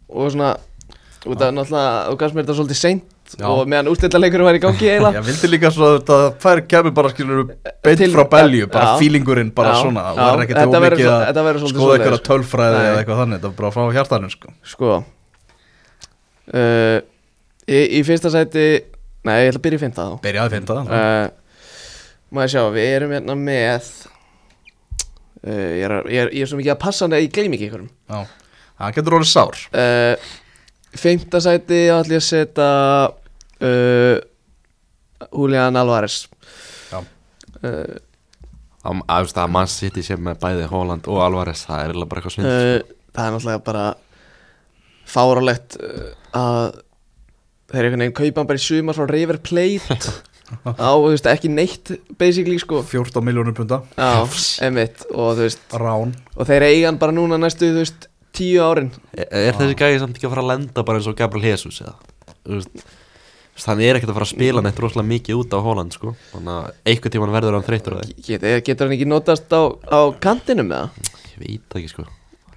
Og 0.10 0.34
svona 0.34 0.56
Út 1.28 1.42
af 1.44 1.52
náttúrulega 1.52 2.10
Þú 2.10 2.20
gafst 2.22 2.38
mér 2.38 2.46
þetta 2.48 2.60
svolítið 2.62 2.82
seint 2.84 3.16
Já. 3.38 3.46
Og 3.46 3.68
meðan 3.70 3.92
úrslitaleikur 3.92 4.42
var 4.42 4.58
í 4.58 4.62
gangi 4.64 4.88
eiginlega. 4.90 5.20
Ég 5.20 5.26
vildi 5.28 5.50
líka 5.52 5.70
svo 5.74 5.86
að 5.86 5.98
þetta 6.00 6.16
fær 6.42 6.62
kemur 6.66 6.94
bara 6.98 7.12
skilur 7.14 7.44
beint 7.86 8.02
frá 8.16 8.24
belju, 8.32 8.70
bara 8.74 8.96
fílingurinn 8.98 9.52
bara 9.54 9.76
Já, 9.76 9.82
svona, 9.84 10.06
það 10.18 10.32
er 10.32 10.42
ekkert 10.48 10.74
verður 10.74 11.04
ómikið 11.04 11.42
verður 11.46 11.68
að 11.68 11.74
skoða 11.76 11.98
eitthvað 12.00 12.24
tölfræði 12.26 12.80
eða 12.80 12.96
eitthvað 13.04 13.22
þannig, 13.22 13.38
þetta 13.44 13.52
er 13.52 13.60
bara 13.60 13.72
frá 13.76 13.84
hjartanum 14.00 14.34
sko. 14.34 14.54
Sko 14.72 14.90
uh, 16.58 16.98
í, 17.70 17.80
í 18.00 18.02
fyrsta 18.08 18.34
sæti 18.34 18.66
Nei, 19.28 19.36
ég 19.44 19.50
ætla 19.52 19.60
að 19.60 19.66
byrja 19.68 19.80
í 19.80 19.84
fynda 19.84 20.06
þá. 20.08 20.14
Byrjaði 20.24 20.48
að 20.48 20.54
finna 20.56 20.76
það 20.78 20.94
uh, 20.96 21.30
Maður 22.38 22.52
sjá, 22.54 22.62
við 22.76 22.90
erum 22.96 23.14
hérna 23.18 23.36
með 23.36 23.88
uh, 25.44 25.50
ég, 25.50 25.84
er, 25.88 25.96
að- 25.98 26.10
ég, 26.14 26.20
er, 26.24 26.32
ég 26.38 26.46
er 26.46 26.52
svo 26.52 26.60
mikið 26.60 26.74
að 26.76 26.82
passa 26.84 27.06
hann 27.08 27.16
að 27.18 27.24
ég 27.26 27.34
gleymi 27.36 27.58
ekki 27.60 27.68
einhverjum 27.70 27.90
Já, 28.10 28.20
það 28.80 28.94
getur 29.00 29.18
orðið 29.20 29.32
sár. 29.34 29.64
Uh, 29.74 30.30
Fymta 31.00 31.42
sæti 31.46 31.80
ætla 31.94 32.16
ég 32.16 32.22
að 32.22 32.26
setja 32.26 32.68
uh, 33.62 34.16
Julian 35.36 35.78
Alvarez. 35.78 36.22
Já. 36.90 37.00
uh, 37.02 37.98
að, 38.80 39.02
að, 39.04 39.26
veist, 39.28 39.38
að 39.44 39.52
mann 39.54 39.70
sitt 39.70 40.00
í 40.00 40.06
sem 40.08 40.22
með 40.24 40.40
bæði 40.42 40.70
Holland 40.72 41.10
og 41.12 41.20
Alvarez 41.26 41.66
það 41.68 41.84
er 41.92 42.00
bara 42.06 42.22
eitthvað 42.24 42.38
snill 42.38 42.48
uh, 42.48 42.94
Það 43.10 43.26
er 43.28 43.34
náttúrulega 43.36 43.66
bara 43.68 43.84
fáralegt 45.10 45.76
uh, 45.82 46.14
að 46.40 46.80
þeir 47.72 47.86
einhvern 47.88 48.04
veginn 48.06 48.18
kaupa 48.20 48.42
hann 48.44 48.50
bara 48.50 48.62
í 48.62 48.66
sumar 48.66 48.98
frá 48.98 49.08
River 49.10 49.40
Plate. 49.46 50.00
Á, 50.66 50.90
þú 50.98 51.12
veist, 51.14 51.28
ekki 51.30 51.50
neitt 51.54 51.92
basically 52.18 52.58
sko. 52.58 52.80
14 52.82 53.22
miljónur 53.22 53.54
punta 53.54 53.84
Já, 53.94 54.26
emitt 54.66 55.04
og 55.14 55.36
þú 55.38 55.44
veist 55.46 55.76
Rán. 55.78 56.16
og 56.34 56.48
þeir 56.50 56.66
eiga 56.66 56.88
hann 56.90 56.98
bara 57.02 57.14
núna 57.14 57.38
næstu, 57.38 57.70
þú 57.70 57.84
veist, 57.84 58.08
tíu 58.34 58.64
árin. 58.66 58.90
Er, 59.14 59.28
er 59.30 59.60
þessi 59.60 59.78
gæði 59.78 60.00
samt 60.02 60.18
ekki 60.18 60.26
að 60.26 60.34
fara 60.34 60.46
að 60.48 60.50
lenda 60.56 60.86
bara 60.88 60.98
eins 61.02 61.10
og 61.12 61.20
Gabriel 61.20 61.52
Jesus 61.52 61.84
eða? 61.86 61.94
Þú 62.48 62.58
veist, 62.58 62.82
hann 63.68 63.84
er 63.86 64.00
ekkert 64.00 64.10
að 64.14 64.18
fara 64.18 64.26
að 64.30 64.34
spila 64.34 64.64
neitt 64.66 64.82
rosalega 64.82 65.12
mikið 65.12 65.40
út 65.44 65.54
á 65.54 65.60
Holland 65.62 65.94
sko. 65.94 66.16
þannig 66.34 66.54
að 66.56 66.92
einhvern 66.96 67.14
tíman 67.20 67.34
verður 67.38 67.58
hann 67.60 67.68
þreytur 67.70 67.98
að 68.00 68.14
Get, 68.26 68.46
getur 68.66 68.88
hann 68.90 68.96
ekki 68.98 69.10
notast 69.14 69.54
á, 69.54 69.62
á 69.86 70.00
kantinum 70.24 70.72
eða? 70.74 70.90
ég 71.36 71.42
veit 71.46 71.78
ekki 71.78 71.92
sko. 71.94 72.08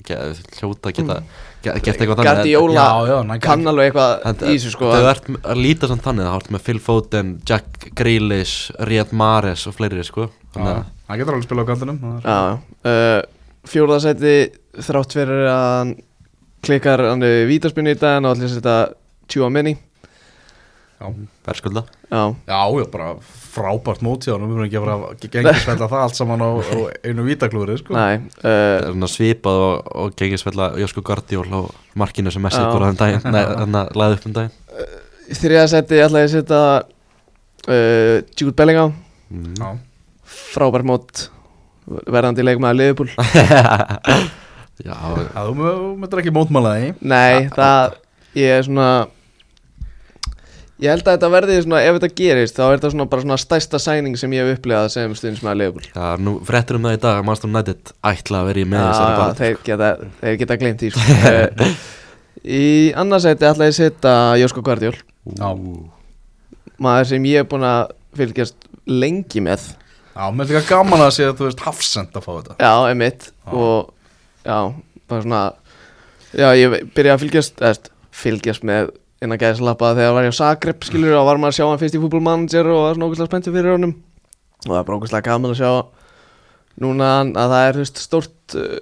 Ge- 0.07 0.21
hljóta 0.63 0.89
að 0.89 0.97
geta 1.03 1.19
ge- 1.63 1.75
gert 1.87 2.01
eitthvað 2.03 2.21
þannig 2.21 2.29
Guardiola 2.29 3.39
kann 3.47 3.67
alveg 3.73 3.91
eitthvað 3.91 4.43
í 4.51 4.55
þessu 4.57 4.73
sko 4.75 4.91
þú 4.93 5.11
ert 5.13 5.29
að 5.43 5.61
líta 5.63 5.89
samt 5.91 6.03
þannig 6.07 6.27
Það 6.29 6.39
ert 6.41 6.51
með 6.57 6.65
Phil 6.69 6.81
Foden, 6.87 7.31
Jack 7.49 7.89
Grealish 7.99 8.55
Riyad 8.89 9.13
Mahrez 9.13 9.67
og 9.71 9.77
fleiri 9.79 10.05
sko. 10.07 10.29
Þannig 10.55 10.73
að 10.73 10.83
Það 11.13 11.21
getur 11.23 11.37
alveg 11.37 11.47
spila 11.49 11.63
á 11.63 11.69
það 11.73 12.27
Já, 12.27 12.41
uh, 12.89 13.21
fjórðarsæti 13.73 14.35
þrátt 14.89 15.13
fyrir 15.19 15.47
að 15.53 15.65
hann 15.79 15.95
klikkar 16.63 17.03
hann 17.11 17.23
við 17.27 17.41
vítaspinnu 17.51 17.93
í 17.95 17.99
dag 18.01 18.23
og 18.25 18.33
allir 18.37 18.51
setja 18.53 18.77
tjúa 19.31 19.51
minni 19.53 19.77
verðskulda 21.47 21.83
Já, 22.13 22.23
Já, 22.47 22.61
já, 22.79 22.85
bara 22.93 23.09
frábært 23.53 24.03
mót 24.05 24.27
hjá 24.27 24.35
hann 24.35 24.47
Við 24.47 24.55
verðum 24.57 24.67
ekki 24.67 24.79
að 24.79 24.87
fara 24.87 24.97
að 24.97 25.27
gengisvelda 25.35 25.89
það 25.93 26.05
allt 26.07 26.19
saman 26.19 26.45
á, 26.45 26.51
á 26.57 26.77
einu 27.05 27.27
vítaklúri 27.27 27.77
sko. 27.81 27.97
næ 27.97 28.25
uh, 28.43 28.89
er 28.93 29.13
svipað 29.13 29.63
og, 29.67 29.93
og 30.03 30.17
gengið 30.19 30.43
svella 30.43 30.71
Jósko 30.81 31.05
Guardiol 31.07 31.47
og 31.59 31.71
markinu 31.99 32.33
sem 32.33 32.45
Messi 32.45 32.63
Já. 32.63 32.69
bara 32.73 32.91
þann 32.91 33.01
daginn 33.03 33.27
Nei, 33.29 33.43
þannig 33.51 33.81
að 33.83 34.01
laði 34.03 34.19
upp 34.19 34.29
um 34.29 34.37
daginn 34.39 34.59
Í 35.33 35.39
þriðarsæti 35.39 36.03
ætla 36.03 36.25
ég 36.25 36.29
að 36.29 36.35
setja 36.37 36.61
uh, 36.83 38.17
Jude 38.41 38.57
Bellingham 38.59 38.95
mm. 39.31 39.57
Já, 39.61 39.69
frábært 40.53 40.89
mót 40.89 41.27
verðandi 41.87 42.47
leikmaður 42.47 42.81
Liverpool 42.81 43.11
Já, 44.87 44.97
þú 45.37 45.53
myndir 46.01 46.23
ekki 46.23 46.35
mótmála 46.35 46.77
því 46.79 46.95
Nei, 47.05 47.51
það 47.53 47.99
ég 48.39 48.59
er 48.59 48.65
svona 48.67 48.89
Ég 50.83 50.91
held 50.91 51.07
að 51.07 51.15
þetta 51.15 51.29
verði 51.31 51.57
svona, 51.63 51.81
ef 51.87 51.97
þetta 52.01 52.09
gerist 52.19 52.57
þá 52.59 52.63
er 52.65 52.73
þetta 52.81 52.89
svona 52.91 53.05
bara 53.13 53.23
svona 53.23 53.37
stærsta 53.39 53.79
sæning 53.79 54.17
sem 54.19 54.33
ég 54.35 54.43
hef 54.49 54.57
upplegað 54.59 54.89
sem 54.97 55.13
stundismæður 55.15 55.61
Leopold 55.61 55.89
Já, 55.93 56.07
nú 56.19 56.33
fréttur 56.49 56.79
um 56.81 56.89
það 56.89 56.97
í 56.97 57.01
dag 57.05 57.21
að 57.21 57.27
Master 57.29 57.51
United 57.53 57.93
ætla 58.11 58.41
að 58.43 58.49
vera 58.51 58.63
í 58.63 58.69
með 58.73 58.87
þessari 58.89 59.13
Já, 59.13 59.21
bát 59.23 59.43
þeir 59.43 59.59
geta, 59.69 59.91
þeir 60.23 60.39
geta 60.43 60.57
glemt 60.63 60.83
því 60.83 60.91
sko. 60.97 61.19
Eh, 61.33 61.77
Í 62.43 62.65
annarsæti 62.99 63.47
ætla 63.47 63.69
ég 63.69 63.75
að 63.77 63.79
setja 63.79 64.15
Jósko 64.43 64.63
Guardiol 64.67 64.97
Já. 65.39 65.51
maður 66.83 67.11
sem 67.13 67.29
ég 67.31 67.45
er 67.45 67.47
búin 67.53 67.67
að 67.69 67.93
fylgjast 68.19 68.67
lengi 68.91 69.43
með 69.47 69.69
Já, 70.17 70.25
mér 70.35 70.49
er 70.49 70.51
líka 70.57 70.65
gaman 70.75 71.05
að 71.07 71.13
sé 71.17 71.29
að 71.29 71.37
þú 71.39 71.47
veist 71.47 71.63
hafsend 71.69 72.19
að 72.19 72.27
fá 72.27 72.33
þetta 72.41 72.57
Já, 72.59 72.73
emitt 72.91 73.29
Já. 73.31 73.53
og 73.55 73.93
já, 74.43 74.59
bara 75.13 75.23
svona 75.29 75.45
já, 76.35 76.49
ég 76.59 76.75
byrjaði 76.97 77.15
að 77.15 77.23
fylgjast 77.23 77.63
eðst, 77.71 77.89
fylgjast 78.25 78.67
með 78.67 78.91
innan 79.23 79.41
gæðislappa 79.41 79.93
þegar 79.97 80.17
var 80.17 80.27
ég 80.27 80.35
á 80.35 80.41
Zagreb 80.41 80.87
skilur 80.87 81.19
og 81.19 81.29
var 81.29 81.41
maður 81.41 81.53
að 81.53 81.59
sjá 81.59 81.67
hann 81.69 81.81
fyrst 81.83 81.97
í 81.99 82.01
fútbolmanager 82.03 82.71
og 82.73 82.81
var 82.83 82.97
svona 82.97 83.09
ógustlega 83.09 83.31
spenntið 83.31 83.59
fyrir 83.59 83.77
honum. 83.77 83.95
Og 84.63 84.71
það 84.71 84.81
er 84.81 84.89
bara 84.89 84.99
ógustlega 84.99 85.29
gaman 85.29 85.55
að 85.55 85.61
sjá 85.61 85.73
núna 86.83 87.11
að 87.29 87.55
það 87.55 87.69
er 87.69 87.79
veist, 87.83 88.03
stórt 88.03 88.57
uh, 88.59 88.81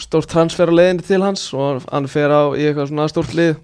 stórt 0.00 0.30
transfer 0.32 0.72
á 0.72 0.74
leiðinni 0.74 1.06
til 1.06 1.20
hans 1.24 1.44
og 1.56 1.84
hann 1.92 2.08
fer 2.10 2.32
á 2.32 2.42
í 2.56 2.64
eitthvað 2.68 2.92
svona 2.92 3.08
stórt 3.12 3.36
lið. 3.36 3.58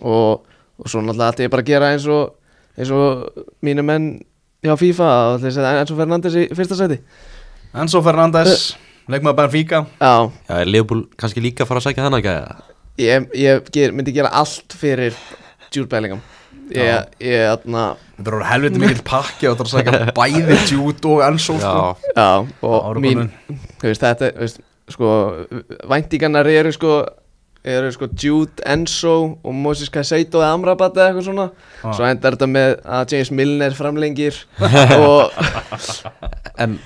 Og, 0.00 0.44
og 0.78 0.88
svo 0.88 1.02
náttúrulega 1.02 1.34
ætti 1.34 1.46
ég 1.48 1.52
bara 1.52 1.66
að 1.66 1.72
gera 1.72 1.90
eins 1.92 2.06
og 2.10 2.38
eins 2.78 2.92
og 2.94 3.42
mínu 3.64 3.84
menn 3.84 4.12
hjá 4.62 4.76
FIFA 4.78 5.10
og 5.32 5.42
þess 5.42 5.60
að 5.60 5.80
Enzo 5.82 5.98
Fernandes 5.98 6.38
í 6.38 6.46
fyrsta 6.54 6.78
seti 6.78 7.00
Enzo 7.82 8.02
Fernandes, 8.04 8.72
leikmaður 9.10 9.38
Benfica. 9.40 9.82
Já, 9.98 10.30
Já, 10.48 10.54
er 10.60 10.70
Leopold 10.70 11.08
kannski 11.20 11.42
líka 11.44 11.64
að 11.64 11.72
fara 11.72 11.82
að 11.82 11.88
sækja 11.88 12.06
hann 12.06 12.18
að 12.18 12.26
gæða 12.28 12.56
ég, 13.00 13.28
ég 13.38 13.72
ger, 13.72 13.94
myndi 13.96 14.14
gera 14.14 14.32
allt 14.42 14.76
fyrir 14.78 15.16
Jude 15.72 15.88
Bellingham. 15.88 16.22
Ég, 16.72 17.08
ég, 17.20 17.46
atna, 17.50 17.92
Þetta 18.16 18.30
er 18.30 18.36
orðið 18.36 18.50
helviti 18.52 18.80
mikill 18.80 19.02
pakki 19.04 19.48
og 19.50 19.56
það 19.58 19.64
er 19.64 19.66
að 19.66 19.72
segja 19.72 20.12
bæði 20.16 20.58
Jude 20.70 21.08
og 21.10 21.24
Enzo 21.26 21.56
sko. 21.58 22.12
Já, 22.14 22.28
og 22.68 23.00
mín 23.02 23.26
veist, 23.82 24.04
þetta, 24.04 24.30
veist, 24.38 24.62
sko 24.94 25.10
væntingarnar 25.90 26.48
eru 26.52 26.72
sko 26.74 27.00
eru 27.66 27.90
sko 27.94 28.08
Jude, 28.18 28.62
Enzo 28.66 29.14
og 29.42 29.54
Moses 29.54 29.90
Caicedo 29.92 30.40
eða 30.40 30.52
Amrabat 30.56 30.96
eða 30.96 31.08
eitthvað 31.10 31.26
svona. 31.28 31.48
Já. 31.82 31.92
svo 31.98 32.06
endar 32.08 32.36
þetta 32.36 32.50
með 32.50 32.74
að 32.98 33.14
James 33.16 33.32
Milner 33.40 33.76
framlengir 33.78 34.40
og 35.02 35.34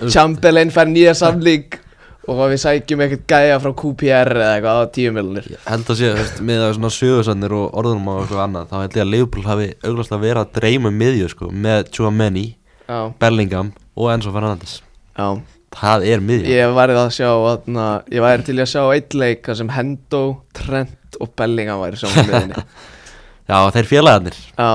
Chamberlain 0.09 0.72
fær 0.72 0.88
nýja 0.88 1.16
samling 1.16 1.78
og 2.26 2.40
við 2.50 2.60
sækjum 2.62 3.02
eitthvað 3.04 3.24
gæja 3.32 3.58
frá 3.62 3.72
QPR 3.80 4.30
eða 4.34 4.52
eitthvað 4.56 4.80
á 4.82 4.84
tíu 4.96 5.12
miljonir 5.14 5.48
ég 5.52 5.66
held 5.70 5.90
að 5.92 6.00
sé, 6.00 6.12
veist, 6.18 6.40
með 6.48 6.64
að 6.66 6.72
svona 6.76 6.92
sögursannir 6.96 7.54
og 7.56 7.76
orðunum 7.80 8.08
og 8.12 8.22
eitthvað 8.22 8.44
annað 8.46 8.70
þá 8.72 8.76
held 8.82 8.96
ég 8.98 9.04
að 9.04 9.12
Leopold 9.14 9.50
hafi 9.50 9.68
auglast 9.86 10.16
að 10.16 10.24
vera 10.26 10.42
að 10.46 10.54
dreyma 10.58 10.90
um 10.92 10.98
miðju 11.02 11.28
sko, 11.34 11.50
með 11.66 11.92
Chouameni, 11.94 12.46
Já, 12.86 12.98
Bellingham 13.22 13.70
og 13.96 14.10
Enzo 14.14 14.34
Fernandes. 14.34 14.80
Já. 15.16 15.28
Það 15.76 16.04
er 16.08 16.20
miðja 16.24 16.52
Ég 16.54 16.74
væri 16.76 16.94
að 16.96 17.08
sjá 17.16 17.30
atna, 17.50 17.86
Ég 18.14 18.22
væri 18.24 18.44
til 18.46 18.54
að 18.62 18.68
sjá 18.70 18.82
eitt 18.94 19.16
leik 19.18 19.48
sem 19.58 19.72
Hendo, 19.74 20.20
Trent 20.56 21.18
og 21.20 21.32
Bellingham 21.36 21.82
væri 21.82 21.98
saman 22.00 22.30
liðinni 22.30 22.62
Já, 23.50 23.58
þeir 23.74 23.86
félagarnir. 23.86 24.38
Já, 24.58 24.70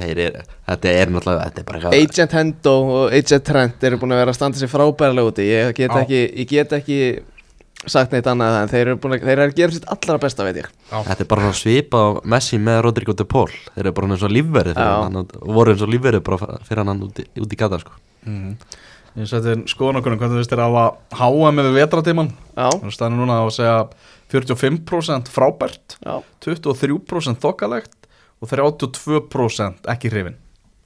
er, 0.00 0.40
þetta 0.68 0.94
er 0.94 1.12
náttúrulega, 1.12 1.46
þetta 1.50 1.62
er 1.62 1.68
bara 1.68 1.92
Agent 1.98 2.34
Hendo 2.38 2.74
og 2.96 3.14
Agent 3.14 3.46
Trent 3.48 3.86
eru 3.88 4.00
búin 4.00 4.16
að 4.16 4.22
vera 4.22 4.34
að 4.34 4.38
standa 4.40 4.60
sér 4.60 4.72
frábærlega 4.72 5.30
úti. 5.30 5.46
Ég 5.48 5.72
get 5.78 5.94
ekki, 6.00 6.20
ég 6.42 6.50
get 6.50 6.74
ekki 6.78 6.98
sagt 7.84 8.14
neitt 8.14 8.28
annað 8.30 8.58
en 8.62 8.72
þeir 8.72 8.92
eru 8.94 8.96
að, 8.96 9.26
þeir 9.26 9.34
eru 9.34 9.46
að 9.50 9.58
gera 9.58 9.76
sitt 9.76 9.90
allra 9.92 10.20
besta 10.22 10.46
veit 10.46 10.62
ég. 10.62 10.70
Þetta 10.92 11.20
er 11.20 11.30
bara 11.34 11.52
svipað 11.56 12.08
á 12.08 12.10
Messi 12.34 12.60
með 12.62 12.80
Rodrigo 12.86 13.16
de 13.16 13.26
Paul. 13.28 13.50
Þeir 13.74 13.84
eru 13.84 13.96
bara 13.98 14.14
eins 14.14 14.24
og 14.24 14.32
og 15.44 15.52
voru 15.52 15.74
eins 15.74 15.84
og 15.84 15.92
lífverið 15.92 16.24
bara 16.24 16.58
fyrir 16.64 16.84
hann 16.84 17.04
úti, 17.04 17.26
úti 17.36 17.56
í 17.56 17.60
gata 17.60 17.82
sko. 17.82 17.92
mm. 18.24 18.56
Ég 19.14 19.28
seti 19.30 19.52
skoðan 19.70 20.00
okkur 20.00 20.16
hvað 20.18 20.32
þú 20.32 20.38
veist 20.40 20.52
er 20.56 20.60
að 20.64 20.72
hafa 20.74 21.20
HM 21.20 21.58
með 21.60 21.68
vetratíman 21.76 22.30
Já, 22.56 22.66
Það 22.66 22.88
er 22.88 22.94
stannir 22.96 23.20
núna 23.20 23.36
á 23.38 23.44
að 23.44 23.52
segja 23.54 23.76
45% 24.34 25.30
frábært 25.30 25.94
já, 26.00 26.16
23% 26.42 27.38
þokkalegt 27.44 28.03
og 28.44 28.50
32% 28.52 29.88
ekki 29.94 30.12
hrifin 30.12 30.40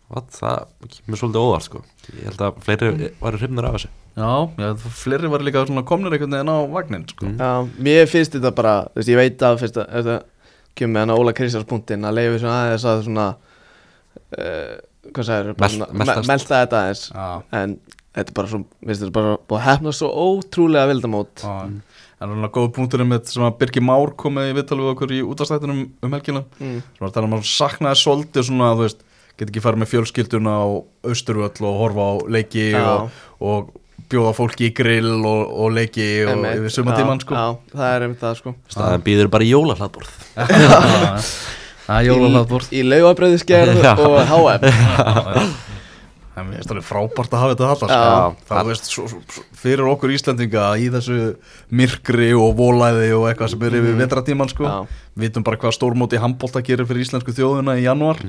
What? 0.08 0.30
Það 0.32 0.62
kemur 0.88 1.20
svolítið 1.20 1.42
óvart 1.44 1.64
sko. 1.66 1.80
Ég 2.16 2.28
held 2.30 2.42
að 2.46 2.60
fleiri 2.64 3.08
varu 3.20 3.40
hrifnir 3.42 3.66
af 3.68 3.74
þessu 3.76 3.90
Já, 4.18 4.30
já 4.58 4.68
fleiri 5.02 5.28
var 5.30 5.44
líka 5.44 5.62
svona 5.68 5.84
komnir 5.86 6.14
einhvern 6.16 6.32
veginn 6.34 6.50
á 6.50 6.58
vagnin 6.72 7.04
sko. 7.10 7.26
Mm. 7.28 7.36
já 7.38 7.82
Mér 7.84 8.08
finnst 8.10 8.32
þetta 8.34 8.54
bara, 8.56 8.72
þú 8.88 9.02
veist, 9.02 9.12
ég 9.12 9.20
veit 9.20 9.44
að 9.46 9.60
fyrst 9.60 9.76
að 9.84 10.08
kemur 10.78 10.94
með 10.94 11.04
hann 11.04 11.12
Óla 11.14 11.34
Kristjáns 11.36 11.68
punktinn 11.68 12.08
að 12.08 12.16
leiði 12.18 12.40
svona 12.40 12.56
aðeins 12.64 12.86
að 12.88 13.04
svona 13.04 13.26
uh, 14.38 14.74
hvað 15.12 15.52
meltast. 15.60 16.30
melta 16.32 16.62
þetta 16.64 16.80
aðeins 16.82 17.04
Já, 17.12 17.28
en 17.60 17.76
þetta 18.16 18.32
er 18.32 18.36
bara 18.40 18.52
svo, 18.54 18.62
þetta 18.88 19.12
bara 19.20 19.36
búið 19.44 19.60
að 19.60 19.66
hefna 19.68 19.94
svo 20.00 20.10
ótrúlega 20.24 20.90
vildamót 20.94 21.44
já 21.44 21.54
En 22.18 22.32
svona 22.32 22.50
góð 22.50 22.70
punkturinn 22.74 23.10
með 23.12 23.28
sem 23.30 23.44
að 23.46 23.58
Birgir 23.60 23.84
Már 23.86 24.10
komið 24.18 24.48
í 24.50 24.54
vittal 24.56 24.78
við 24.80 24.92
okkur 24.92 25.12
í 25.14 25.18
útastættinum 25.22 25.84
um 26.02 26.16
helgina. 26.16 26.42
Mm. 26.58 26.80
sem 26.82 27.02
var 27.02 27.10
að 27.10 27.14
tala 27.18 27.28
um 27.28 27.36
að 27.36 27.42
hann 27.42 27.50
saknaði 27.52 28.00
svolítið 28.02 28.48
svona, 28.48 28.70
þú 28.74 28.86
veist, 28.86 29.04
get 29.38 29.52
ekki 29.52 29.62
farið 29.62 29.82
með 29.84 29.92
fjölskylduna 29.92 30.54
á 30.58 30.66
Austurvöll 31.12 31.68
og 31.68 31.78
horfa 31.84 32.08
á 32.10 32.14
leiki 32.34 32.64
og, 32.80 33.20
og 33.38 33.70
bjóða 34.10 34.32
fólki 34.34 34.70
í 34.70 34.74
grill 34.74 35.14
og, 35.20 35.44
og 35.46 35.70
leiki 35.76 36.08
og 36.26 36.42
yfir 36.56 36.74
sumatíman 36.74 37.22
sko. 37.22 37.38
Já, 37.38 37.76
það 37.76 37.94
er 37.94 38.06
einmitt 38.08 38.24
það 38.24 38.36
sko. 38.42 38.54
Staðan 38.72 39.06
býður 39.06 39.30
bara 39.36 39.46
í 39.46 39.54
jólahlaðborð. 39.54 40.12
Það 41.88 42.02
er 42.02 42.04
jólahlaðbort 42.04 42.72
Í 42.76 42.82
laugabröðisgerð 42.84 43.78
Já. 43.86 43.94
og 43.96 44.18
HM 44.28 45.77
Mér 46.46 46.60
finnst 46.60 46.72
alveg 46.74 46.86
frábært 46.86 47.34
að 47.34 47.42
hafa 47.42 47.54
þetta 47.54 47.68
alltaf 47.72 47.90
Já. 47.90 47.98
sko. 47.98 48.46
Það 48.48 48.70
veist, 48.70 48.88
svo, 48.92 49.04
svo, 49.10 49.44
fyrir 49.58 49.90
okkur 49.90 50.12
Íslandinga 50.14 50.64
í 50.78 50.88
þessu 50.94 51.18
myrkri 51.80 52.30
og 52.38 52.54
volæði 52.58 53.10
og 53.16 53.26
eitthvað 53.30 53.52
sem 53.54 53.66
er 53.68 53.76
yfir 53.80 53.98
vetratíman 53.98 54.52
sko. 54.52 54.68
Já. 54.68 55.04
Vitum 55.18 55.42
bara 55.46 55.58
hvað 55.58 55.74
stórmóti 55.74 56.20
handbólta 56.22 56.62
gerir 56.62 56.86
fyrir 56.86 57.02
íslensku 57.02 57.34
þjóðuna 57.34 57.74
í 57.80 57.84
janúar 57.86 58.20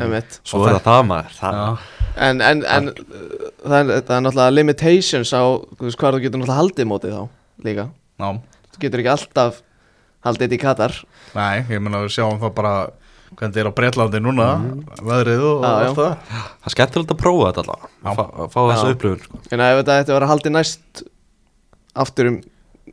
Svo 0.41 0.64
er 0.66 0.80
það 0.80 0.86
það 0.88 1.01
maður 1.12 1.36
það, 1.38 1.57
Já, 1.60 1.68
En, 2.20 2.41
en, 2.41 2.64
en 2.66 2.88
það, 2.89 3.76
er, 3.80 3.89
það 4.07 4.16
er 4.16 4.24
náttúrulega 4.26 4.55
limitations 4.55 5.34
á 5.38 5.43
þú 5.78 5.86
veist, 5.86 5.99
hvað 6.01 6.18
þú 6.18 6.22
getur 6.24 6.41
náttúrulega 6.41 6.60
haldið 6.64 6.89
mótið 6.89 7.14
þá 7.14 7.22
líka 7.68 7.86
já, 7.93 8.30
Þú 8.74 8.82
getur 8.86 9.03
ekki 9.03 9.14
alltaf 9.14 9.62
haldið 10.26 10.45
þetta 10.47 10.57
í 10.57 10.62
Katar 10.64 10.97
nei, 11.38 11.62
ég 11.70 11.84
meina 11.86 12.01
við 12.07 12.16
sjáum 12.18 12.41
það 12.41 12.55
bara 12.57 12.74
hvernig 13.30 13.54
þetta 13.54 13.62
er 13.64 13.70
á 13.70 13.78
Bretlandi 13.80 14.22
núna 14.24 14.48
veðrið 15.06 15.44
og 15.50 15.64
já. 15.64 15.70
allt 15.70 15.98
það 16.00 16.14
það 16.30 16.70
er 16.70 16.76
skemmtilegt 16.76 17.14
að 17.16 17.20
prófa 17.24 17.52
þetta 17.52 17.76
Já. 17.80 17.90
að 18.10 18.16
fá, 18.20 18.24
að 18.26 18.50
fá 18.56 18.60
þessu 18.72 18.88
Já. 18.90 18.94
upplifun 18.96 19.22
sko. 19.26 19.42
En 19.54 19.64
ef 19.66 19.76
þetta 19.82 19.98
ætti 20.04 20.12
að 20.14 20.18
vera 20.20 20.32
haldið 20.32 20.56
næst 20.56 21.04
aftur 22.06 22.32
um 22.32 22.40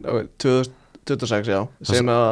ok, 0.03 0.29
2026, 0.43 1.49
já 1.55 1.61
sem 1.93 2.13
að 2.13 2.29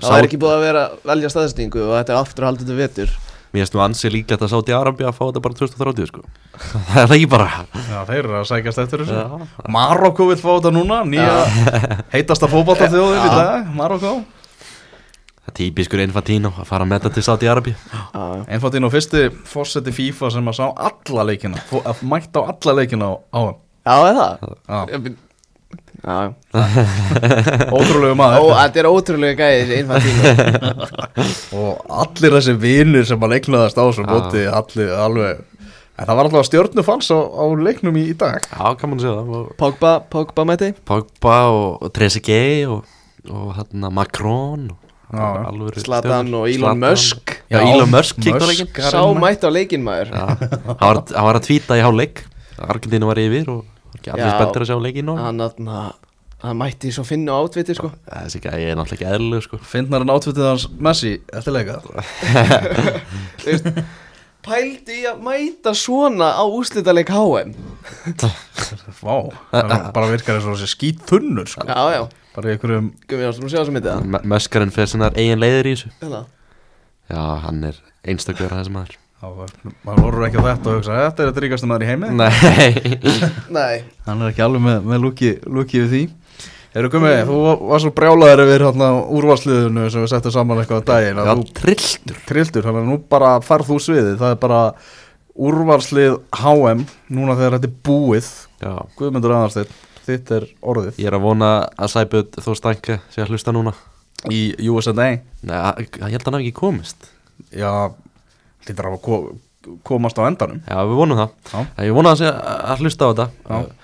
Sá- 0.00 0.06
það 0.08 0.18
er 0.22 0.28
ekki 0.30 0.38
búið 0.40 0.54
að 0.56 0.62
vera 0.64 0.84
að 0.86 1.02
velja 1.10 1.30
staðstingu 1.34 1.82
og 1.88 1.92
þetta 1.98 2.14
er 2.14 2.20
aftur 2.22 2.48
haldið 2.48 2.70
til 2.72 2.78
vetur 2.84 3.18
Mér 3.50 3.64
finnst 3.64 3.74
nú 3.74 3.80
ansið 3.82 4.12
líklegt 4.14 4.42
að 4.46 4.52
Sáti 4.52 4.70
Arabi 4.76 5.02
að 5.02 5.16
fá 5.16 5.24
þetta 5.26 5.40
bara 5.42 5.56
2030 5.58 6.06
sko. 6.06 6.20
Það 6.92 7.00
er 7.00 7.08
það 7.10 7.14
ekki 7.16 7.30
bara 7.32 7.48
Já, 7.50 7.96
þeir 8.06 8.18
eru 8.20 8.36
að 8.38 8.44
sækjast 8.46 8.82
eftir 8.84 9.02
þessu. 9.02 9.48
Marokko 9.74 10.26
vil 10.28 10.36
fá 10.38 10.50
þetta 10.52 10.70
núna 10.76 11.00
nýja 11.02 11.32
heitasta 12.14 12.46
fótbolta 12.52 12.86
þjóðin 12.92 13.24
í 13.26 13.32
dag 13.34 13.72
Marokko 13.74 14.12
Það 14.20 14.39
típiskur 15.56 16.02
Infantino 16.04 16.52
að 16.56 16.68
fara 16.68 16.86
með 16.88 17.00
þetta 17.00 17.14
til 17.16 17.24
Sáti 17.26 17.50
Arabi 17.50 17.74
á 18.14 18.90
fyrsti 18.94 19.24
fórseti 19.48 19.94
FIFA 19.94 20.30
sem 20.36 20.52
að 20.52 20.60
sá 20.60 20.66
alla 20.70 21.26
leikina 21.30 21.62
að 21.80 22.04
mætt 22.10 22.36
á 22.36 22.40
alla 22.44 22.76
leikina 22.80 23.10
á, 23.10 23.40
þeim. 23.40 23.58
Já, 23.80 23.96
er 24.06 24.20
það? 24.20 24.32
Já, 24.68 24.80
já. 24.90 25.10
Ótrúlegu 27.76 28.14
Ó, 28.14 28.16
maður 28.16 28.54
þetta 28.56 28.80
er 28.80 28.88
ótrúlega 28.88 29.36
gæði 29.44 29.64
þessi 29.68 29.80
infantínu 29.84 30.30
og 31.60 31.82
allir 32.02 32.36
þessi 32.38 32.54
vinir 32.62 33.08
sem 33.08 33.20
að 33.20 33.34
leiknaðast 33.34 33.76
á 33.76 33.84
þessu 33.84 34.06
Já. 34.06 34.08
móti 34.08 34.44
allir 34.48 34.94
alveg 34.96 35.42
en 36.00 36.08
það 36.08 36.16
var 36.16 36.28
alltaf 36.30 36.48
stjórnufals 36.48 37.10
á, 37.12 37.18
á 37.20 37.44
leiknum 37.60 37.98
í, 38.00 38.06
í 38.12 38.16
dag. 38.16 38.40
Já, 38.48 38.72
kann 38.80 38.94
man 38.94 39.02
segja 39.02 39.18
það. 39.18 39.34
Og 39.36 39.50
Pogba, 39.60 39.92
Pogba 40.08 40.46
mæti 40.48 40.70
Pogba 40.88 41.36
og, 41.52 41.82
og 41.84 41.92
Trezeguet 41.96 42.70
og, 42.72 42.94
og 43.28 43.50
hérna 43.58 43.92
Macron 43.92 44.70
og 44.72 44.89
Slatan 45.10 46.34
og 46.34 46.44
Elon 46.48 46.60
Zlatan. 46.60 46.82
Musk. 46.84 47.34
Já, 47.50 47.58
Elon 47.64 47.90
Musk 47.90 48.20
kíkti 48.22 48.38
á 48.38 48.50
er 48.50 48.90
Sá 48.90 49.00
hann- 49.02 49.20
mætti 49.22 49.46
á 49.48 49.50
leikinn 49.50 49.82
maður. 49.86 50.12
Já, 50.14 50.26
hann 50.80 50.84
var, 50.84 51.02
hann 51.16 51.26
var 51.30 51.38
að 51.40 51.46
tvíta 51.48 51.78
í 51.78 51.82
hálfleik. 51.84 52.22
Argentínu 52.60 53.08
var 53.08 53.18
yfir 53.22 53.48
og 53.50 53.64
var 53.64 53.98
ekki 53.98 54.12
allir 54.14 54.32
spenntir 54.36 54.64
að 54.66 54.70
sjá 54.70 54.78
leikinn 54.84 55.08
og 55.12 55.18
Hann, 55.18 55.40
hann, 55.40 55.70
hann 56.44 56.56
mætti 56.60 56.92
svo 56.94 57.04
finna 57.08 57.34
á 57.36 57.42
átviti 57.42 57.74
sko. 57.76 57.90
Gæði 58.06 58.70
er 58.70 58.76
náttúrulega 58.78 59.00
ekki 59.00 59.08
eðlug 59.16 59.42
sko. 59.48 59.58
Fyndnar 59.72 60.04
en 60.06 60.12
átvittið 60.14 60.46
hans 60.50 60.68
Messi 60.78 61.16
eftir 61.32 61.56
leika? 61.56 61.80
Þú 63.40 63.48
veist, 63.50 63.68
Pældi 64.46 65.02
í 65.02 65.06
að 65.10 65.18
mæta 65.26 65.72
svona 65.76 66.30
á 66.36 66.44
úslitaleg 66.48 67.10
HM 67.12 67.50
Vá, 69.04 69.14
það 69.52 69.74
bara 69.96 70.08
virkar 70.10 70.36
eins 70.38 70.46
og 70.48 70.54
þessi 70.56 70.68
skít 70.74 71.02
þunnur 71.08 71.48
sko. 71.50 71.64
Já, 71.68 71.80
já, 71.96 72.02
bara 72.36 72.50
í 72.50 72.54
einhverjum 72.54 72.90
gummi 73.10 73.26
ástum 73.28 73.46
að 73.48 73.54
sjá 73.54 73.62
sem 73.66 73.74
myndið 73.76 73.94
það 73.96 74.26
Möskarinn 74.32 74.72
fyrir 74.74 74.90
sinnar 74.92 75.16
eigin 75.18 75.40
leiðir 75.42 75.68
í 75.70 75.74
þessu. 75.76 75.92
Hérna. 76.02 76.20
Já, 77.10 77.22
hann 77.46 77.62
er 77.70 77.80
einstakur 78.06 78.52
að 78.52 78.60
þessum 78.62 78.76
maður. 78.78 78.96
Þá 79.20 79.26
var- 79.36 79.54
maður 79.84 80.04
horfur 80.06 80.26
ekki 80.28 80.40
á 80.40 80.44
þetta 80.50 80.70
og 80.70 80.76
hugsa 80.78 80.98
þetta 81.00 81.24
er 81.24 81.30
þetta 81.32 81.44
ríkasti 81.44 81.70
maður 81.70 81.82
í 81.84 81.90
heimi. 81.90 82.12
Nei 82.20 82.30
Nei. 83.56 83.74
Hann 84.06 84.22
er 84.24 84.30
ekki 84.32 84.44
alveg 84.46 84.62
með, 84.64 84.78
með 84.92 85.02
lúki, 85.04 85.32
lúki 85.48 85.82
við 85.84 85.90
því 85.96 86.02
Eru 86.70 86.86
komið, 86.92 87.16
þú 87.26 87.36
var 87.66 87.80
svo 87.82 87.90
brjálaður 87.96 88.40
yfir 88.44 88.62
úrvarsliðinu 88.70 89.88
sem 89.90 90.04
við 90.04 90.10
settum 90.12 90.34
saman 90.34 90.60
eitthvað 90.62 90.84
á 90.86 90.90
daginn 90.92 91.18
að 91.18 91.26
Já, 91.30 91.32
þú 91.40 91.46
trilltur. 91.58 92.20
Trilltur, 92.28 92.66
þannig 92.66 92.84
að 92.84 92.90
nú 92.92 92.98
bara 93.10 93.30
farð 93.42 93.72
þú 93.72 93.78
sviðið, 93.88 94.12
það 94.20 94.34
er 94.36 94.38
bara 94.44 94.60
úrvarslið 95.50 96.16
HM 96.40 96.84
núna 97.16 97.36
þegar 97.38 97.56
þetta 97.58 97.70
er 97.70 97.76
búið. 97.88 98.28
Já. 98.62 98.72
Guðmundur 99.00 99.34
Aðarsteinn, 99.34 99.74
þitt 100.06 100.32
er 100.36 100.46
orðið. 100.62 101.00
Ég 101.02 101.10
er 101.10 101.16
að 101.18 101.24
vona 101.26 101.50
að 101.74 101.92
Sæbjörn 101.94 102.30
Þó 102.46 102.50
Stænke 102.60 102.98
sé 103.14 103.24
að 103.24 103.32
hlusta 103.34 103.54
núna. 103.56 103.74
Í 104.30 104.40
USA 104.68 104.92
Nei, 104.94 105.20
að- 105.48 105.80
ég 105.86 106.10
held 106.12 106.22
að 106.26 106.30
hann 106.32 106.40
ekki 106.42 106.54
komist. 106.60 107.10
Já, 107.56 107.90
hlýttur 108.66 108.90
að 108.90 109.00
ko 109.02 109.20
komast 109.84 110.18
á 110.20 110.24
endanum. 110.28 110.60
Já, 110.68 110.76
við 110.86 110.96
vonum 111.02 111.18
það. 111.18 111.30
Já. 111.50 111.66
Ég 111.88 111.94
vona 111.96 112.12
að 112.12 112.14
hann 112.14 112.20
sé 112.20 112.30
að 112.70 112.84
hlusta 112.84 113.04
á 113.04 113.10
þetta. 113.10 113.26
Já. 113.48 113.79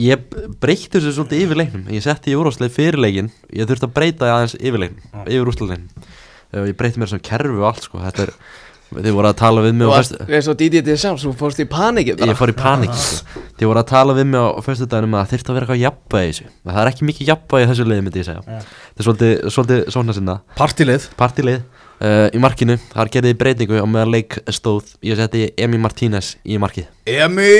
Ég- 0.00 0.38
breytti 0.62 0.98
þessu 0.98 1.12
svolítið 1.18 1.44
yfir 1.46 1.60
leiknum. 1.62 1.84
Ég 1.94 2.02
setti 2.04 2.32
í 2.32 2.38
úrvarsleik 2.38 2.72
fyrir 2.74 2.98
leikin 3.00 3.30
Ég 3.54 3.68
þurfti 3.70 3.86
að 3.88 3.94
breyta 3.98 4.32
aðeins 4.34 4.56
yfir 4.60 4.82
leiknum 4.86 5.22
Yfir 5.26 5.44
úrvarsleikin 5.44 5.86
Ég 6.66 6.74
breytti 6.80 7.00
mér 7.00 7.12
sem 7.12 7.22
kerfi 7.22 7.54
og 7.60 7.68
allt 7.70 7.86
sko 7.86 8.02
Þetta 8.02 8.26
er 8.28 8.34
Þið 8.90 9.12
voru 9.14 9.28
að 9.30 9.36
tala 9.38 9.62
við 9.62 9.74
mig 9.78 9.86
Þú 9.86 9.90
á 9.90 9.94
varst 9.94 10.14
föstu 10.18 10.34
eins 10.34 10.46
og 10.50 10.56
Didi 10.58 10.80
til 10.82 10.96
sjálf 10.98 11.20
Þú 11.22 11.32
fórst 11.38 11.60
í 11.62 11.66
panikið 11.70 12.24
Ég 12.26 12.38
fór 12.40 12.50
í 12.50 12.56
panik 12.58 12.90
sko. 12.98 13.44
Þið 13.60 13.68
voru 13.70 13.82
að 13.84 13.86
tala 13.92 14.16
við 14.18 14.26
mig 14.32 14.40
á 14.42 14.48
föstu 14.66 14.88
daginum 14.90 15.14
að 15.14 15.20
það 15.22 15.30
þyrfti 15.30 15.50
að 15.52 15.54
vera 15.60 15.66
eitthvað 15.68 15.82
jafnvægi 15.84 16.26
í 16.26 16.32
þessu. 16.32 16.46
Það 16.66 16.80
er 16.82 16.90
ekki 16.90 17.06
mikið 17.06 17.30
jafnvægi 17.30 17.62
í 17.62 17.68
þessu 17.70 17.86
liði 17.86 18.04
myndi 18.06 18.18
ég 18.22 18.26
segja. 18.26 18.42
Þetta 18.50 18.98
er 18.98 19.06
svolítið, 19.06 19.34
svolítið 19.54 19.82
svona 19.94 20.16
sinna 20.16 20.36
Partilið 20.58 21.06
Partilið 21.20 21.60
uh, 22.00 22.26
í 22.34 22.40
markinu 22.42 22.76
Þar 22.90 23.10
gerði 23.14 23.32
breytingu 23.40 23.80
á 23.80 23.86
meðan 23.88 24.12
leik 24.14 24.38
stóð. 24.52 24.88
Ég 25.06 25.18
seti 25.20 25.42
Emi 25.60 25.78
Martínez 25.82 26.32
í 26.44 26.58
markið. 26.62 26.88
Emi! 27.10 27.50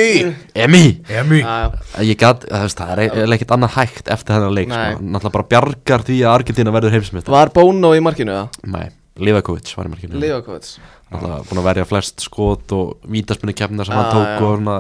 Emi! 0.55 0.83
Emi! 1.09 1.41
Já, 1.45 1.71
Ég 2.07 2.21
það, 2.21 2.47
veist, 2.51 2.81
það 2.81 3.05
er 3.07 3.35
ekkert 3.37 3.55
annað 3.57 3.77
hægt 3.77 4.11
eftir 4.15 4.37
þennan 4.37 4.57
leik 4.57 4.73
sko. 4.73 5.03
Náttúrulega 5.05 5.35
bara 5.37 5.49
bjargar 5.55 6.07
því 6.09 6.19
að 6.25 6.35
Argentina 6.39 6.75
verður 6.75 6.97
heimsmynd 6.99 7.31
Var 7.37 7.53
Bono 7.57 7.93
í 7.97 8.03
markinu 8.05 8.37
það? 8.37 8.59
Nei, 8.75 8.89
Livakovic 9.21 9.73
var 9.77 9.89
í 9.89 9.95
markinu. 9.95 10.21
Livakovits 10.23 10.77
Náttúrulega 11.11 11.43
búin 11.51 11.63
að 11.63 11.69
verja 11.71 11.89
flest 11.91 12.23
skot 12.23 12.73
og 12.77 13.09
vítaspunni 13.11 13.55
kemna 13.59 13.85
sem 13.87 13.97
Já, 13.97 14.01
hann 14.03 14.13
tók 14.15 14.29
já. 14.29 14.37
og 14.47 14.61
svona 14.61 14.77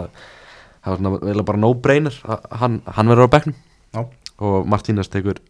Það 0.80 0.92
var 0.94 1.00
svona 1.00 1.10
eiginlega 1.20 1.48
bara 1.50 1.60
no-brainer 1.60 2.14
að 2.24 2.44
Hann, 2.60 2.76
hann 2.86 3.10
verður 3.12 3.28
á 3.28 3.34
bekknum. 3.34 3.56
Já. 3.96 4.00
og 4.40 4.68
Martínez 4.70 5.10
tekur 5.12 5.40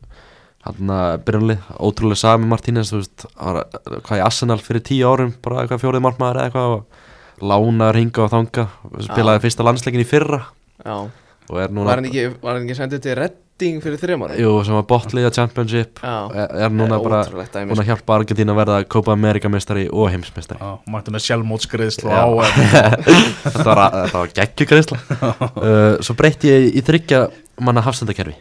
hann 0.67 0.93
að 0.93 1.13
byrjanlið, 1.27 1.69
ótrúlega 1.81 2.21
sami 2.21 2.49
Martínez, 2.51 2.93
þú 2.93 3.01
veist, 3.01 3.27
var 3.39 3.63
hvað 4.07 4.21
í 4.21 4.25
Arsenal 4.27 4.59
fyrir 4.61 4.85
tíu 4.85 5.09
árum, 5.09 5.33
bara 5.45 5.63
eitthvað 5.63 5.85
fjórið 5.87 6.05
markmaður 6.05 6.41
eða 6.43 6.51
eitthvað 6.51 6.75
og 6.77 7.07
lánaður 7.41 8.01
hinga 8.03 8.25
og 8.27 8.33
þanga. 8.35 8.67
Spilaði 9.09 9.45
fyrsta 9.47 9.67
landsleikin 9.67 10.05
í 10.05 10.09
fyrra. 10.09 10.43
Já. 10.85 10.97
Og 11.51 11.59
er 11.59 11.73
núna 11.75 11.91
Var 11.91 11.99
hann 11.99 12.11
ekki, 12.11 12.27
var 12.43 12.55
hann 12.55 12.67
ekki 12.67 12.77
sendið 12.79 13.01
til 13.03 13.15
Redding 13.19 13.81
fyrir 13.83 13.99
þrjum 13.99 14.23
ára? 14.27 14.37
Jú, 14.39 14.53
sem 14.67 14.77
var 14.77 14.85
botliða 14.93 15.33
championship. 15.35 15.99
Já. 15.99 16.15
er, 16.31 16.53
er 16.67 16.75
núna 16.77 17.01
bara 17.03 17.25
búin 17.27 17.83
að 17.83 17.91
hjálpa 17.91 18.19
Argentína 18.21 18.55
að 18.55 18.61
verða 18.61 18.77
Copa 18.95 19.17
America 19.17 19.51
mestari 19.51 19.89
og 19.91 20.13
heimsmestari 20.13 20.63
Já, 20.63 20.77
mættu 20.95 21.15
með 21.17 21.25
sjálfmótskriðslu 21.27 22.13
Já. 22.13 22.23
á 22.23 22.27
þetta 23.57 23.67
var, 23.67 23.99
var 24.15 24.33
geggjugreisla 24.39 25.01
uh, 25.11 25.99
svo 26.07 26.17
breytti 26.21 26.53
ég 26.53 26.69
í 26.79 26.85
þryggja 26.87 27.25
manna 27.61 27.83
hafsendakerfi. 27.85 28.35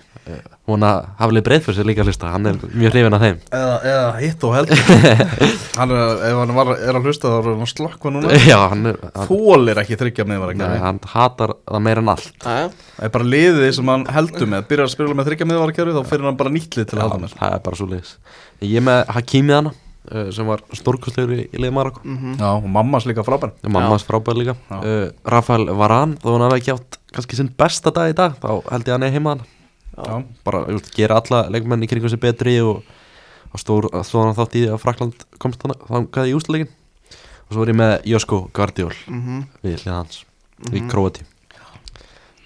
Hún 0.69 0.83
að 0.85 1.07
haflið 1.19 1.45
breyð 1.47 1.63
fyrir 1.65 1.77
sér 1.79 1.87
líka 1.89 2.03
að 2.03 2.11
hlusta 2.11 2.31
hann 2.33 2.49
er 2.49 2.57
mjög 2.69 2.93
hrifin 2.93 3.17
af 3.17 3.23
þeim. 3.23 3.39
Eða, 3.59 3.77
eða 3.91 4.09
hitt 4.19 4.45
og 4.45 4.55
heldur. 4.57 4.83
Hann 5.79 5.93
er, 5.95 6.09
ef 6.27 6.37
hann 6.41 6.51
var, 6.57 6.69
er 6.75 6.97
að 6.97 7.05
hlusta 7.07 7.29
þá 7.31 7.35
er 7.37 7.45
hann 7.47 7.63
að 7.63 7.69
slökkva 7.71 8.11
núna. 8.11 8.31
Já, 8.43 8.57
hann 8.67 8.89
er 8.89 8.97
hann, 8.99 9.29
þólir 9.29 9.79
ekki 9.79 9.95
þryggja 10.01 10.25
með 10.27 10.41
var 10.41 10.51
nei, 10.51 10.65
ekki 10.65 10.81
hann 10.83 10.99
hatar 11.13 11.53
það 11.61 11.85
meira 11.85 12.03
en 12.03 12.11
allt. 12.11 12.33
Það 12.43 13.05
er 13.07 13.13
bara 13.13 13.29
liðið 13.31 13.69
sem 13.77 13.91
hann 13.93 14.03
heldur 14.11 14.51
með. 14.51 14.65
Byrjar 14.67 14.89
að 14.89 14.93
spila 14.97 15.15
með 15.15 15.29
þryggja 15.29 15.47
með 15.47 15.61
var 15.61 15.73
þá 15.79 16.11
fyrir 16.11 16.27
hann 16.27 16.39
bara 16.41 16.51
nýtt 16.57 16.75
lið 16.75 16.89
til 16.91 16.99
að 16.99 17.05
halda 17.05 17.21
með. 17.23 17.37
Það 17.39 17.55
er 17.55 17.63
bara 17.69 17.79
svo 17.79 17.87
leiðis 17.93 18.11
ég 18.65 18.83
með 18.83 19.03
Hakimi 19.15 19.55
hana 19.55 19.71
uh, 19.71 20.29
sem 20.35 20.47
var 20.47 20.63
stórkostlegur 20.75 21.37
í, 21.37 21.47
í 21.47 21.61
liði 21.61 21.75
Marokko 21.75 22.03
já, 22.03 22.47
og 22.51 22.67
mammas 22.71 23.07
líka 23.09 23.25
frábær. 23.27 23.53
Mammas 23.67 24.05
frábær 24.07 24.39
líka. 24.39 24.55
Uh, 24.71 25.09
Rafael 25.27 25.69
Varane, 25.79 26.19
þó 26.21 26.33
hann 26.35 26.47
hafi 26.47 26.61
ekki 26.61 26.75
átt 26.75 26.98
kannski 27.15 27.35
sinn 27.39 27.49
besta 27.57 27.91
dag 27.95 28.11
í 28.11 28.15
dag, 28.17 28.35
þá 28.41 28.49
held 28.71 28.87
ég 28.87 28.93
að 28.93 28.97
hann 28.97 29.07
er 29.07 29.15
heima. 29.15 29.33
Hann 29.35 29.47
já, 29.99 30.17
bara 30.45 30.61
gera 30.95 31.17
alla 31.19 31.41
leikmenn 31.51 31.83
í 31.83 31.89
kringum 31.91 32.09
sig 32.11 32.19
betri 32.23 32.59
og, 32.63 32.83
og 33.53 33.59
stór, 33.59 33.87
stóð 34.07 34.27
hann 34.29 34.37
þátt 34.37 34.55
í 34.59 34.65
að 34.69 34.77
Frakland 34.83 35.25
komst 35.41 35.63
hann 35.65 35.73
þangaði 35.89 36.31
í 36.31 36.37
úsleikin 36.37 36.69
og 37.49 37.55
svo 37.57 37.63
er 37.65 37.71
ég 37.73 37.79
með 37.81 37.93
Josko 38.11 38.37
Guardiol 38.53 38.93
Mhm. 39.09 39.43
við 39.65 39.79
hlið 39.81 39.93
hans 39.95 40.21
í 40.71 40.83
Króati 40.87 41.25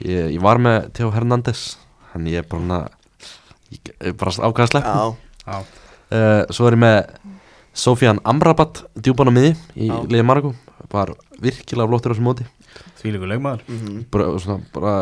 ég, 0.04 0.32
ég 0.34 0.42
var 0.42 0.58
með 0.64 0.92
Theo 0.98 1.12
Hernández 1.12 1.76
hann 2.14 2.26
ég 2.32 2.42
er 2.42 2.48
bara 2.50 2.88
bara 4.18 4.32
ákvæða 4.32 4.64
að 4.66 4.72
sleppa 4.72 4.94
Já. 4.94 5.16
Já, 5.44 5.58
uh, 5.60 6.42
svo 6.54 6.68
er 6.70 6.78
ég 6.78 6.82
með 6.84 6.98
Sofian 7.74 8.20
Amrabat 8.24 8.84
djúpan 8.96 9.30
á 9.30 9.34
miði 9.34 9.54
í 9.76 9.90
liði 10.08 10.26
Maragó 10.26 10.54
var 10.94 11.12
virkilega 11.44 11.90
flottur 11.92 12.12
á 12.12 12.16
þessu 12.16 12.26
móti. 12.26 12.48
Því 13.00 13.14
líka 13.16 13.30
leikmaður. 13.32 13.64
Mhm. 13.68 14.04
bara, 14.12 14.28
svona, 14.40 14.64
bara 14.74 14.94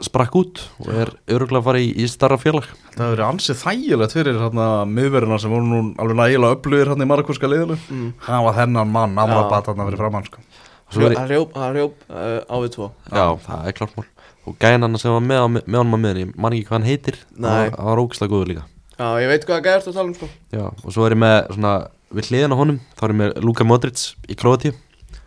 sprakk 0.00 0.36
út 0.40 0.62
og 0.80 0.88
er 0.96 1.10
öruglega 1.28 1.60
að 1.60 1.66
fara 1.68 1.80
í, 1.82 1.90
í 1.92 2.08
starra 2.08 2.38
félag. 2.40 2.68
Það 2.94 3.02
hefur 3.04 3.16
verið 3.16 3.26
ansið 3.26 3.60
þægilegt 3.60 4.14
fyrir 4.16 4.38
hérna 4.40 4.68
miðverðina 4.88 5.40
sem 5.42 5.52
voru 5.52 5.68
nú 5.68 5.80
alveg 6.00 6.16
nægilega 6.20 6.56
upplugir 6.56 6.90
hérna 6.92 7.04
í 7.04 7.10
Marokkurska 7.10 7.50
liðinu. 7.50 7.76
Mm. 7.90 8.08
hann 8.26 8.44
var 8.46 8.58
þennan 8.60 8.94
mann, 8.94 9.16
hann 9.20 9.84
fyrir 9.90 10.00
framann 10.00 10.24
sko. 10.24 10.40
og 10.40 10.94
svo 10.96 11.06
er 11.06 11.12
ég 11.14 11.20
Hann 11.20 11.28
rjóp, 11.76 11.94
uh, 12.08 12.40
á 12.48 12.56
við 12.64 12.72
tvo. 12.74 12.90
Já, 13.12 13.26
það 13.44 13.66
er 13.68 13.72
klart 13.72 13.96
mál. 13.96 14.06
Og 14.46 14.56
gæðin 14.58 14.82
hann 14.86 14.98
sem 14.98 15.12
var 15.12 15.20
með, 15.20 15.62
honum 15.68 15.94
á 15.94 15.98
miðan 16.00 16.20
Ég 16.24 16.36
man 16.36 16.52
ekki 16.52 16.66
hvað 16.66 16.78
hann 16.78 16.88
heitir. 16.88 17.16
Hann 17.36 17.70
var- 17.70 17.76
var 17.76 18.00
ógislega 18.00 18.32
góður 18.32 18.48
líka. 18.48 18.64
Já, 18.98 19.06
ég 19.20 19.28
veit 19.28 19.46
hvað 19.46 19.62
gæðast 19.64 19.88
að 19.88 19.94
tala 19.94 20.08
um 20.08 20.14
sko. 20.14 20.28
Já, 20.52 20.64
og 20.84 20.92
svo 20.92 21.06
er 21.06 21.14
ég 21.14 21.20
með 21.20 21.54
svona 21.54 21.88
Við 22.10 22.26
hliðin 22.26 22.52
á 22.52 22.56
honum 22.58 22.80
Þá 22.98 23.04
er 23.06 23.12
ég 23.12 23.18
með 23.20 23.42
Luka 23.44 23.64
Modric 23.64 24.14
í 24.28 24.34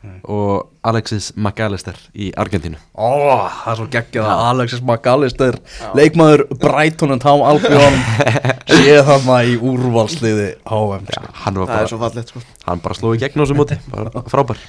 Króatíu 0.03 0.19
Og 0.23 0.69
Alexis 0.83 1.29
McAllister 1.39 1.95
í 2.11 2.29
Argentínu. 2.35 2.75
Ó, 2.95 3.07
það 3.47 3.69
er 3.71 3.77
svo 3.79 3.85
geggjað. 3.91 4.25
Að 4.27 4.41
Alexis 4.49 4.81
McAllister 4.83 5.57
leikmaður 5.95 6.43
Brighton 6.59 7.13
and 7.15 7.23
Home 7.23 7.45
Albion 7.47 7.95
sé 8.83 8.97
þarna 9.07 9.37
í 9.47 9.53
úrvalsliði 9.63 10.49
HM 10.67 11.07
Já, 11.07 11.15
sko. 11.21 11.31
hann 11.45 11.59
var 11.61 11.69
Það 11.69 11.75
er 11.75 11.79
bara 11.79 11.91
svo 11.93 11.99
fallegt 12.01 12.33
sko. 12.33 12.43
Hann 12.67 12.83
bara 12.83 12.97
sló 12.99 13.13
í 13.15 13.21
gegn 13.21 13.39
á 13.39 13.43
þessu 13.45 13.57
móti 13.59 13.77
bara 13.93 14.23
Frábær. 14.31 14.59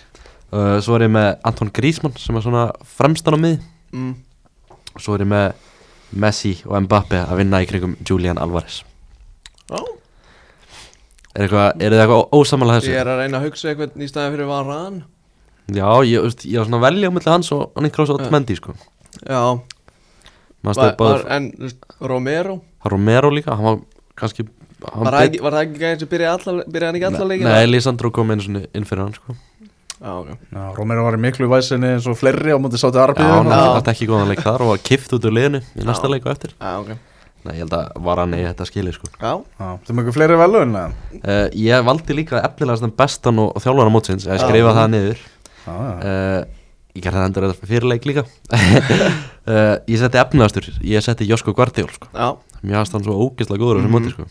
Uh, 0.55 0.77
Svo 0.87 0.95
er 0.99 1.07
ég 1.09 1.11
með 1.17 1.29
Anton 1.51 1.71
Griezmann 1.75 2.15
Sem 2.21 2.37
er 2.39 2.45
svona 2.45 2.69
fremstan 2.87 3.35
á 3.35 3.41
mið 3.43 3.57
mm. 3.97 4.13
Svo 5.03 5.17
er 5.17 5.25
ég 5.25 5.31
með 5.33 5.47
Messi 6.23 6.53
og 6.69 6.77
Mbappe 6.85 7.19
Að 7.25 7.41
vinna 7.43 7.59
í 7.65 7.67
kringum 7.67 7.97
Julian 8.07 8.39
Alvarez. 8.39 8.85
Já 9.67 9.81
Er 11.35 11.49
eitthvað, 11.49 11.81
er 11.83 11.91
þið 11.91 12.01
eitthvað 12.05 12.37
ósamála 12.39 12.77
þessu? 12.79 12.93
Ég 12.95 13.01
er 13.03 13.09
að 13.11 13.21
reyna 13.25 13.41
að 13.41 13.49
hugsa 13.49 13.73
eitthvað 13.73 13.97
í 13.99 14.07
staðin 14.07 14.35
fyrir 14.37 14.47
Varan 14.47 15.01
Já, 15.73 15.89
ég, 16.05 16.21
veist, 16.21 16.45
ég 16.45 16.61
var 16.61 16.69
svona 16.69 16.81
að 16.83 16.87
velja 16.91 17.11
milli 17.15 17.31
hans 17.31 17.53
og 17.57 17.71
hann 17.79 17.89
svo 17.95 18.05
Já. 18.05 18.15
Otamendi 18.19 18.57
sko. 18.59 18.75
Já. 19.25 19.41
Var, 20.65 20.75
bara, 20.75 20.97
var, 20.99 21.25
En 21.33 21.51
þú 21.53 21.65
veist, 21.69 21.81
Romero? 22.01 22.59
Var 22.85 22.93
Romero 22.93 23.31
líka, 23.33 23.57
hann 23.57 23.65
var 23.65 23.79
kannski 24.17 24.45
hann 24.85 25.05
Var 25.07 25.17
það 25.17 25.27
ekki, 25.29 25.41
var 25.45 25.57
það 25.57 25.65
ekki 25.65 25.81
gæðin 25.81 26.03
sem 26.03 26.11
byrjaði 26.13 26.49
alla- 26.53 26.67
byrjaði 26.69 26.91
hann 26.91 26.99
ekki 27.01 27.09
alla 27.09 27.29
leikina? 27.31 27.55
Nei, 27.55 27.67
Lisandro 27.71 28.11
kom 28.13 28.31
einu 28.35 28.45
svona 28.45 28.65
inn 28.75 28.85
fyrir 28.85 29.05
hann 29.07 29.15
sko. 29.17 29.37
Já, 30.05 30.13
ok. 30.21 30.29
Já, 30.53 30.65
Romero 30.77 31.05
var 31.07 31.17
í 31.17 31.21
miklu 31.23 31.49
væsinni 31.49 31.95
eins 31.95 32.07
og 32.11 32.19
fleiri 32.21 32.53
á 32.53 32.59
mútið 32.61 32.83
Já, 32.85 32.91
Arbið 33.07 33.31
hann 33.31 33.47
Já. 33.49 33.65
átti 33.79 33.93
ekki 33.95 34.09
góðan 34.11 34.29
leik 34.29 34.43
þar 34.45 34.61
og 34.61 34.73
var 34.75 34.79
kift 34.85 35.13
út 35.17 35.25
úr 35.25 35.33
liðinu 35.33 35.63
í 35.65 35.85
næsta 35.87 36.09
Já. 36.09 36.13
leik 36.13 36.27
og 36.27 36.33
eftir. 36.35 36.53
Já, 36.61 36.73
ok. 36.81 36.99
Nei, 37.45 37.55
ég 37.55 37.61
held 37.65 37.73
að 37.77 38.03
var 38.05 38.21
hann 38.23 38.35
í 38.37 38.41
þetta 38.45 38.67
skili 38.69 38.93
sko. 38.93 39.09
Já. 39.21 39.33
Það 39.61 39.91
er 39.93 39.97
mjög 39.99 40.15
fleiri 40.17 40.37
velun 40.41 40.77
uh, 40.77 41.49
Ég 41.53 41.85
valdi 41.85 42.17
líka 42.17 42.41
efnilegast 42.41 42.97
bestan 42.97 43.39
og, 43.39 43.53
og 43.57 43.65
þjálfara 43.65 43.93
mótsins. 43.93 44.25
Ég 44.29 44.41
Já. 44.41 44.45
skrifa 44.45 44.73
það 44.77 44.93
niður 44.95 45.25
Uh, 45.71 46.45
Ég 46.95 47.03
gerði 47.03 47.19
það 47.19 47.25
endur 47.27 47.45
þetta 47.49 47.67
fyrir 47.67 47.87
leik 47.91 48.05
líka. 48.07 48.23
Uh, 48.55 49.77
Ég 49.91 49.99
setti 49.99 50.21
efnilegastur 50.21 50.69
Ég 50.87 51.03
setti 51.03 51.27
Josko 51.27 51.55
Guardiol 51.57 51.91
sko. 51.91 52.11
Já. 52.15 52.29
Mér 52.65 52.81
hann 52.81 53.05
svo 53.05 53.17
ógeðslega 53.27 53.61
góður 53.61 53.81
á 53.81 53.85
þessu 53.85 53.93
móti 53.93 54.13
sko 54.15 54.29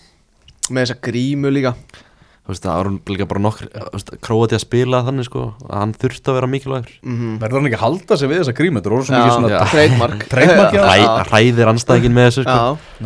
Með 0.74 0.86
þessa 0.86 1.00
grímu 1.04 1.52
líka 1.54 1.74
það 2.44 2.76
var 2.76 2.88
líka 3.08 3.26
bara 3.30 3.40
nokkur 3.40 3.70
Króati 4.24 4.58
að 4.58 4.64
spila 4.66 5.00
þannig 5.08 5.28
sko 5.30 5.44
að 5.64 5.78
hann 5.80 5.94
þurfti 5.96 6.28
að 6.28 6.36
vera 6.38 6.50
mikilvægur. 6.52 6.96
Mm 7.08 7.38
Verður 7.40 7.62
hann 7.62 7.70
ekki 7.70 7.78
að 7.78 7.84
halda 7.86 8.18
sig 8.20 8.30
við 8.32 8.42
þessa 8.42 8.56
grímu? 8.58 8.82
Þetta 8.82 8.92
voru 8.92 9.06
svo 9.08 9.14
mikið 9.16 9.34
svona 9.38 9.52
já. 9.54 9.60
Ræ, 10.84 10.98
ræðir 11.32 11.72
anstæðingin 11.72 12.16
með 12.18 12.28
þessu 12.28 12.44
sko. 12.44 12.58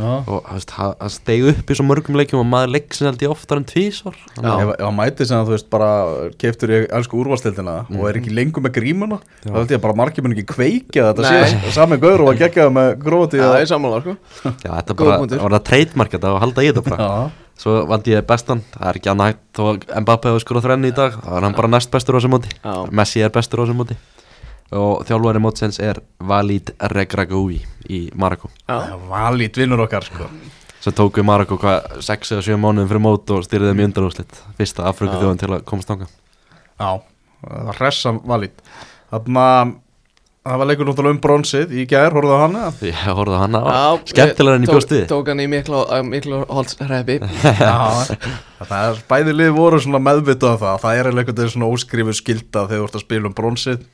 Og 0.02 0.42
þú 0.48 0.58
veist, 0.58 0.74
hann 0.78 0.96
hann 1.04 1.14
steig 1.14 1.46
upp 1.52 1.70
í 1.70 1.78
svo 1.78 1.86
mörgum 1.86 2.18
leikjum 2.18 2.42
og 2.42 2.50
maður 2.50 2.74
leiksin 2.78 3.10
held 3.12 3.22
ég 3.28 3.34
oftar 3.36 3.62
en 3.62 3.68
tvísvar 3.70 4.18
Já. 4.18 4.52
Ef, 4.58 4.74
hann 4.82 4.98
mæti 4.98 5.28
sem 5.30 5.38
að 5.38 5.52
þú 5.52 5.56
veist 5.58 5.70
bara 5.78 5.90
keiftur 6.42 6.74
í 6.74 6.82
elsku 6.98 7.22
úrvalstildina 7.22 7.78
og 7.94 8.06
er 8.10 8.20
ekki 8.22 8.34
lengur 8.34 8.66
með 8.66 8.78
grímuna 8.82 9.20
þá 9.46 9.52
held 9.54 9.74
ég 9.74 9.80
að 9.80 9.86
bara 9.86 10.00
margir 10.02 10.26
mun 10.26 10.34
ekki 10.34 10.48
kveikja 10.54 11.12
þetta 11.12 11.34
sé 11.34 11.74
sami 11.78 12.00
gaur 12.02 12.26
og 12.26 12.34
að 12.34 12.42
gegja 12.46 12.68
það 12.68 12.78
með 12.78 12.94
gróti 13.06 13.42
já, 13.42 13.48
og 13.52 13.60
ég 13.62 13.70
sammála 13.70 14.02
sko. 14.02 14.18
Já, 14.66 14.72
þetta 14.72 14.98
var 15.04 15.58
það 15.58 15.68
trademark 15.72 16.18
Svo 17.58 17.80
vandi 17.90 18.14
ég 18.14 18.26
bestan, 18.28 18.62
það 18.76 18.90
er 18.92 19.00
ekki 19.00 19.10
annað 19.10 19.32
hægt 19.32 19.44
Þó 19.58 19.64
að 19.66 20.04
Mbappe 20.04 20.30
hefur 20.30 20.44
skorað 20.44 20.68
þrenni 20.68 20.92
í 20.92 20.96
dag. 20.98 21.16
Það 21.18 21.34
var 21.34 21.46
hann 21.48 21.56
bara 21.58 21.72
næst 21.74 21.90
bestur 21.94 22.14
á 22.14 22.18
þessum 22.20 22.36
móti. 22.36 22.52
Messi 23.00 23.24
er 23.26 23.34
bestur 23.34 23.62
á 23.62 23.66
þessum 23.66 23.80
móti. 23.82 23.98
Og 24.78 25.06
þjálfari 25.08 25.42
mótsins 25.42 25.80
er 25.82 26.02
Walid 26.28 26.74
Regragui 26.92 27.62
í 27.88 28.00
Marokko 28.20 28.50
Já, 28.68 28.98
Valít 29.08 29.56
vinnur 29.58 29.86
okkar 29.86 30.04
sko. 30.04 30.28
Sem 30.84 30.94
tók 30.94 31.18
við 31.18 31.26
Marokko 31.30 31.56
hvað 31.62 32.02
6 32.04 32.36
eða 32.36 32.44
7 32.50 32.60
mánuðum 32.60 32.90
fyrir 32.92 33.04
mót 33.06 33.32
og 33.32 33.46
styrði 33.48 33.72
þeim 33.72 33.80
í 33.80 33.86
undanúslit 33.88 34.42
fyrsta 34.60 34.90
Afriku 34.92 35.22
þjóðan 35.22 35.40
til 35.40 35.50
að 35.56 35.64
komast 35.72 35.90
þangað. 35.94 36.12
Já, 36.78 36.90
það 37.48 37.70
var 37.70 37.80
hressa 37.80 38.14
Valít 38.28 38.62
Þannig 39.08 39.40
að 39.42 39.74
það 40.48 40.58
var 40.62 40.68
leikur 40.72 40.88
náttúrulega 40.90 41.16
um 41.16 41.20
bronsið 41.24 41.74
í 41.78 41.84
gær, 41.92 42.16
horfðu 42.16 42.34
á 42.34 42.40
hana? 42.46 42.64
Ég 42.88 43.04
horfði 43.18 43.36
á 43.38 43.42
hana. 43.44 43.62
Já, 43.68 43.84
skemmtilega 44.14 44.56
en 44.60 44.66
ég 44.66 44.70
tók- 44.72 44.78
bjóst 44.78 44.94
við 44.96 45.06
Tók 45.12 45.30
hann 45.32 45.44
í 45.44 45.48
miklu, 45.52 45.84
miklu 46.08 46.40
holdsreppi 46.50 47.20
Já, 47.62 47.78
það 48.64 48.76
er 48.90 49.02
bæði 49.12 49.36
lið 49.38 49.54
voru 49.60 49.80
svona 49.84 50.02
meðvitað 50.08 50.56
af 50.56 50.60
það. 50.66 50.82
Það 50.86 51.00
er 51.04 51.10
veginn 51.12 51.54
svona 51.54 51.72
óskrifu 51.76 52.16
skilda 52.20 52.66
þegar 52.68 52.84
þú 52.84 52.90
ert 52.90 53.00
að 53.00 53.06
spila 53.08 53.32
um 53.32 53.38
bronsið. 53.38 53.86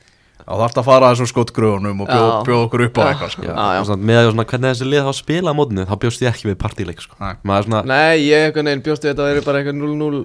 Og 0.44 0.58
það 0.60 0.64
ert 0.66 0.78
að 0.80 0.84
fara 0.90 1.06
að 1.08 1.12
þessum 1.14 1.28
skotgröfunum 1.30 2.00
og 2.04 2.08
bjóða 2.10 2.32
Já. 2.34 2.40
bjó 2.44 2.56
okkur 2.66 2.82
upp 2.84 2.98
á 3.00 3.02
eitthvað 3.08 3.30
sko. 3.32 3.44
Já, 3.46 3.54
Já, 3.54 3.68
já. 3.78 3.94
með 3.96 4.18
að 4.20 4.26
svona, 4.34 4.44
hvernig 4.50 4.72
þessi 4.74 4.88
lið 4.90 5.06
þá 5.06 5.12
spila 5.16 5.52
á 5.54 5.54
mótinu 5.56 5.84
þá 5.88 5.94
bjóst 6.02 6.24
ég 6.24 6.28
ekki 6.34 6.48
við 6.50 6.56
partíleik 6.60 7.00
sko. 7.00 7.16
Er 7.22 7.64
svona 7.68 7.80
Nei, 7.88 8.16
ég 8.26 8.48
einhvern 8.50 8.68
veginn 8.68 8.82
bjóstu 8.84 9.08
þetta 9.08 9.24
að 9.24 9.30
vera 9.30 9.44
bara 9.46 9.62
eitthvað 9.62 9.78
0-0 9.80 10.24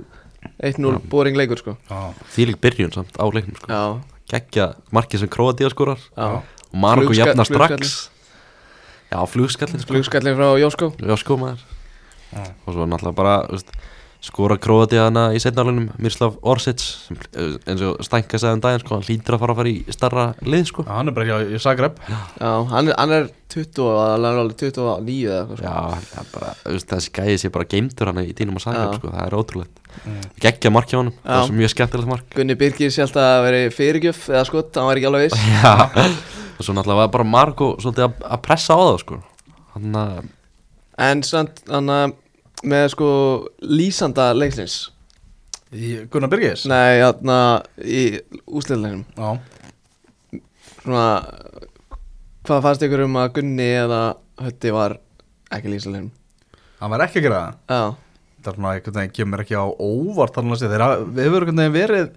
1-0 0.74 1.00
boring 1.14 1.40
leikur 1.40 1.62
sko. 1.62 1.78
Já, 1.88 2.02
þýlik 2.36 2.60
byrjun 2.66 2.92
samt 2.98 3.16
á 3.16 3.26
leiknum 3.32 3.56
sko. 3.62 3.80
Geggja 4.30 4.74
markið 4.94 5.24
sem 5.24 5.30
Kroatia 5.34 5.70
skorar. 5.74 6.00
Og 6.18 6.42
Marokko 6.74 7.14
Flugska- 7.14 7.26
jafna 7.32 7.46
strax. 7.46 7.70
flugskallinn. 7.70 8.16
já, 9.12 9.20
flugskallin 9.26 9.80
sko. 9.82 9.94
Flugskallin 9.94 10.36
frá 10.38 10.50
Jósko 10.62 10.92
já, 11.02 11.16
sko 11.18 11.38
maður 11.38 11.60
og 12.68 12.74
svo 12.76 12.86
náttúrulega 12.86 13.16
bara 13.18 13.38
veist, 13.50 13.72
skora 14.20 14.58
Kroatia 14.60 15.06
hana 15.08 15.30
í 15.32 15.40
setnarleginum 15.40 15.94
Miroslav 16.02 16.34
Orsic 16.44 16.82
sem, 16.84 17.18
eh, 17.40 17.54
eins 17.72 17.82
og 17.88 18.02
Stænka 18.04 18.36
sagði 18.42 18.58
um 18.58 18.64
daginn 18.66 18.82
sko, 18.84 18.98
hann 18.98 19.06
hlýtur 19.08 19.36
að 19.38 19.40
fara 19.44 19.54
að 19.54 19.60
fara 19.62 19.72
í 19.72 19.96
starra 19.96 20.26
lið 20.44 20.66
sko. 20.68 20.84
hann 20.90 21.08
er 21.08 21.16
bara 21.16 21.26
ekki 21.26 21.56
á 21.56 21.62
Zagreb 21.64 22.02
Já, 22.04 22.52
hann 22.74 22.92
er, 22.92 22.96
hann 23.00 23.14
er 23.16 23.30
20 23.50 23.80
og 23.86 23.96
hann 24.04 24.28
er 24.28 24.42
alveg 24.42 24.58
29 24.60 25.24
eða 25.24 25.40
eitthvað 25.40 25.62
sko. 25.62 25.64
Já, 25.64 26.20
er 26.20 26.28
bara, 26.34 26.52
þessi 26.92 27.14
gæði 27.16 27.38
sé 27.40 27.52
bara 27.56 27.70
geimtur 27.72 28.12
hann 28.12 28.22
í 28.26 28.36
tínum 28.36 28.60
og 28.60 28.66
Zagreb, 28.66 28.92
Já. 28.92 29.00
sko, 29.00 29.14
það 29.16 29.26
er 29.30 29.38
ótrúlegt 29.40 29.76
Geggja 30.44 30.72
mark 30.72 30.92
hjá 30.92 31.00
honum, 31.00 31.16
það 31.24 31.32
Já. 31.32 31.40
er 31.40 31.48
svo 31.48 31.60
mjög 31.64 31.74
skemmtilegt 31.78 32.12
mark 32.12 32.36
Gunni 32.36 32.56
Birgir 32.60 32.92
sjálft 32.94 33.16
að 33.24 33.40
veri 33.48 33.62
fyrirgjöf 33.74 34.26
eða 34.36 34.46
skott, 34.52 34.76
hann 34.76 34.86
var 34.92 35.00
ekki 35.00 35.10
alveg 35.10 35.30
viss 35.30 35.40
Já, 35.64 35.74
og 36.60 36.68
svo 36.68 36.76
náttúrulega 36.76 37.06
var 37.08 37.14
bara 37.16 37.24
Marko 37.24 37.72
svolítið 37.80 38.10
að, 38.10 38.20
að 38.36 38.42
pressa 38.44 38.76
á 38.76 38.80
það, 38.84 39.00
sko 39.06 39.22
að, 39.80 40.28
En 41.00 41.24
samt, 41.24 41.64
hann 41.72 41.88
að 41.96 42.14
með 42.68 42.88
sko 42.96 43.10
lýsanda 43.64 44.30
leiksins. 44.36 44.90
Í 45.70 46.08
Gunnar 46.10 46.32
Birgis? 46.32 46.64
Nei, 46.66 46.98
hann 47.04 47.30
að 47.30 47.86
í 47.86 48.04
úsliðleginum 48.50 49.04
Já, 49.14 50.40
Svona, 50.80 51.04
hvað 52.48 52.64
fannst 52.66 52.86
ykkur 52.88 53.04
um 53.06 53.18
að 53.22 53.28
Gunni 53.38 53.68
eða 53.78 54.00
Hötti 54.42 54.72
var 54.74 54.96
ekki 55.54 55.70
lýsaleginum 55.76 56.10
hann 56.80 56.94
var 56.96 57.04
ekki 57.06 57.20
að 57.22 57.28
gera 57.28 57.42
það? 57.44 57.60
Já, 57.70 57.84
Það 58.40 58.50
er 58.50 58.56
svona 58.58 58.72
einhvern 58.74 58.98
veginn 58.98 59.14
kemur 59.20 59.44
ekki 59.44 59.60
á 59.60 59.66
óvart 59.68 60.38
þannig 60.40 60.58
að 60.58 60.74
þeirra 60.74 60.90
við 61.04 61.26
hefur 61.28 61.46
einhvern 61.46 61.62
veginn 61.62 61.76
verið 61.78 62.10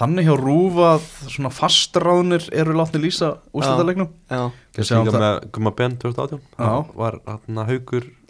þannig 0.00 0.26
hjá 0.26 0.34
rúfa 0.40 0.86
að 0.94 1.08
svona 1.34 1.50
fastráðnir 1.52 2.46
eru 2.62 2.74
látni 2.78 3.02
lýsa 3.02 3.28
úrstæðarleiknum 3.52 4.08
já, 4.30 4.42
sjáum 4.80 5.06
líka 5.06 5.20
með 5.20 5.38
Gumma 5.54 5.72
Ben 5.78 5.96
2018 6.00 6.40
Já. 6.58 6.72
Var 6.96 7.18
hann 7.28 7.60
að 7.62 7.70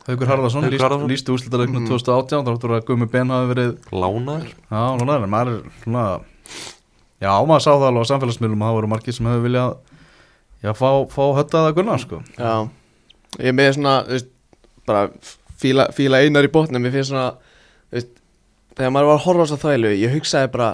haugur 0.08 0.30
Harðarsson 0.30 0.66
líst, 1.10 1.28
úrslitaðleiknum 1.30 1.86
2018 1.90 2.46
þá 2.46 2.50
áttur 2.54 2.74
að 2.76 2.84
Gummi 2.88 3.08
Ben 3.10 3.32
hafi 3.32 3.50
verið 3.52 3.72
lánaður? 3.92 4.52
Já, 4.70 4.82
er 4.96 5.26
maður 5.26 5.52
er 5.52 5.82
svona 5.84 6.04
já, 7.20 7.32
maður 7.46 7.64
sá 7.64 7.70
það 7.70 7.86
alveg 7.90 8.06
á 8.08 8.10
samfélagsmiðlum 8.10 8.64
að 8.64 8.70
það 8.70 8.78
voru 8.78 8.90
margir 8.94 9.16
sem 9.16 9.28
hefur 9.30 9.44
viljað 9.46 9.74
já, 10.64 10.72
fá, 10.76 10.88
fá 11.12 11.22
höttaða 11.40 11.74
Gunnar 11.76 12.02
sko. 12.02 12.22
Já. 12.38 12.54
Ég 13.40 13.56
með 13.56 13.74
svona, 13.76 13.94
þú 14.08 14.16
veist, 14.16 14.32
bara 14.88 15.04
fíla, 15.60 15.88
fíla 15.94 16.22
einar 16.24 16.48
í 16.48 16.52
botnum 16.52 16.82
Mér 16.82 16.96
finnst 16.96 17.12
svona, 17.12 17.28
þú 17.90 18.00
veist, 18.00 18.16
þegar 18.78 18.96
maður 18.96 19.12
var 19.12 19.20
að 19.20 19.26
horfa 19.28 19.44
á 19.44 19.46
þess 19.46 19.58
að 19.58 19.62
þvælu 19.66 19.92
Ég 20.00 20.16
hugsaði 20.16 20.50
bara, 20.56 20.72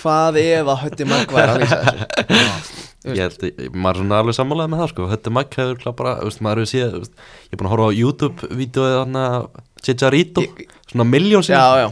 hvað 0.00 0.40
ef 0.44 0.70
að 0.70 0.80
Hötti 0.84 1.08
Mark 1.10 1.34
væri 1.34 1.56
að 1.56 1.64
lýsa 1.64 1.82
þessu 1.88 2.86
Ég 3.00 3.16
held, 3.24 3.44
ég- 3.48 3.70
maður 3.72 3.96
er 3.96 4.00
svona 4.02 4.18
alveg 4.20 4.36
sammálaði 4.36 4.70
með 4.74 4.80
það, 4.82 4.88
sko. 4.92 5.06
Þetta 5.14 5.30
Mike 5.36 5.56
hefur 5.62 5.94
bara, 5.96 6.10
þú 6.20 6.26
veist, 6.28 6.40
maður 6.44 6.58
hefur 6.60 6.70
séð 6.74 6.90
þú 6.92 6.98
veist, 7.00 7.14
Ég 7.48 7.52
er 7.54 7.60
búin 7.60 7.68
að 7.70 7.72
horfa 7.74 7.86
á 7.88 7.98
YouTube-vídeóið 8.00 8.96
hann 8.98 9.16
að 9.20 9.46
Chicharito, 9.80 10.44
svona 10.92 11.06
miljón 11.08 11.46
já 11.80 11.88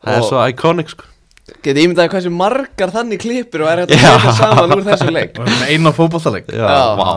Það 0.00 0.16
er 0.16 0.26
svo 0.26 0.42
iconic, 0.50 0.88
sko. 0.90 1.04
Getið 1.62 1.80
ímyndaði 1.84 2.10
hversu 2.14 2.30
margar 2.34 2.90
þannig 2.94 3.20
klippur 3.22 3.62
og 3.66 3.70
er 3.70 3.80
hægt 3.84 3.94
að 3.94 4.02
setja 4.06 4.34
saman 4.38 4.74
úr 4.76 4.84
þessu 4.86 5.10
leik? 5.10 5.32
Hérna 5.38 5.66
eina 5.70 5.92
fótballtaleik 5.94 6.46
Já, 6.54 6.66
vá. 6.98 7.08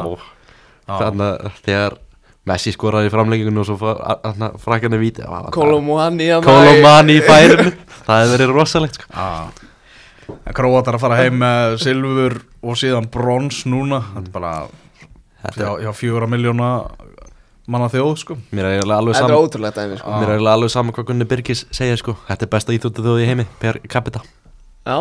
Þannig 0.99 1.27
að 1.27 1.59
þegar 1.65 1.97
Messi 2.45 2.73
skoraði 2.75 3.07
í 3.07 3.11
framlegginginu 3.13 3.61
og 3.61 3.67
svo 3.69 3.77
frækjarni 4.65 4.97
víti 4.99 5.23
Kolomani 6.43 7.13
í 7.15 7.21
færinu 7.23 7.69
Það 8.03 8.17
hefur 8.19 8.33
verið 8.33 8.51
rosalegt 8.57 8.97
sko. 8.99 9.05
Króatar 10.53 10.97
að 10.97 11.03
fara 11.03 11.17
heim 11.21 11.39
með 11.41 11.75
silfur 11.83 12.37
og 12.63 12.79
síðan 12.79 13.09
brons 13.11 13.63
núna 13.69 14.01
þetta 14.13 14.25
er 14.29 14.35
bara 14.35 14.53
Þetta 15.43 15.59
já, 15.65 15.71
já 15.83 15.91
fjóra 15.97 16.29
miljóna 16.31 16.69
manna 17.67 17.89
þjóð 17.91 18.13
sko 18.21 18.37
Mér 18.55 18.69
er 18.69 18.77
eiginlega 18.77 19.01
alveg 19.03 19.17
er 19.17 19.23
saman 19.25 19.37
ótrúlegt 19.43 19.79
dæmi 19.79 19.99
sko. 19.99 20.15
Mér 20.15 20.29
er 20.29 20.35
eiginlega 20.37 20.57
alveg 20.59 20.73
saman 20.73 20.95
hvað 20.95 21.09
Gunni 21.11 21.27
Birgis 21.27 21.65
segja 21.75 21.99
sko. 21.99 22.15
Þetta 22.29 22.47
er 22.47 22.51
besta 22.55 22.75
íþjóttu 22.75 23.05
þjóð 23.05 23.23
í 23.23 23.29
heimi 23.31 23.47
Per 23.59 23.79
capita 23.91 24.23
Já, 24.83 24.97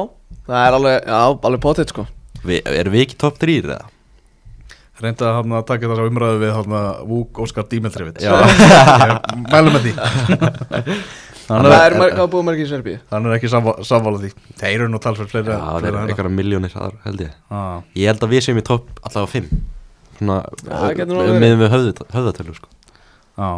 það 0.46 0.60
er 0.66 0.78
alveg, 0.78 1.10
alveg 1.46 1.62
potið 1.62 1.94
sko 1.94 2.06
Vi, 2.42 2.62
Erum 2.66 2.94
við 2.94 3.06
ekki 3.06 3.18
top 3.22 3.38
3 3.42 3.58
eða? 3.62 3.82
reynda 5.02 5.32
að, 5.34 5.50
að 5.58 5.64
taka 5.66 5.90
þessa 5.90 6.06
umræðu 6.10 6.40
við 6.42 6.52
hafna, 6.54 6.80
Vúk 7.08 7.40
Óskar 7.42 7.66
Dímetrivit 7.70 8.22
Já. 8.22 8.34
mælum 9.52 9.74
með 9.76 9.88
því 9.88 9.92
hann 11.48 11.66
Það 11.66 11.74
er, 11.78 11.92
er 11.92 11.98
mar- 12.00 12.14
hvað 12.18 12.30
búið 12.34 12.46
margir 12.48 12.66
í 12.66 12.70
Serbíu 12.70 12.98
hann 13.10 13.26
er 13.28 13.36
ekki 13.36 13.50
samvála 13.52 14.20
því 14.22 14.30
þeir 14.60 14.74
eru 14.76 14.88
nú 14.92 15.00
talsverð 15.02 15.32
fleiri 15.34 15.52
Já, 15.52 15.58
það 15.58 15.88
er 15.90 15.98
einhverja 16.02 16.34
miljónir 16.36 16.74
þar 16.74 16.96
held 17.06 17.24
ég 17.24 17.34
ah. 17.50 17.80
Ég 17.98 18.12
held 18.12 18.26
að 18.26 18.34
við 18.34 18.46
séum 18.46 18.60
í 18.62 18.64
top 18.66 18.88
allavega 19.02 19.32
5 19.34 19.50
Svona 20.18 20.38
Já, 20.42 20.72
það 20.72 20.96
getur 21.00 21.12
nú 21.12 21.20
alveg 21.22 21.36
verið. 21.36 21.42
Með 21.42 21.54
við 21.62 21.74
höfðatölu 22.16 22.56
sko. 22.58 22.72
Já 23.40 23.50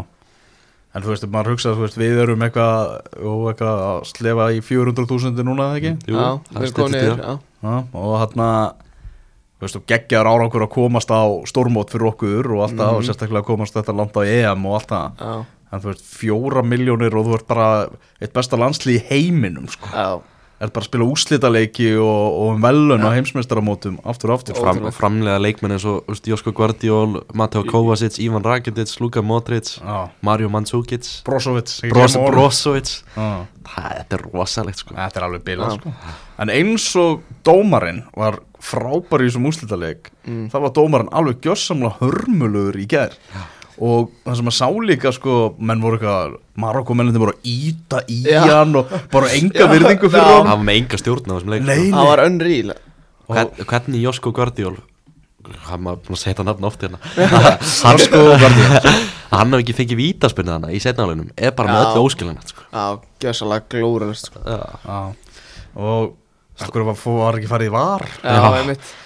En 0.94 1.02
þú 1.02 1.10
veist, 1.10 1.24
maður 1.26 1.56
hugsa 1.56 1.72
að 1.72 1.74
þú 1.80 1.82
veist, 1.82 1.96
við 1.98 2.18
erum 2.22 2.42
eitthvað, 2.46 2.90
jú, 3.18 3.30
eitthvað 3.50 3.80
að 3.82 3.96
slefa 4.06 4.44
í 4.54 4.60
400.000 4.62 5.42
núna, 5.42 5.64
ekki? 5.74 5.90
Jú, 6.06 6.14
Já, 6.14 6.28
það 6.54 6.94
já. 6.94 7.32
Já, 7.64 7.74
og 7.98 8.12
veist, 9.64 9.78
og 9.78 9.84
geggjar 9.88 10.28
árangur 10.28 10.64
að 10.66 10.72
komast 10.74 11.10
á 11.12 11.22
stórmót 11.48 11.92
fyrir 11.92 12.10
okkur 12.10 12.50
og 12.56 12.64
allt 12.66 12.78
það, 12.78 12.98
og 12.98 13.06
sérstaklega 13.06 13.42
að 13.42 13.48
komast 13.48 13.76
þetta 13.76 13.96
langt 13.96 14.16
á 14.18 14.22
EM 14.22 14.66
og 14.68 14.76
allt 14.78 14.90
það. 14.92 15.20
Já, 15.20 15.34
En 15.74 15.82
þú 15.82 15.90
veist, 15.90 16.04
fjóra 16.06 16.62
miljónir 16.62 17.16
og 17.18 17.26
þú 17.26 17.34
ert 17.40 17.48
bara 17.50 17.66
eitt 18.22 18.32
besta 18.36 18.58
landslið 18.60 19.00
í 19.00 19.02
heiminum, 19.10 19.66
sko. 19.74 19.90
já, 19.90 20.22
Er 20.62 20.70
bara 20.70 20.84
að 20.84 20.86
spila 20.86 21.04
úslitaleiki 21.10 21.88
og, 21.98 22.36
og 22.38 22.50
um 22.54 22.60
velun 22.62 23.02
á 23.02 23.10
heimsmeistaramótum 23.12 23.96
aftur 24.06 24.30
og 24.30 24.36
aftur. 24.38 24.54
Fram. 24.56 24.78
Framlega 24.94 25.40
leikmenn 25.42 25.74
eins 25.74 25.84
og 25.84 26.06
Josko 26.24 26.52
Guardiol, 26.56 27.18
Mateo 27.34 27.64
Kovacic, 27.66 28.20
Ivan 28.22 28.46
Rakitic, 28.46 28.92
Luka 29.02 29.20
Modric 29.20 29.74
Já, 29.82 30.08
Mario 30.22 30.48
Mandzukic 30.48 31.04
Brozovic. 31.26 31.74
honum. 31.82 32.30
Brozovic. 32.30 32.94
Það 33.18 33.90
þetta 33.98 34.16
er 34.16 34.24
rosalegt 34.30 34.78
sko 34.84 34.94
Þetta 34.94 35.20
er 35.20 35.26
alveg 35.26 35.44
bilað 35.50 35.74
sko 35.80 35.92
En 36.38 36.54
eins 36.54 36.86
og 37.02 37.22
dómarinn 37.44 38.04
var 38.16 38.38
frábær 38.62 39.24
í 39.26 39.28
þessum 39.28 39.50
úrslitaleg 39.50 40.10
Mm. 40.24 40.46
Það 40.48 40.62
var 40.64 40.70
dómarinn 40.72 41.10
alveg 41.12 41.42
gjörsamlega 41.44 41.98
hörmulugur 42.00 42.78
í 42.80 42.86
gær 42.88 43.12
Og 43.82 44.10
það 44.22 44.38
sem 44.38 44.50
að 44.50 44.54
sá 44.54 44.66
líka 44.86 45.10
sko 45.14 45.36
Menn 45.58 45.82
voru 45.82 45.98
eitthvað 45.98 46.36
Marokko 46.62 46.94
menninni 46.94 47.18
voru 47.22 47.34
að 47.34 47.50
íta 47.50 48.02
í 48.06 48.20
Já. 48.22 48.42
hann 48.46 48.76
Og 48.78 48.92
bara 49.10 49.32
enga 49.34 49.68
virðingu 49.72 50.10
fyrir 50.12 50.28
hann 50.30 50.46
Það 50.46 50.50
var 50.52 50.66
með 50.68 50.80
enga 50.80 51.00
stjórn 51.02 51.26
á 51.26 51.34
þessum 51.34 51.54
leik 51.54 51.64
Nei, 51.66 51.78
það 51.90 52.10
var 52.10 52.24
unreal. 52.28 52.74
Hvern, 53.24 53.64
Hvernig 53.64 54.04
Josko 54.04 54.34
Guardiol 54.36 54.76
hann 55.68 55.82
maður 55.84 55.98
búin 56.06 56.16
að 56.16 56.20
segja 56.22 56.34
þetta 56.38 56.44
nafn 56.48 56.66
oft 56.68 56.84
hérna. 56.84 56.98
Hann 57.84 57.98
sko 58.00 58.20
hann 59.34 59.52
hef 59.52 59.60
ekki 59.60 59.74
fengið 59.76 59.98
vítaspinna 60.00 60.54
hana 60.56 60.70
í 60.72 60.78
setnálinum 60.80 61.32
er 61.36 61.52
bara 61.56 61.74
með 61.74 61.88
öllu 61.90 62.04
óskiljanett 62.08 62.52
sko. 62.52 62.64
Já, 62.72 62.84
gjössalega 63.24 63.66
glórunast 63.74 64.30
sko. 64.30 64.40
Já. 64.40 64.62
Já. 64.86 65.00
Og 65.74 66.14
Akkur 66.62 66.84
var, 66.86 66.94
var 67.18 67.36
ekki 67.40 67.50
farið 67.50 67.66
í 67.66 67.74
var? 67.74 68.04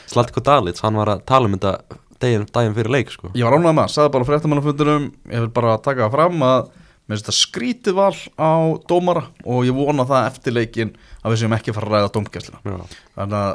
Slatko 0.08 0.42
Dalits, 0.44 0.82
hann 0.84 0.98
var 1.00 1.14
að 1.14 1.22
tala 1.28 1.48
um 1.48 1.54
þetta 1.56 1.98
daginn, 2.22 2.44
daginn 2.54 2.76
fyrir 2.76 2.92
leik 2.94 3.12
sko. 3.14 3.30
Ég 3.38 3.46
var 3.46 3.56
ánægð 3.58 3.78
það, 3.80 3.92
sagði 3.94 4.12
bara 4.16 4.28
fréttamannafundunum 4.28 5.08
Ég 5.32 5.44
vil 5.46 5.50
bara 5.58 5.76
taka 5.84 6.06
það 6.06 6.14
fram 6.16 6.44
að 6.48 6.68
Mér 7.08 7.16
finnst 7.16 7.24
þetta 7.28 7.38
skrítið 7.38 7.94
val 7.96 8.16
á 8.36 8.50
dómara 8.90 9.22
Og 9.48 9.62
ég 9.64 9.76
vona 9.76 10.04
það 10.08 10.26
eftir 10.28 10.56
leikin 10.56 10.90
Að 11.22 11.32
við 11.32 11.40
séum 11.42 11.54
ekki 11.56 11.72
að 11.72 11.78
fara 11.78 11.88
að 11.88 11.94
ræða 11.96 12.10
dómgæslina 12.18 12.58
Já. 12.68 12.98
Þannig 13.16 13.38
að, 13.38 13.54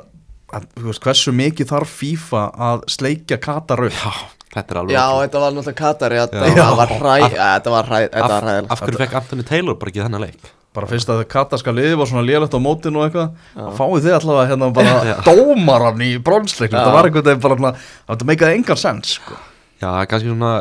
að 0.57 0.65
þú 0.79 0.87
veist, 0.89 1.03
hversu 1.05 1.35
mikið 1.37 1.69
þarf 1.73 1.93
FIFA 1.99 2.41
að 2.69 2.87
sleikja 2.95 3.37
Katar 3.43 3.85
upp? 3.89 3.99
Já, 3.99 4.13
Þetta 4.53 4.73
er 4.73 4.79
alveg 4.81 4.93
Já, 4.97 5.05
þetta 5.21 5.43
var 5.43 5.53
náttúrulega 5.53 5.79
Katar 5.83 6.17
Þetta 6.17 6.65
var 6.81 6.95
hræ 6.97 7.15
Þetta 7.29 7.75
var 7.77 7.87
hræ 7.91 8.01
Þetta 8.07 8.25
var 8.25 8.33
af, 8.33 8.43
hræðilegt 8.43 8.73
af 8.73 8.83
hverju 8.83 9.01
fekk 9.03 9.15
Anthony 9.21 9.45
Taylor 9.53 9.77
bara 9.81 9.93
ekki 9.93 10.03
þennan 10.07 10.25
leik 10.27 10.51
bara 10.73 10.87
fyrst 10.89 11.09
að 11.13 11.23
katarska 11.29 11.73
liði 11.75 11.95
var 11.99 12.09
svona 12.09 12.25
lélegt 12.25 12.55
á 12.55 12.59
mótinu 12.63 13.01
og 13.01 13.07
eitthvað 13.07 13.63
og 13.67 13.73
fáið 13.77 14.05
þið 14.07 14.15
allavega 14.19 14.49
hérna 14.51 14.69
bara 14.73 14.93
Já. 15.11 15.15
dómaran 15.27 16.01
í 16.05 16.11
bronsleiknum, 16.25 16.77
Já. 16.79 16.83
þetta 16.83 16.95
var 16.97 17.09
einhvern 17.09 17.27
veginn 17.29 17.43
bara 17.47 17.57
svona, 17.59 17.73
þetta 18.13 18.29
meikaði 18.31 18.57
engan 18.61 18.79
sens 18.83 19.17
sko. 19.19 19.37
Já, 19.83 19.89
kannski 20.07 20.29
svona 20.31 20.51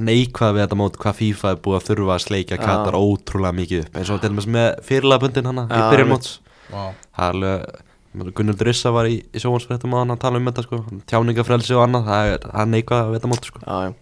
neikvað 0.00 0.54
við 0.56 0.62
þetta 0.64 0.78
mót 0.80 0.94
hvað 1.02 1.18
FIFA 1.20 1.50
er 1.52 1.58
búið 1.66 1.78
að 1.80 1.86
þurfa 1.90 2.14
að 2.16 2.24
sleikja 2.24 2.56
Já. 2.56 2.62
Katar 2.64 2.96
ótrúlega 2.96 3.56
mikið 3.60 3.82
upp 3.84 3.98
eins 4.00 4.10
og 4.14 4.20
til 4.22 4.30
dæmis 4.32 4.48
með 4.48 4.68
fyrirlagabundin 4.88 5.50
hana 5.50 5.66
í 5.68 5.80
Já, 5.80 5.86
byrjun 5.92 6.06
einmitt. 6.06 6.28
móts 6.30 6.72
wow. 6.72 6.92
Það 7.18 7.26
er 7.26 7.34
alveg 7.40 8.34
Gunnur 8.34 8.56
Drissa 8.58 8.90
var 8.90 9.06
í, 9.06 9.20
í 9.22 9.38
sjóhansfréttum 9.38 9.92
að 9.94 10.00
hann 10.02 10.14
að 10.16 10.22
tala 10.24 10.40
um 10.40 10.48
þetta 10.48 10.64
sko 10.64 10.78
tjáningafrelsi 11.12 11.76
og 11.76 11.84
annað, 11.84 12.08
það 12.08 12.30
er, 12.32 12.46
það 12.48 12.62
er 12.64 12.70
neikvað 12.72 13.04
við 13.12 13.18
þetta 13.20 13.30
mót 13.34 13.50
sko 13.52 13.60
Já, 13.66 13.76
já 13.86 13.92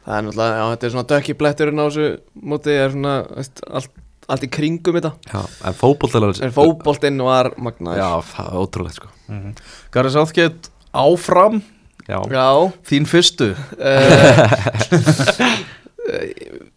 Það 0.00 0.16
er 0.16 0.24
náttúrulega, 0.26 0.56
já, 0.56 0.64
þetta 0.72 0.86
er 0.88 0.92
svona 0.94 1.08
dökki 1.12 1.34
bletturinn 1.38 1.78
á 1.78 1.84
þessu 1.84 2.06
móti 2.50 2.72
er 2.72 2.94
svona, 2.94 3.12
veist, 3.36 3.60
allt, 3.68 3.90
allt 4.30 4.46
í 4.46 4.50
kringum 4.52 4.96
þetta. 4.98 5.12
Já, 5.30 5.40
en 5.68 5.76
fótbolltalar 5.78 6.40
En 6.46 6.54
fótboltinn 6.54 7.22
var 7.26 7.52
magnaður. 7.58 8.00
Já, 8.00 8.10
það 8.32 8.50
er 8.50 8.64
ótrúlegt 8.64 9.00
sko. 9.00 9.12
Mm 9.30 9.54
Garri 9.90 10.14
Sáþgett 10.14 10.70
áfram. 10.90 11.62
Já, 12.06 12.18
Já. 12.30 12.48
Þín 12.88 13.06
fyrstu. 13.10 13.52
Uh, 13.78 14.54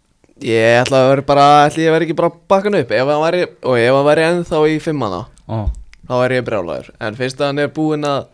Ég 0.43 0.81
ætla 0.81 0.99
að 0.99 1.09
vera 1.13 1.23
bara, 1.23 1.45
ætla 1.69 1.83
ég 1.85 1.87
að 1.87 1.95
vera 1.95 2.05
ekki 2.05 2.17
bara 2.17 2.35
bakkan 2.51 2.75
upp. 2.75 2.91
Ef 2.91 3.07
hann 3.07 3.21
væri, 3.23 3.45
og 3.63 3.77
ef 3.79 3.95
hann 3.95 4.07
væri 4.09 4.25
ennþá 4.27 4.59
í 4.67 4.79
fimmana 4.83 5.21
oh. 5.47 5.67
þá 6.07 6.15
er 6.25 6.37
ég 6.37 6.47
brjálagur 6.47 6.91
en 6.99 7.17
fyrst 7.19 7.41
að 7.41 7.51
hann 7.51 7.63
er 7.63 7.73
búinn 7.75 8.07
að 8.07 8.29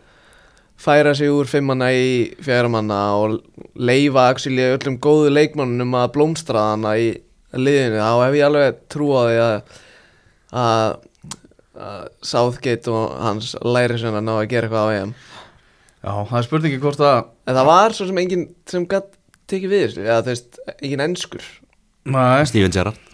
færa 0.80 1.14
sig 1.16 1.32
úr 1.32 1.48
fimmana 1.50 1.90
í 1.92 2.30
fjæramanna 2.40 3.00
og 3.20 3.40
leifa 3.76 4.30
öllum 4.32 4.98
góðu 5.02 5.32
leikmannum 5.34 5.96
að 5.98 6.12
blómstra 6.16 6.70
hana 6.72 6.96
í 6.96 7.10
liðinu 7.58 7.98
þá 8.00 8.10
hef 8.24 8.36
ég 8.38 8.46
alveg 8.46 8.80
trú 8.92 9.10
á 9.16 9.22
því 9.26 9.38
að 9.44 9.54
að, 10.60 10.94
að 11.80 12.00
Southgate 12.30 12.92
og 12.94 13.12
hans 13.24 13.52
læri 13.64 13.98
sinna 14.00 14.22
ná 14.24 14.34
að 14.38 14.48
gera 14.52 14.68
eitthvað 14.68 14.90
á 14.90 14.94
EM. 15.00 15.12
Já, 16.00 16.12
það 16.30 16.38
er 16.38 16.46
spurningi 16.48 16.80
hvort 16.80 17.02
að 17.04 17.18
en 17.50 17.58
það 17.58 17.70
var 17.70 17.96
svo 17.96 18.08
sem 18.08 18.20
enginn 18.22 18.48
sem 18.70 18.86
gætt 18.88 19.12
tekið 19.50 19.72
við 19.74 19.84
þessu 19.84 20.04
eða 20.06 20.24
þú 20.24 20.32
veist, 20.34 20.60
enginn 20.80 21.06
enskur. 21.08 21.46
Nei, 22.10 22.42
Steven 22.48 22.74
Gerrard. 22.74 23.06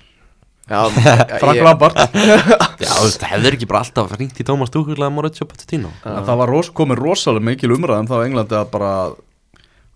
Já, 0.67 0.81
Frank 1.43 1.63
Lampard. 1.63 1.99
Já, 2.83 2.91
þú 2.91 3.05
veist, 3.07 3.25
hefur 3.31 3.57
ekki 3.57 3.69
bara 3.71 3.83
alltaf 3.85 4.15
ringt 4.19 4.41
í 4.43 4.47
Thomas 4.47 4.73
Tuchel 4.75 4.99
að 4.99 5.13
Mauricio 5.15 5.47
Pochettino. 5.47 5.93
En 6.03 6.27
Það 6.27 6.41
var 6.43 6.53
ros, 6.53 6.71
komið 6.75 7.03
rosalega 7.03 7.47
mikil 7.51 7.75
umræðum 7.77 8.09
þá 8.11 8.17
á 8.19 8.27
Englandi 8.27 8.59
að 8.59 8.71
bara 8.75 8.93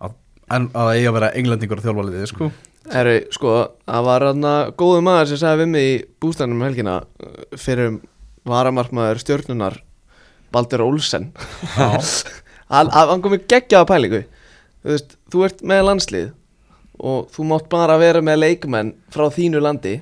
að, 0.07 0.15
en, 0.55 0.69
að 0.71 0.93
eiga 0.95 1.11
að 1.11 1.17
vera 1.19 1.33
englendingur 1.41 1.83
að 1.83 1.89
þjálfa 1.89 2.07
liðið 2.07 2.31
sko. 2.31 2.51
Herru, 2.91 3.17
sko, 3.35 3.55
það 3.87 4.07
var 4.09 4.27
hann 4.27 4.49
góðu 4.81 5.05
maður 5.07 5.31
sem 5.31 5.41
sagði 5.43 5.63
við 5.63 5.71
mig 5.75 5.87
í 5.87 5.95
bústænum 6.23 6.59
um 6.59 6.67
helgina 6.67 6.97
uh, 7.05 7.39
fyrir 7.61 8.01
varamarkmaður 8.51 9.23
stjórnunar 9.23 9.79
Baldur 10.51 10.83
Olsen. 10.83 11.31
Hann 12.71 13.23
kom 13.23 13.35
í 13.35 13.41
geggjaða 13.51 13.87
pælingu. 13.87 14.21
Þú 14.83 14.93
veist, 14.95 15.17
þú 15.31 15.43
ert 15.47 15.63
með 15.67 15.85
landslið 15.87 16.29
og 17.01 17.31
þú 17.35 17.47
mátt 17.51 17.69
bara 17.71 17.99
vera 18.01 18.23
með 18.25 18.43
leikmenn 18.45 18.95
frá 19.15 19.29
þínu 19.35 19.63
landi. 19.63 20.01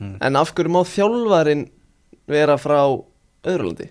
Mm. 0.00 0.16
en 0.24 0.36
af 0.40 0.54
hverju 0.56 0.72
má 0.72 0.80
þjálfarin 0.88 1.66
vera 2.30 2.54
frá 2.56 2.78
öðru 2.80 3.66
landi 3.66 3.88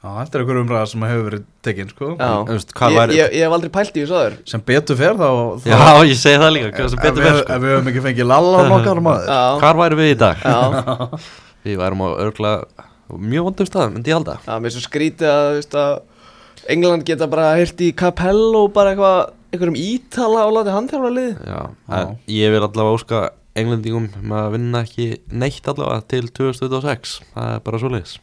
Já, 0.00 0.08
þetta 0.16 0.38
er 0.38 0.42
einhver 0.44 0.58
umræða 0.62 0.84
sem 0.88 1.02
hefur 1.04 1.24
verið 1.28 1.42
tekinn 1.66 1.90
sko. 1.92 2.06
Ég, 2.16 2.94
væri- 2.96 3.16
ég, 3.18 3.32
ég 3.36 3.42
hef 3.44 3.52
aldrei 3.56 3.70
pælt 3.74 3.96
í 3.98 4.04
þessu 4.06 4.16
aður 4.16 4.36
sem 4.48 4.62
betur 4.70 4.96
fer 4.96 5.18
þá, 5.18 5.26
þá 5.60 5.66
Já, 5.68 5.80
ég 6.08 6.16
segi 6.22 6.38
það 6.40 6.52
líka, 6.54 6.70
verð 6.70 6.94
sko. 6.94 7.58
við 7.60 7.74
höfum 7.74 7.90
ekki 7.92 8.04
fengið 8.06 8.28
lalla 8.30 8.62
á 8.64 8.64
nokkar 8.70 9.00
maður. 9.04 9.26
Já, 9.28 9.40
Hvar 9.60 9.80
væri 9.82 9.98
við 10.00 10.12
í 10.14 10.16
dag? 10.22 10.46
já, 10.46 11.18
Við 11.68 11.76
værum 11.82 12.00
á 12.00 12.08
örgulega 12.24 12.86
mjög 13.20 13.44
vondum 13.50 13.68
staðum, 13.68 13.92
myndi 13.98 14.08
ég 14.12 14.16
halda. 14.16 14.38
Já, 14.46 14.54
mér 14.64 14.72
svo 14.72 14.82
skrítið 14.86 15.28
að, 15.34 15.50
veist, 15.58 15.76
að 15.76 16.70
England 16.72 17.04
geta 17.08 17.28
bara 17.28 17.50
hýrt 17.58 17.84
í 17.84 17.90
Capello 18.00 18.64
bara 18.72 18.94
eitthvað, 18.94 19.34
einhverjum 19.52 19.78
ítala 19.82 20.46
og 20.48 20.54
látið 20.56 20.74
hann 20.78 20.88
þjálfa 20.94 21.12
liði 21.18 21.36
Já, 21.50 21.60
en 22.00 22.16
ég 22.30 22.52
vil 22.54 22.62
allavega 22.64 22.96
óska 22.96 23.22
englendingum 23.58 24.08
með 24.22 24.40
að 24.46 24.50
vinna 24.56 24.82
ekki 24.86 25.06
neitt 25.42 25.68
allavega 25.72 26.04
til 26.08 26.28
2026 26.30 27.16
Það 27.34 27.54
er 27.58 27.64
bara 27.66 27.80
svoleiðis 27.82 28.16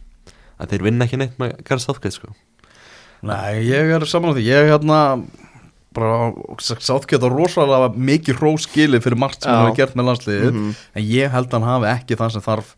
að 0.60 0.72
þeir 0.74 0.86
vinna 0.89 1.05
ekki 1.08 1.20
neitt 1.22 1.38
með 1.41 1.58
Gareth 1.64 1.86
Southgate 1.86 2.16
sko. 2.18 2.34
Nei, 3.28 3.64
ég 3.66 3.93
er 3.97 4.05
saman 4.05 4.32
á 4.32 4.38
því. 4.38 4.43
Ég 4.45 4.62
er 4.64 4.72
hérna 4.72 4.99
bara 5.97 6.32
sátt 6.62 7.10
á 7.26 7.30
rosalega 7.34 7.89
mikið 7.97 8.38
hróskili 8.41 8.99
fyrir 9.01 9.18
margt 9.18 9.41
sem 9.43 9.51
hann 9.51 9.72
hefur 9.72 9.80
gert 9.80 9.95
með 9.97 10.10
landsliðið 10.12 10.51
Mhm. 10.53 10.76
en 10.95 11.03
ég 11.03 11.32
held 11.34 11.47
að 11.49 11.58
hann 11.62 11.70
hafi 11.82 11.88
ekki 11.95 12.18
það 12.20 12.32
sem 12.36 12.41
þarf 12.45 12.76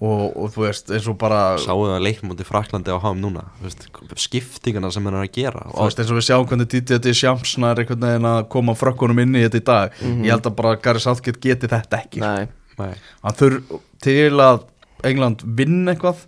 og, 0.00 0.36
og 0.36 0.50
þú 0.54 0.62
veist, 0.66 0.90
eins 0.94 1.08
og 1.10 1.18
bara 1.18 1.58
Sáu 1.58 1.78
það 1.86 2.02
leikmóti 2.06 2.44
Fraklandi 2.46 2.90
á 2.90 2.98
HM 3.02 3.20
núna 3.22 3.44
þú 3.60 3.66
veist, 3.66 3.86
skiptingana 4.16 4.90
sem 4.92 5.04
hann 5.04 5.14
er 5.14 5.26
að 5.26 5.32
gera 5.32 5.66
þú 5.70 5.84
veist, 5.86 5.98
eins 6.02 6.10
og 6.10 6.18
við 6.18 6.26
sjáum 6.28 6.46
hvernig 6.48 7.14
Sjámsna 7.18 7.70
er 7.72 7.82
einhvern 7.84 8.00
veginn 8.06 8.28
að 8.30 8.48
koma 8.48 8.74
frökkunum 8.74 9.22
inn 9.22 9.34
í 9.34 9.42
þetta 9.46 9.58
í 9.58 9.64
dag. 9.64 9.92
Ég 10.02 10.30
held 10.30 10.42
að 10.50 10.56
bara 10.56 10.76
Gary 10.76 10.98
Southgate 11.02 11.40
geti 11.40 11.68
þetta 11.70 12.02
ekki 12.02 12.18
Nei, 12.22 12.48
Nei, 12.78 12.94
hann 13.22 13.34
þurr 13.34 13.62
til 14.02 14.30
að 14.38 14.64
England 15.04 15.42
vinn 15.44 15.86
eitthvað 15.86 16.26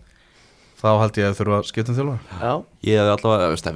þá 0.80 0.88
held 1.02 1.20
ég 1.20 1.28
að 1.28 1.38
þurfa 1.38 1.58
að 1.60 1.68
skipta 1.68 1.92
um 1.92 1.98
þjálfar 1.98 2.20
já. 2.40 2.52
Ég 2.88 2.96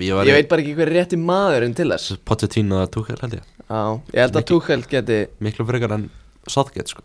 ég 0.00 0.16
var 0.16 0.28
Ég 0.28 0.38
veit 0.38 0.50
bara 0.50 0.64
ekki 0.64 0.74
hver 0.78 0.88
er 0.90 0.96
rétti 0.98 1.18
maðurinn 1.20 1.76
til 1.76 1.88
þess. 1.92 2.16
Pochettino 2.24 2.80
eða 2.80 2.90
Tuchel 2.96 3.18
held 3.20 3.38
ég. 3.38 3.46
Já, 3.68 3.82
ég 4.14 4.20
held 4.24 4.38
að 4.40 4.46
Tuchel 4.50 4.82
geti 4.88 5.18
miklu 5.44 5.66
frekar 5.68 5.96
en 5.98 6.10
Southgate 6.48 6.92
sko. 6.92 7.04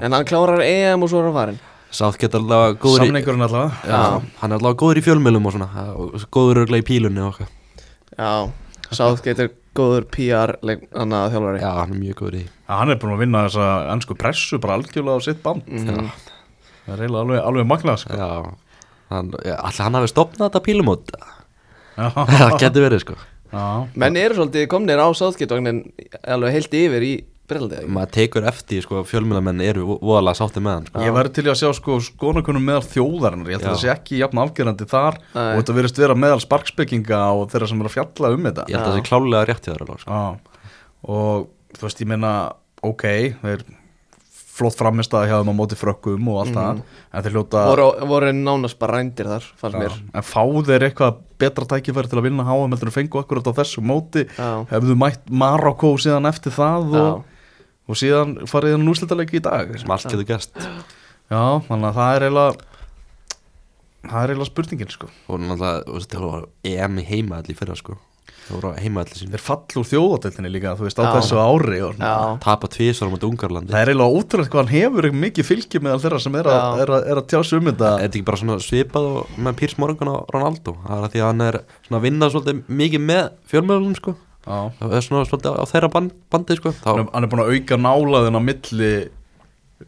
En 0.00 0.16
hann 0.16 0.26
klárar 0.28 0.64
EM 0.64 1.04
og 1.04 1.12
svo 1.12 1.20
er 1.20 1.28
hann 1.28 1.36
farin 1.36 1.60
Southgate 1.96 2.36
er 2.36 2.42
allavega 2.42 2.80
góður 2.82 3.04
samningurinn 3.04 3.46
allavega. 3.46 3.76
Já, 3.86 4.00
hann 4.40 4.52
er 4.52 4.58
allavega 4.58 4.80
góður 4.82 5.00
í 5.00 5.04
fjölmjölum 5.06 5.46
og 5.48 5.54
svona 5.54 5.86
og 5.94 6.26
góður 6.34 6.64
örglega 6.64 6.84
í 6.84 6.88
pílunni 6.88 7.22
og 7.24 7.40
Já, 8.16 8.32
Southgate 8.90 9.46
er 9.46 9.54
góður 9.76 10.06
PR 10.12 10.56
þjálfari. 10.64 11.60
Já, 11.62 11.72
hann 11.82 11.94
er 11.94 12.00
mjög 12.00 12.20
góður 12.22 12.38
í. 12.40 12.44
Já, 12.46 12.72
hann 12.80 12.92
er 12.92 13.00
búin 13.00 13.14
að 13.14 13.22
vinna 13.24 13.44
þessa 13.46 13.68
ennsku 13.94 14.16
pressu 14.18 14.60
bara 14.62 14.78
algjörlega 14.80 15.20
á 15.20 15.26
sitt 15.28 15.42
band. 15.44 15.66
Mhm. 15.68 16.10
það 16.86 17.02
er 17.02 17.16
alveg, 17.20 17.40
alveg 17.42 17.66
magnað 17.66 17.98
sko. 18.02 18.16
Já, 18.16 18.56
allir 19.10 19.82
hann 19.86 19.94
hafi 20.00 20.10
stopnað 20.12 20.48
þetta 20.50 20.64
pílumót 20.66 21.14
Já. 21.96 22.10
Það 22.12 22.58
getur 22.60 22.86
verið 22.88 23.04
sko 23.06 23.14
Já. 23.52 23.64
Menn 23.94 24.16
eru 24.20 24.34
svolítið 24.40 24.66
komnir 24.68 24.98
á 25.00 25.06
Southgate 25.16 25.54
vagnin 25.54 25.84
alveg 26.26 26.56
heilt 26.56 26.74
yfir 26.76 27.04
í 27.06 27.12
Brellandi 27.46 27.86
Maður 27.94 28.10
tekur 28.16 28.46
eftir 28.50 28.82
sko 28.82 29.04
fjölmjölamenn 29.06 29.60
eru 29.62 29.84
vo- 29.86 29.98
voðalega 30.02 30.34
sátti 30.40 30.58
með 30.60 30.74
hann 30.74 30.88
sko. 30.90 31.04
Ég 31.06 31.14
væri 31.14 31.30
til 31.36 31.44
í 31.46 31.50
að 31.52 31.58
sjá 31.60 31.70
sko 31.78 31.98
skonakunum 32.02 32.64
meðal 32.66 32.82
þjóðarinnar 32.90 33.52
Ég 33.52 33.60
held 33.60 33.68
að 33.68 33.70
það 33.76 33.82
sé 33.84 33.92
ekki 33.94 34.18
jafn 34.18 34.40
afgerandi 34.42 34.88
þar 34.90 35.20
Nei. 35.30 35.44
Og 35.54 35.60
þetta 35.62 35.76
verðist 35.78 36.00
vera 36.02 36.18
meðal 36.18 36.42
sparkspekkinga 36.42 37.20
Og 37.38 37.46
þeirra 37.54 37.68
sem 37.70 37.80
er 37.84 37.88
að 37.92 37.94
fjalla 38.00 38.32
um 38.34 38.48
þetta 38.50 38.66
Ég 38.66 38.74
held 38.76 38.82
að 38.82 38.90
það 38.90 38.98
sé 38.98 39.06
klálega 39.12 39.46
rétt 39.52 39.68
þér 39.70 39.84
alveg 39.86 40.02
sko. 40.02 40.10
Já. 40.10 40.72
Og 41.06 41.46
þú 41.78 41.86
veist, 41.86 42.02
ég 42.02 42.10
meina 42.10 42.32
Ok, 42.90 43.04
þeir 43.46 43.62
flott 44.56 44.76
framist 44.78 45.14
að 45.16 45.26
hjá 45.30 45.36
þeim 45.38 45.52
á 45.52 45.58
móti 45.58 45.76
frökkum 45.78 46.28
og 46.32 46.40
allt 46.42 46.56
það. 46.56 46.82
En 47.12 47.24
þeir 47.24 47.36
hljóta 47.36 47.64
voru, 47.68 47.86
voru 48.08 48.32
nánast 48.36 48.78
bara 48.80 49.00
rændir 49.00 49.28
þar, 49.30 49.48
fannst 49.60 49.80
mér. 49.80 49.96
En 50.16 50.26
fá 50.26 50.42
þeir 50.68 50.86
eitthvað 50.88 51.18
betra 51.42 51.68
tækifæri 51.72 52.12
til 52.12 52.20
að 52.20 52.28
vinna 52.30 52.46
háa 52.48 52.68
Meldur 52.70 52.90
að 52.90 52.96
fengu 52.96 53.20
akkurat 53.20 53.50
á 53.52 53.58
þessu 53.60 53.84
móti? 53.84 54.24
Já. 54.36 54.50
Hefðu 54.72 54.96
mætt 55.00 55.28
Marokko 55.28 55.92
síðan 56.00 56.30
eftir 56.30 56.54
það 56.56 56.96
og, 57.02 57.26
og 57.86 58.00
síðan 58.00 58.38
farið 58.48 58.78
hann 58.78 58.88
úrslitaðleiki 58.94 59.40
í 59.40 59.44
dag? 59.44 59.76
Sem 59.76 59.92
allt 59.92 60.08
getur 60.08 60.28
gæst 60.32 60.56
Já, 60.56 61.42
þannig 61.68 61.90
að 61.90 62.00
það 62.00 62.16
er 62.16 62.26
eiginlega 62.28 62.72
Það 64.06 64.20
er 64.20 64.30
eiginlega 64.30 64.46
spurningin 64.52 64.90
sko. 64.94 65.08
Og 65.26 65.40
náttúrulega, 65.42 65.80
þú 65.82 65.94
veist, 65.96 66.12
það 66.12 66.28
var 66.30 66.44
EM 66.70 67.00
í 67.02 67.04
heimaðall 67.08 67.50
í 67.50 67.56
fyrra 67.58 67.74
sko 67.74 67.96
það 68.46 68.54
voru 68.56 68.70
á 68.70 68.80
heimaðall 68.82 69.16
sín 69.18 69.30
Þeir 69.34 69.42
fall 69.42 69.80
úr 69.80 69.86
þjóðadeildinni 69.90 70.50
líka, 70.54 70.72
þú 70.78 70.86
veist, 70.86 70.98
á 70.98 71.04
Já. 71.06 71.10
þessu 71.16 71.38
ári 71.42 71.80
og. 71.86 71.96
Já, 71.98 72.14
tapa 72.44 72.68
tvísar 72.70 73.08
á 73.08 73.12
mæti 73.14 73.28
Ungarlandi 73.30 73.72
Það 73.74 73.80
er 73.82 73.90
eiginlega 73.92 74.18
ótrúlega 74.20 74.52
hvað 74.52 74.62
hann 74.62 74.74
hefur 74.76 75.08
mikið 75.24 75.48
fylgi 75.50 75.80
meðal 75.86 76.02
þeirra 76.04 76.20
sem 76.26 76.38
er 76.40 76.50
að, 76.52 76.60
Já. 76.60 76.82
er 76.86 76.92
að, 76.96 77.08
er 77.12 77.20
að 77.22 77.26
tjá 77.32 77.40
sig 77.50 77.58
um 77.60 77.70
þetta 77.72 77.90
Er 77.96 78.04
þetta 78.06 78.18
ekki 78.20 78.26
bara 78.30 78.40
svona 78.42 78.58
svipað 78.66 79.08
og 79.10 79.34
með 79.46 79.58
Pírs 79.62 79.76
Morgan 79.82 80.12
og 80.14 80.30
Ronaldo 80.36 80.76
það 80.86 80.96
er 80.96 81.08
að 81.08 81.12
því 81.16 81.22
að 81.24 81.30
hann 81.32 81.44
er 81.50 81.58
svona 81.88 81.98
að 82.00 82.06
vinna 82.06 82.30
svolítið 82.34 82.62
mikið 82.82 83.04
með 83.10 83.22
fjölmjölunum 83.52 83.98
sko 84.00 84.16
Já. 84.46 84.58
það 84.78 84.96
er 85.00 85.06
svona 85.08 85.26
svolítið 85.26 85.58
á 85.58 85.64
þeirra 85.66 85.92
band, 85.96 86.12
bandi 86.30 86.56
sko 86.60 86.70
þá, 86.76 86.86
Hann 86.86 87.00
er- 87.02 87.12
hann 87.16 87.24
er 87.26 87.30
búin 87.32 87.42
að 87.42 87.52
auka 87.56 87.78
nálaðin 87.82 88.38
á 88.38 88.42
milli 88.46 88.92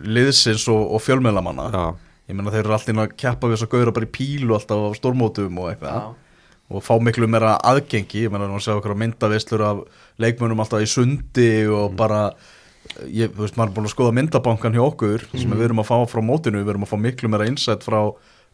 liðsins 0.04 0.66
og, 0.68 0.82
og 0.96 1.02
fjölmiðlamanna 1.04 1.68
já, 1.72 1.84
Ég 2.28 2.36
meina 2.36 2.50
þeir 2.52 2.66
eru 2.66 2.74
alltaf 2.76 2.90
inn 2.92 3.00
að 3.00 3.12
keppa 3.16 3.48
við 3.48 3.54
þess 3.56 3.64
að 3.64 3.70
gauðra 3.72 3.92
bara 3.96 4.08
í 4.08 4.10
pílu 4.12 4.52
alltaf 4.58 4.82
á 4.84 4.88
stórmótum 4.98 5.60
og 5.62 5.70
eitthvað 5.70 5.94
Já. 5.94 6.08
Og 6.70 6.82
fá 6.84 6.94
miklu 7.00 7.26
meira 7.30 7.56
aðgengi. 7.64 8.26
Ég 8.26 8.30
meina 8.32 8.48
að 8.50 8.60
sjá 8.66 8.74
okkur 8.76 8.94
myndavislur 8.98 9.62
af 9.64 9.78
leikmönnum 10.20 10.60
alltaf 10.60 10.82
í 10.84 10.88
sundi 10.90 11.66
og 11.72 11.94
bara 11.96 12.32
ég, 13.08 13.30
þú 13.32 13.44
veist, 13.44 13.56
maður 13.56 13.70
er 13.70 13.74
búin 13.78 13.88
að 13.88 13.94
skoða 13.94 14.16
myndabankan 14.18 14.74
hjá 14.76 14.82
okkur 14.84 15.24
sem 15.32 15.50
við 15.54 15.64
erum 15.68 15.80
að 15.82 15.88
fá 15.90 15.96
frá 16.12 16.20
mótinu. 16.24 16.62
Við 16.64 16.74
erum 16.74 16.84
að 16.84 16.92
fá 16.92 16.98
miklu 17.00 17.28
meira 17.32 17.46
insight 17.48 17.84
frá 17.86 18.00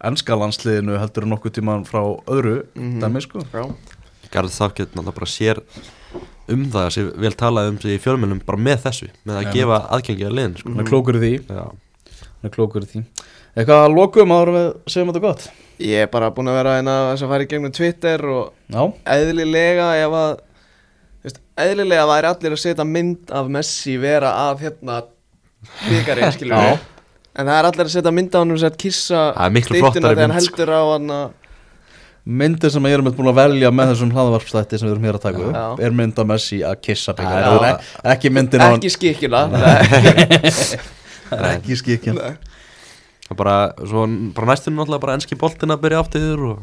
ennska 0.05 0.37
landsliðinu 0.39 0.99
heldur 0.99 1.25
en 1.27 1.31
nokkuð 1.35 1.53
tíman 1.59 1.85
frá 1.87 2.03
öðru 2.27 2.65
Mhm. 2.75 3.01
dæmi 3.01 3.21
sko. 3.23 3.41
Já, 3.53 3.75
Garð 4.31 4.51
Southgate 4.51 4.91
náttúrulega 4.95 5.15
bara 5.15 5.27
sér 5.27 5.61
um 6.49 6.65
það 6.71 6.91
sem 6.93 7.13
vel 7.17 7.33
talað 7.33 7.69
um 7.71 7.79
sig 7.81 7.99
í 7.99 8.03
fjölmjölum 8.03 8.41
bara 8.45 8.59
með 8.59 8.83
þessu, 8.85 9.09
með 9.27 9.37
að 9.39 9.45
Já. 9.45 9.53
gefa 9.53 9.79
aðgengi 9.91 10.27
að 10.27 10.35
liðin 10.39 10.57
sko. 10.59 10.69
Hann 10.71 10.81
er 10.81 10.91
klókur 10.91 11.15
í 11.15 11.21
því. 11.23 11.49
Hann 11.49 11.79
er 12.45 12.51
klókur 12.51 12.83
í 12.83 12.91
því. 12.91 13.05
Eitthvað 13.57 13.85
að 13.87 13.95
lokum 13.95 14.29
áður 14.35 14.75
Ég 15.83 16.05
er 16.05 16.11
bara 16.13 16.29
búin 16.31 16.47
að 16.53 16.59
vera 16.61 16.77
eina 16.79 16.93
þess 17.13 17.25
að 17.27 17.33
fara 17.35 17.45
í 17.47 17.49
gegnum 17.51 17.73
Twitter 17.75 18.23
og 18.31 18.53
Já, 18.71 18.83
eðlilega 19.17 19.89
ef 20.05 20.13
að 20.21 20.33
þú 20.39 21.27
veist, 21.29 21.41
eðlilega 21.65 22.05
væri 22.13 22.31
allir 22.31 22.55
að 22.57 22.63
setja 22.63 22.87
mynd 22.87 23.33
af 23.35 23.49
Messi 23.57 23.97
vera 24.03 24.31
af 24.49 24.63
hérna 24.63 25.01
byggarinn 25.89 26.33
skilur 26.37 26.55
Já. 26.55 26.75
við 26.75 26.91
en 27.35 27.49
það 27.51 27.57
er 27.59 27.69
allir 27.71 27.89
að 27.89 27.95
setja 27.97 28.13
mynd 28.15 28.35
af 28.39 28.45
hann 28.45 28.55
og 28.55 28.77
kissa 28.85 29.23
Það 29.35 29.47
er 29.49 29.57
miklu 29.57 29.75
styttuna 29.75 29.91
flottari 29.91 30.15
þegar 30.21 30.37
hann 30.37 30.45
sko. 30.47 30.55
heldur 30.61 30.71
á 30.75 30.83
hann 30.93 31.11
að 31.19 31.41
myndir 32.25 32.71
sem 32.73 32.87
ég 32.89 32.95
erum 32.97 33.09
búin 33.19 33.29
að 33.29 33.37
velja 33.43 33.71
með 33.75 33.91
þessum 33.93 34.13
hlaðvarpstætti 34.15 34.79
sem 34.81 34.89
við 34.89 34.95
erum 34.95 35.09
hér 35.11 35.19
að 35.19 35.25
taka 35.27 35.43
upp 35.45 35.57
Já. 35.59 35.65
er 35.89 35.97
mynd 35.99 36.21
af 36.23 36.29
Messi 36.31 36.61
að 36.65 36.79
kissa 36.87 37.13
Já. 37.13 37.19
byggar 37.19 37.43
Það 37.45 37.57
er 37.59 37.67
ek- 37.73 37.89
ekki 38.15 38.31
myndin 38.39 38.63
á 38.65 38.69
ekki 38.71 38.93
er 41.35 41.51
ekki 41.59 41.77
skikkin 41.83 42.17
Það 42.21 42.31
er 42.31 42.44
bara, 43.33 43.55
svo, 43.81 44.05
bara 44.37 44.51
næstunum 44.53 44.83
náttúrulega 44.83 45.01
bara 45.07 45.15
enski 45.19 45.39
boltin 45.41 45.73
að 45.75 45.81
byrja 45.87 46.03
aftur 46.05 46.43
og 46.53 46.59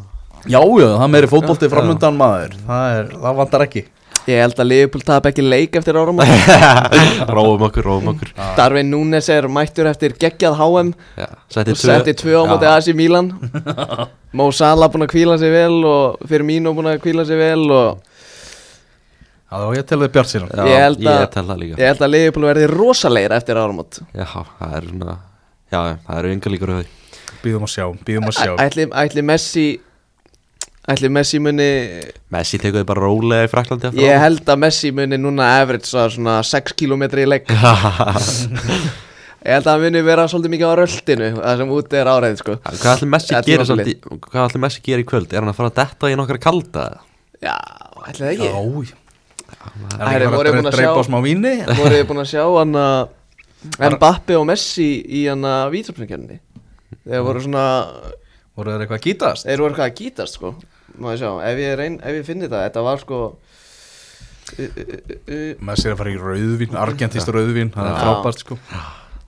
Já, 0.50 0.58
já, 0.58 0.88
það 0.98 1.04
er 1.06 1.10
meiri 1.14 1.28
fótbolti 1.30 1.68
framöndan 1.70 2.16
maður. 2.18 2.56
Það, 2.66 2.94
er, 2.98 3.10
það 3.22 3.36
vantar 3.38 3.62
ekki. 3.68 3.84
Ég 4.26 4.40
held 4.42 4.58
að 4.62 4.68
Liverpool 4.72 5.04
tap 5.06 5.28
ekki 5.30 5.44
leik 5.46 5.76
eftir 5.78 5.98
árum 6.02 6.18
róum 7.38 7.62
okkur, 7.68 7.86
róum 7.86 8.10
okkur. 8.12 8.32
Darvin 8.58 8.90
Núnes 8.90 9.30
er 9.34 9.46
mættur 9.50 9.86
eftir 9.90 10.14
geggjað 10.18 10.58
HM 10.58 10.92
Já, 11.18 11.28
og 11.30 11.78
setti 11.78 12.14
tvö 12.24 12.42
á 12.42 12.44
móti 12.50 12.66
Já. 12.70 12.74
AC 12.78 12.90
Milan. 12.98 13.32
Mo 14.38 14.50
Salah 14.56 14.90
búin 14.94 15.06
að 15.06 15.14
kvíla 15.14 15.38
sig 15.42 15.54
vel 15.54 15.78
og 15.86 16.22
Firmino 16.30 16.74
búin 16.78 16.90
að 16.90 17.02
kvíla 17.06 17.26
sig 17.30 17.38
vel 17.42 17.66
og 17.70 18.02
Já, 19.52 19.66
ég 19.78 19.86
tel 19.90 20.00
þið 20.06 20.14
bjart 20.16 20.30
síðan 20.32 20.54
Ég 20.70 20.86
held 20.86 21.02
að- 21.06 21.18
ég 21.22 21.34
tel 21.34 21.46
það 21.50 21.60
líka. 21.64 21.76
ég 21.82 21.90
held 21.92 22.06
að 22.06 22.14
Liverpool 22.16 22.46
verði 22.50 22.70
rosalegir 22.72 23.34
eftir 23.38 23.60
áramót. 23.62 24.02
Já, 24.16 24.26
það 24.32 24.78
er 24.78 24.90
svona 24.94 25.18
Já, 25.72 25.80
það 26.08 26.18
eru 26.20 26.34
yngar 26.36 26.52
líkur 26.56 26.72
á 26.72 26.76
því. 26.82 26.88
Býðum 27.42 27.64
að 27.66 27.72
sjá, 27.74 27.86
býðum 28.08 28.28
að 28.30 28.36
sjá. 28.38 28.52
Ætli, 28.66 28.86
ætli 29.04 29.24
Messi 29.26 29.66
Ætli 30.92 31.10
Messi 31.14 31.38
muni 31.40 31.68
Messi 32.34 32.58
tekur 32.58 32.82
þið 32.82 32.88
bara 32.90 33.04
rólega 33.06 33.46
í 33.46 33.50
Fraklandi 33.52 33.92
Ég 34.02 34.18
held 34.22 34.48
að 34.50 34.60
Messi 34.64 34.90
muni 34.98 35.18
núna 35.22 35.46
average 35.62 35.94
að 35.94 36.16
svona 36.18 36.40
6 36.46 36.74
km 36.80 37.06
í 37.22 37.28
legg. 37.30 37.52
Ég 39.42 39.56
held 39.56 39.66
að 39.66 39.72
hann 39.74 39.84
muni 39.88 40.02
vera 40.06 40.26
svolítið 40.30 40.54
mikið 40.54 40.70
á 40.70 40.74
röldinu 40.82 41.30
Það 41.38 41.62
sem 41.62 41.72
úti 41.78 41.98
er 42.02 42.10
áreið 42.12 42.36
sko. 42.42 42.56
Hvað 42.66 42.92
ætli 42.96 43.10
Messi 43.14 43.38
er 43.38 43.66
samt 43.70 43.90
í 43.90 43.96
Hvað 44.02 44.44
ætli 44.48 44.62
Messi 44.66 44.84
gerir 44.86 45.06
í 45.06 45.08
kvöld? 45.10 45.32
Er 45.34 45.42
hann 45.42 45.54
að 45.54 45.58
fara 45.62 45.72
að 45.72 45.80
detta 45.82 46.12
í 46.12 46.18
nokkra 46.20 46.42
kalda? 46.44 46.84
Já, 47.42 47.56
ætli 48.10 48.26
það 48.26 48.34
ekki. 48.36 48.50
Já, 48.52 49.00
Æ, 49.52 50.02
er 50.02 50.24
ekki 50.26 50.30
voru 50.34 50.52
bara 50.54 50.62
að 50.62 50.68
að 50.68 50.76
dreipa 50.76 50.94
sjá- 50.94 51.02
á 51.02 51.08
smá 51.10 51.18
víni? 51.26 51.54
Voruð 51.78 51.98
þið 51.98 52.06
búin 52.10 52.22
að 52.22 52.30
sjá 52.32 52.44
hann 52.58 52.78
að 52.82 53.00
Mbappe 53.62 54.38
og 54.40 54.48
Messi 54.50 54.88
í 55.06 55.26
hann 55.30 55.46
að 55.46 55.68
vítrupningkjörni 55.76 56.40
Þeir 57.06 57.26
voru 57.28 57.44
svona 57.44 57.66
Voru 58.58 58.74
þeir 58.74 58.84
eitthvað 58.84 58.98
að 59.00 59.06
gítast? 59.06 59.46
Þeir 59.48 59.62
voru 59.62 59.72
eitthvað 59.72 59.88
að 59.92 60.00
gítast 60.02 60.38
sko. 60.38 60.50
Má 61.02 61.06
ég 61.14 61.22
sjá, 61.22 61.30
ef 61.48 61.62
ég, 61.62 61.76
reyn, 61.80 61.94
ef 62.04 62.18
ég 62.18 62.26
finni 62.28 62.50
það 62.52 62.66
Þetta 62.68 62.84
var 62.90 63.04
sko 63.04 63.20
Messi 64.52 65.88
er 65.88 65.94
að 65.94 66.02
fara 66.02 66.12
í 66.12 66.18
rauðvín, 66.20 66.74
argentist 66.76 67.30
rauðvín 67.32 67.70
Það 67.72 67.88
er 67.92 68.00
frábært 68.02 68.42
sko. 68.44 68.58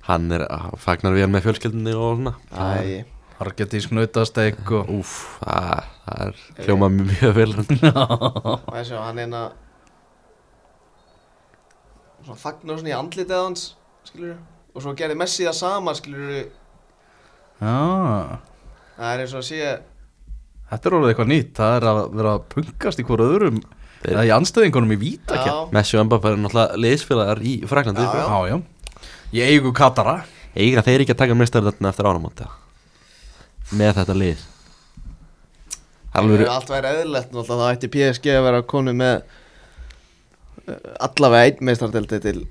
Hann 0.09 0.25
er 0.35 0.43
að 0.49 0.73
fagnar 0.83 1.13
við 1.15 1.23
hann 1.23 1.31
með 1.31 1.45
fjölskyldinni 1.45 1.93
og 1.95 2.17
svona. 2.17 2.33
Æ, 2.51 3.05
Argentísk 3.43 3.93
nautasteik 3.95 4.59
og 4.75 4.89
Úf, 4.97 5.13
það, 5.39 5.85
það 6.03 6.25
er 6.25 6.41
hljóma 6.65 6.89
mjög 6.91 7.31
vel 7.37 7.47
má 7.55 8.75
ég 8.81 8.89
sjá, 8.89 8.97
hann 8.99 9.21
er 9.23 9.37
að 9.39 9.55
Svona 12.23 12.39
fagnar 12.39 12.77
svona 12.79 12.91
í 12.91 12.95
andlitið 12.97 13.39
hans 13.39 13.63
Skilur 14.09 14.35
Og 14.73 14.81
svo 14.83 14.93
gerði 14.97 15.15
Messi 15.19 15.45
það 15.47 15.57
sama 15.59 15.93
skilur 15.97 16.31
Já, 17.61 17.73
Það 18.97 19.09
er 19.13 19.23
eins 19.23 19.33
og 19.37 19.41
að 19.43 19.47
sé 19.49 19.59
þetta 20.73 20.89
er 20.89 20.95
orðið 20.97 21.11
eitthvað 21.13 21.29
nýtt. 21.29 21.49
Það 21.57 21.73
er 21.77 21.85
að 21.91 21.97
vera 22.17 22.31
að 22.33 22.45
punkast 22.49 22.99
í 22.99 23.03
hvort 23.05 23.21
öðrum. 23.21 23.59
Þeir- 24.03 24.13
Eða 24.15 24.23
í 24.25 24.31
anstöðingunum 24.33 24.93
í 24.95 24.97
Já, 25.47 25.53
Messi 25.75 25.97
og 25.99 26.07
Mbappé 26.07 26.31
er 26.33 26.39
náttúrulega 26.41 26.79
liðsfélagar 26.83 27.41
í 27.45 27.53
Fraklandi 27.69 28.01
Já, 28.01 28.13
já. 28.17 28.25
Já, 28.25 28.39
já. 28.49 28.57
Ég 29.37 29.51
eigu 29.53 29.73
Katara. 29.77 30.15
Eiga 30.57 30.81
þeir 30.85 31.01
ekki 31.05 31.13
að 31.15 31.21
taka 31.23 31.37
mistarðarna 31.37 31.89
eftir 31.93 32.05
ánumóta 32.09 32.49
Með 33.73 33.93
þetta 34.01 34.17
lið. 34.17 34.41
Ef 36.13 36.19
Alveg 36.21 36.43
allt 36.47 36.69
væri 36.69 36.89
eðlilegt 36.93 37.31
náttúrulega 37.33 37.69
þá 37.69 37.77
ætti 37.77 37.89
PSG 37.95 38.27
að 38.35 38.43
vera 38.49 38.61
konu 38.73 38.93
með 38.93 39.15
uh, 40.67 40.75
allavega 41.07 41.47
einn 41.49 41.63
meistardeldi 41.69 42.19
til 42.21 42.43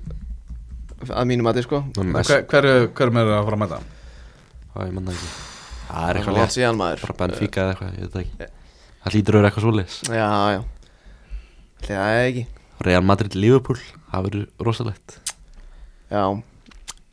að 1.09 1.27
mínum 1.29 1.49
að 1.51 1.59
sko. 1.65 1.81
Messi. 2.03 2.33
Hver, 2.33 2.45
hver, 2.51 2.67
hver 2.97 3.11
með 3.15 3.31
að 3.33 3.43
fara 3.49 3.57
að 3.57 3.63
mæta? 3.63 3.79
Já, 4.73 4.77
ég 4.87 4.93
manna 4.95 5.15
ekki. 5.15 5.31
Það 5.83 5.93
er 5.93 6.03
Það 6.03 6.19
eitthvað 6.19 6.33
er 6.33 6.39
létt 6.39 6.55
síðan 6.55 6.79
maður. 6.79 7.03
Bara 7.03 7.17
Benfica 7.19 7.63
eða 7.63 7.73
eitthvað, 7.73 7.91
ég 7.93 8.07
veit 8.07 8.13
það 8.13 8.23
ekki. 8.23 8.49
Það 9.03 9.17
lítur 9.17 9.35
að 9.35 9.39
vera 9.41 9.51
eitthvað 9.51 9.67
svoleiðis. 9.67 9.99
Já, 10.07 10.29
já. 10.53 10.61
Það 11.83 12.15
er 12.15 12.23
ekki. 12.31 12.45
Real 12.87 13.05
Madrid 13.05 13.37
Liverpool, 13.37 13.79
það 14.09 14.27
verður 14.27 14.67
rosalegt. 14.67 15.17
Já. 16.13 16.23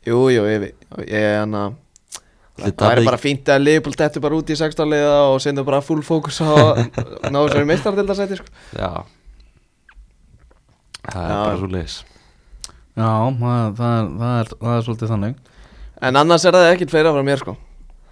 Jú, 0.07 0.17
jú, 0.33 0.45
ég, 0.49 0.67
ég 1.05 1.15
er 1.21 1.43
að 1.45 1.77
Þið 2.61 2.65
Það 2.67 2.73
tapið 2.81 3.07
bara 3.07 3.17
fínt 3.21 3.49
að 3.49 3.61
Liverpool 3.63 3.95
dettur 3.97 4.21
bara 4.21 4.37
út 4.37 4.49
í 4.51 4.55
16 4.59 4.89
liða 4.91 5.13
og 5.31 5.39
sendur 5.41 5.65
bara 5.65 5.79
full 5.81 6.01
fókus 6.05 6.41
á 6.43 6.51
að 6.51 7.29
ná 7.31 7.39
þessari 7.39 7.67
meistardildasæti 7.69 8.37
sko. 8.37 8.51
Já. 8.75 8.89
Það 11.07 11.21
er 11.23 11.31
Já. 11.31 11.37
bara 11.39 11.61
svoleiðis 11.61 11.95
Já, 12.97 13.09
það, 13.39 13.75
það, 13.77 13.97
er, 13.97 14.07
það, 14.21 14.37
er, 14.41 14.53
það 14.61 14.77
er 14.77 14.85
svolítið 14.87 15.11
þannig. 15.15 15.35
En 16.01 16.17
annars 16.21 16.45
er 16.49 16.57
það 16.57 16.69
ekkert 16.73 16.93
fleira 16.95 17.13
frá 17.15 17.23
mér 17.25 17.39
sko. 17.43 17.53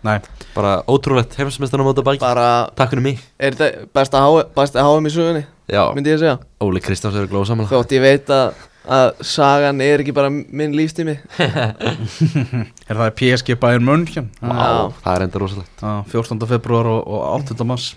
Nei, 0.08 0.16
Bara 0.56 0.78
ótrúlegt 0.88 1.34
heimsmeistarna 1.36 1.84
móta 1.84 2.04
baki. 2.06 2.22
Bara, 2.24 2.70
Takk 2.78 2.94
fyrir 2.94 3.04
mig. 3.04 3.20
Er 3.36 3.52
þetta 3.58 3.88
besta 3.98 4.22
H- 4.24 4.46
besta 4.56 4.86
HM 4.86 5.10
í 5.10 5.12
sögunni, 5.12 5.42
Já, 5.68 5.82
myndi 5.96 6.14
ég 6.14 6.22
segja. 6.22 6.38
Óli 6.64 6.80
Kristjáns 6.82 7.18
er 7.20 7.28
glóðsamlega 7.28 7.68
Þótt 7.74 7.92
ég 7.98 8.02
veit 8.06 8.32
að, 8.32 8.62
að 8.88 9.10
sagan 9.28 9.84
er 9.84 10.00
ekki 10.06 10.16
bara 10.16 10.32
minn 10.32 10.72
lífstími. 10.78 11.18
Er 12.90 12.96
það 12.96 13.12
PSG 13.20 13.58
Bayern 13.60 13.84
München? 13.86 14.30
Já. 14.40 14.48
Vá, 14.48 14.96
það 15.04 15.12
er 15.18 15.26
enda 15.28 15.42
rosalegt. 15.44 15.84
Já, 15.84 15.92
14. 16.16 16.48
februar 16.56 16.90
og, 16.96 17.04
og 17.04 17.28
8. 17.44 17.68
mars. 17.68 17.92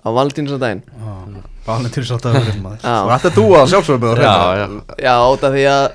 Á 0.00 0.08
Já. 2.80 2.96
Og 3.04 3.12
þetta 3.12 3.28
er 3.30 3.36
þú 3.36 3.46
að 3.60 3.70
sjálfsögum 3.74 4.02
Já, 4.24 4.34
já. 4.62 4.66
Já, 5.04 5.14
út 5.34 5.46
af 5.48 5.54
því 5.56 5.64
að 5.72 5.86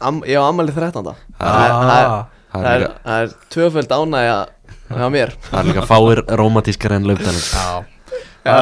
am, 0.00 0.22
ég 0.26 0.40
á 0.40 0.44
ammali 0.48 0.74
13. 0.74 1.14
Það 1.38 1.62
er, 1.64 1.76
það 1.76 1.96
er, 2.00 2.10
Það 2.50 2.64
það 2.64 2.66
er 2.66 2.74
er, 2.74 2.82
líka, 2.82 2.98
það 3.04 3.22
er 3.22 3.32
tvöföld 3.54 3.92
ánægja 3.94 4.38
hjá 4.90 5.06
mér. 5.14 5.32
Það 5.46 5.60
er 5.60 5.70
líka 5.70 5.86
fáir 5.86 6.22
romantískar 6.40 6.96
en 6.96 7.08
lögdalinn 7.10 7.44
Já. 8.40 8.60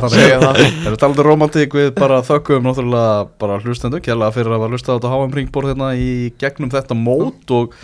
Það 0.00 0.12
segja 0.14 0.36
það. 0.40 0.60
Er 0.86 0.96
talandi 1.02 1.24
romantík 1.26 1.74
við 1.74 1.88
bara 1.96 2.20
þökkum 2.26 2.62
náttúrulega 2.68 3.24
bara 3.42 3.56
hlustendur 3.64 4.02
kjærlega 4.04 4.36
fyrir 4.36 4.54
að 4.54 4.60
hafa 4.60 4.68
hlustað 4.70 4.94
á 4.94 4.96
þetta 5.00 5.14
HM 5.14 5.34
Ringborð 5.38 5.72
hérna 5.72 5.88
í 5.98 6.10
gegnum 6.40 6.70
þetta 6.72 6.96
mót 6.98 7.54
og 7.56 7.74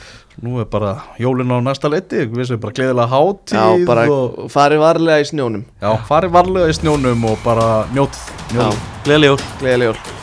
nú 0.45 0.61
er 0.63 0.69
bara 0.71 0.93
jólinn 1.21 1.51
á 1.51 1.59
næsta 1.67 1.91
leiti. 1.91 2.29
Við 2.31 2.53
sem 2.53 2.61
bara 2.63 2.77
gleðilega 2.79 3.11
hátíð 3.11 3.59
Já, 3.59 3.89
bara 3.89 4.05
og 4.13 4.53
farið 4.55 4.85
varlega 4.85 5.25
í 5.25 5.27
snjónum. 5.33 5.65
Já, 5.83 5.91
farið 6.09 6.37
varlega 6.39 6.71
í 6.71 6.79
snjónum 6.79 7.27
og 7.33 7.43
bara 7.45 7.73
njótt, 7.97 8.23
gleðileg 9.05 9.35
jól 9.91 10.23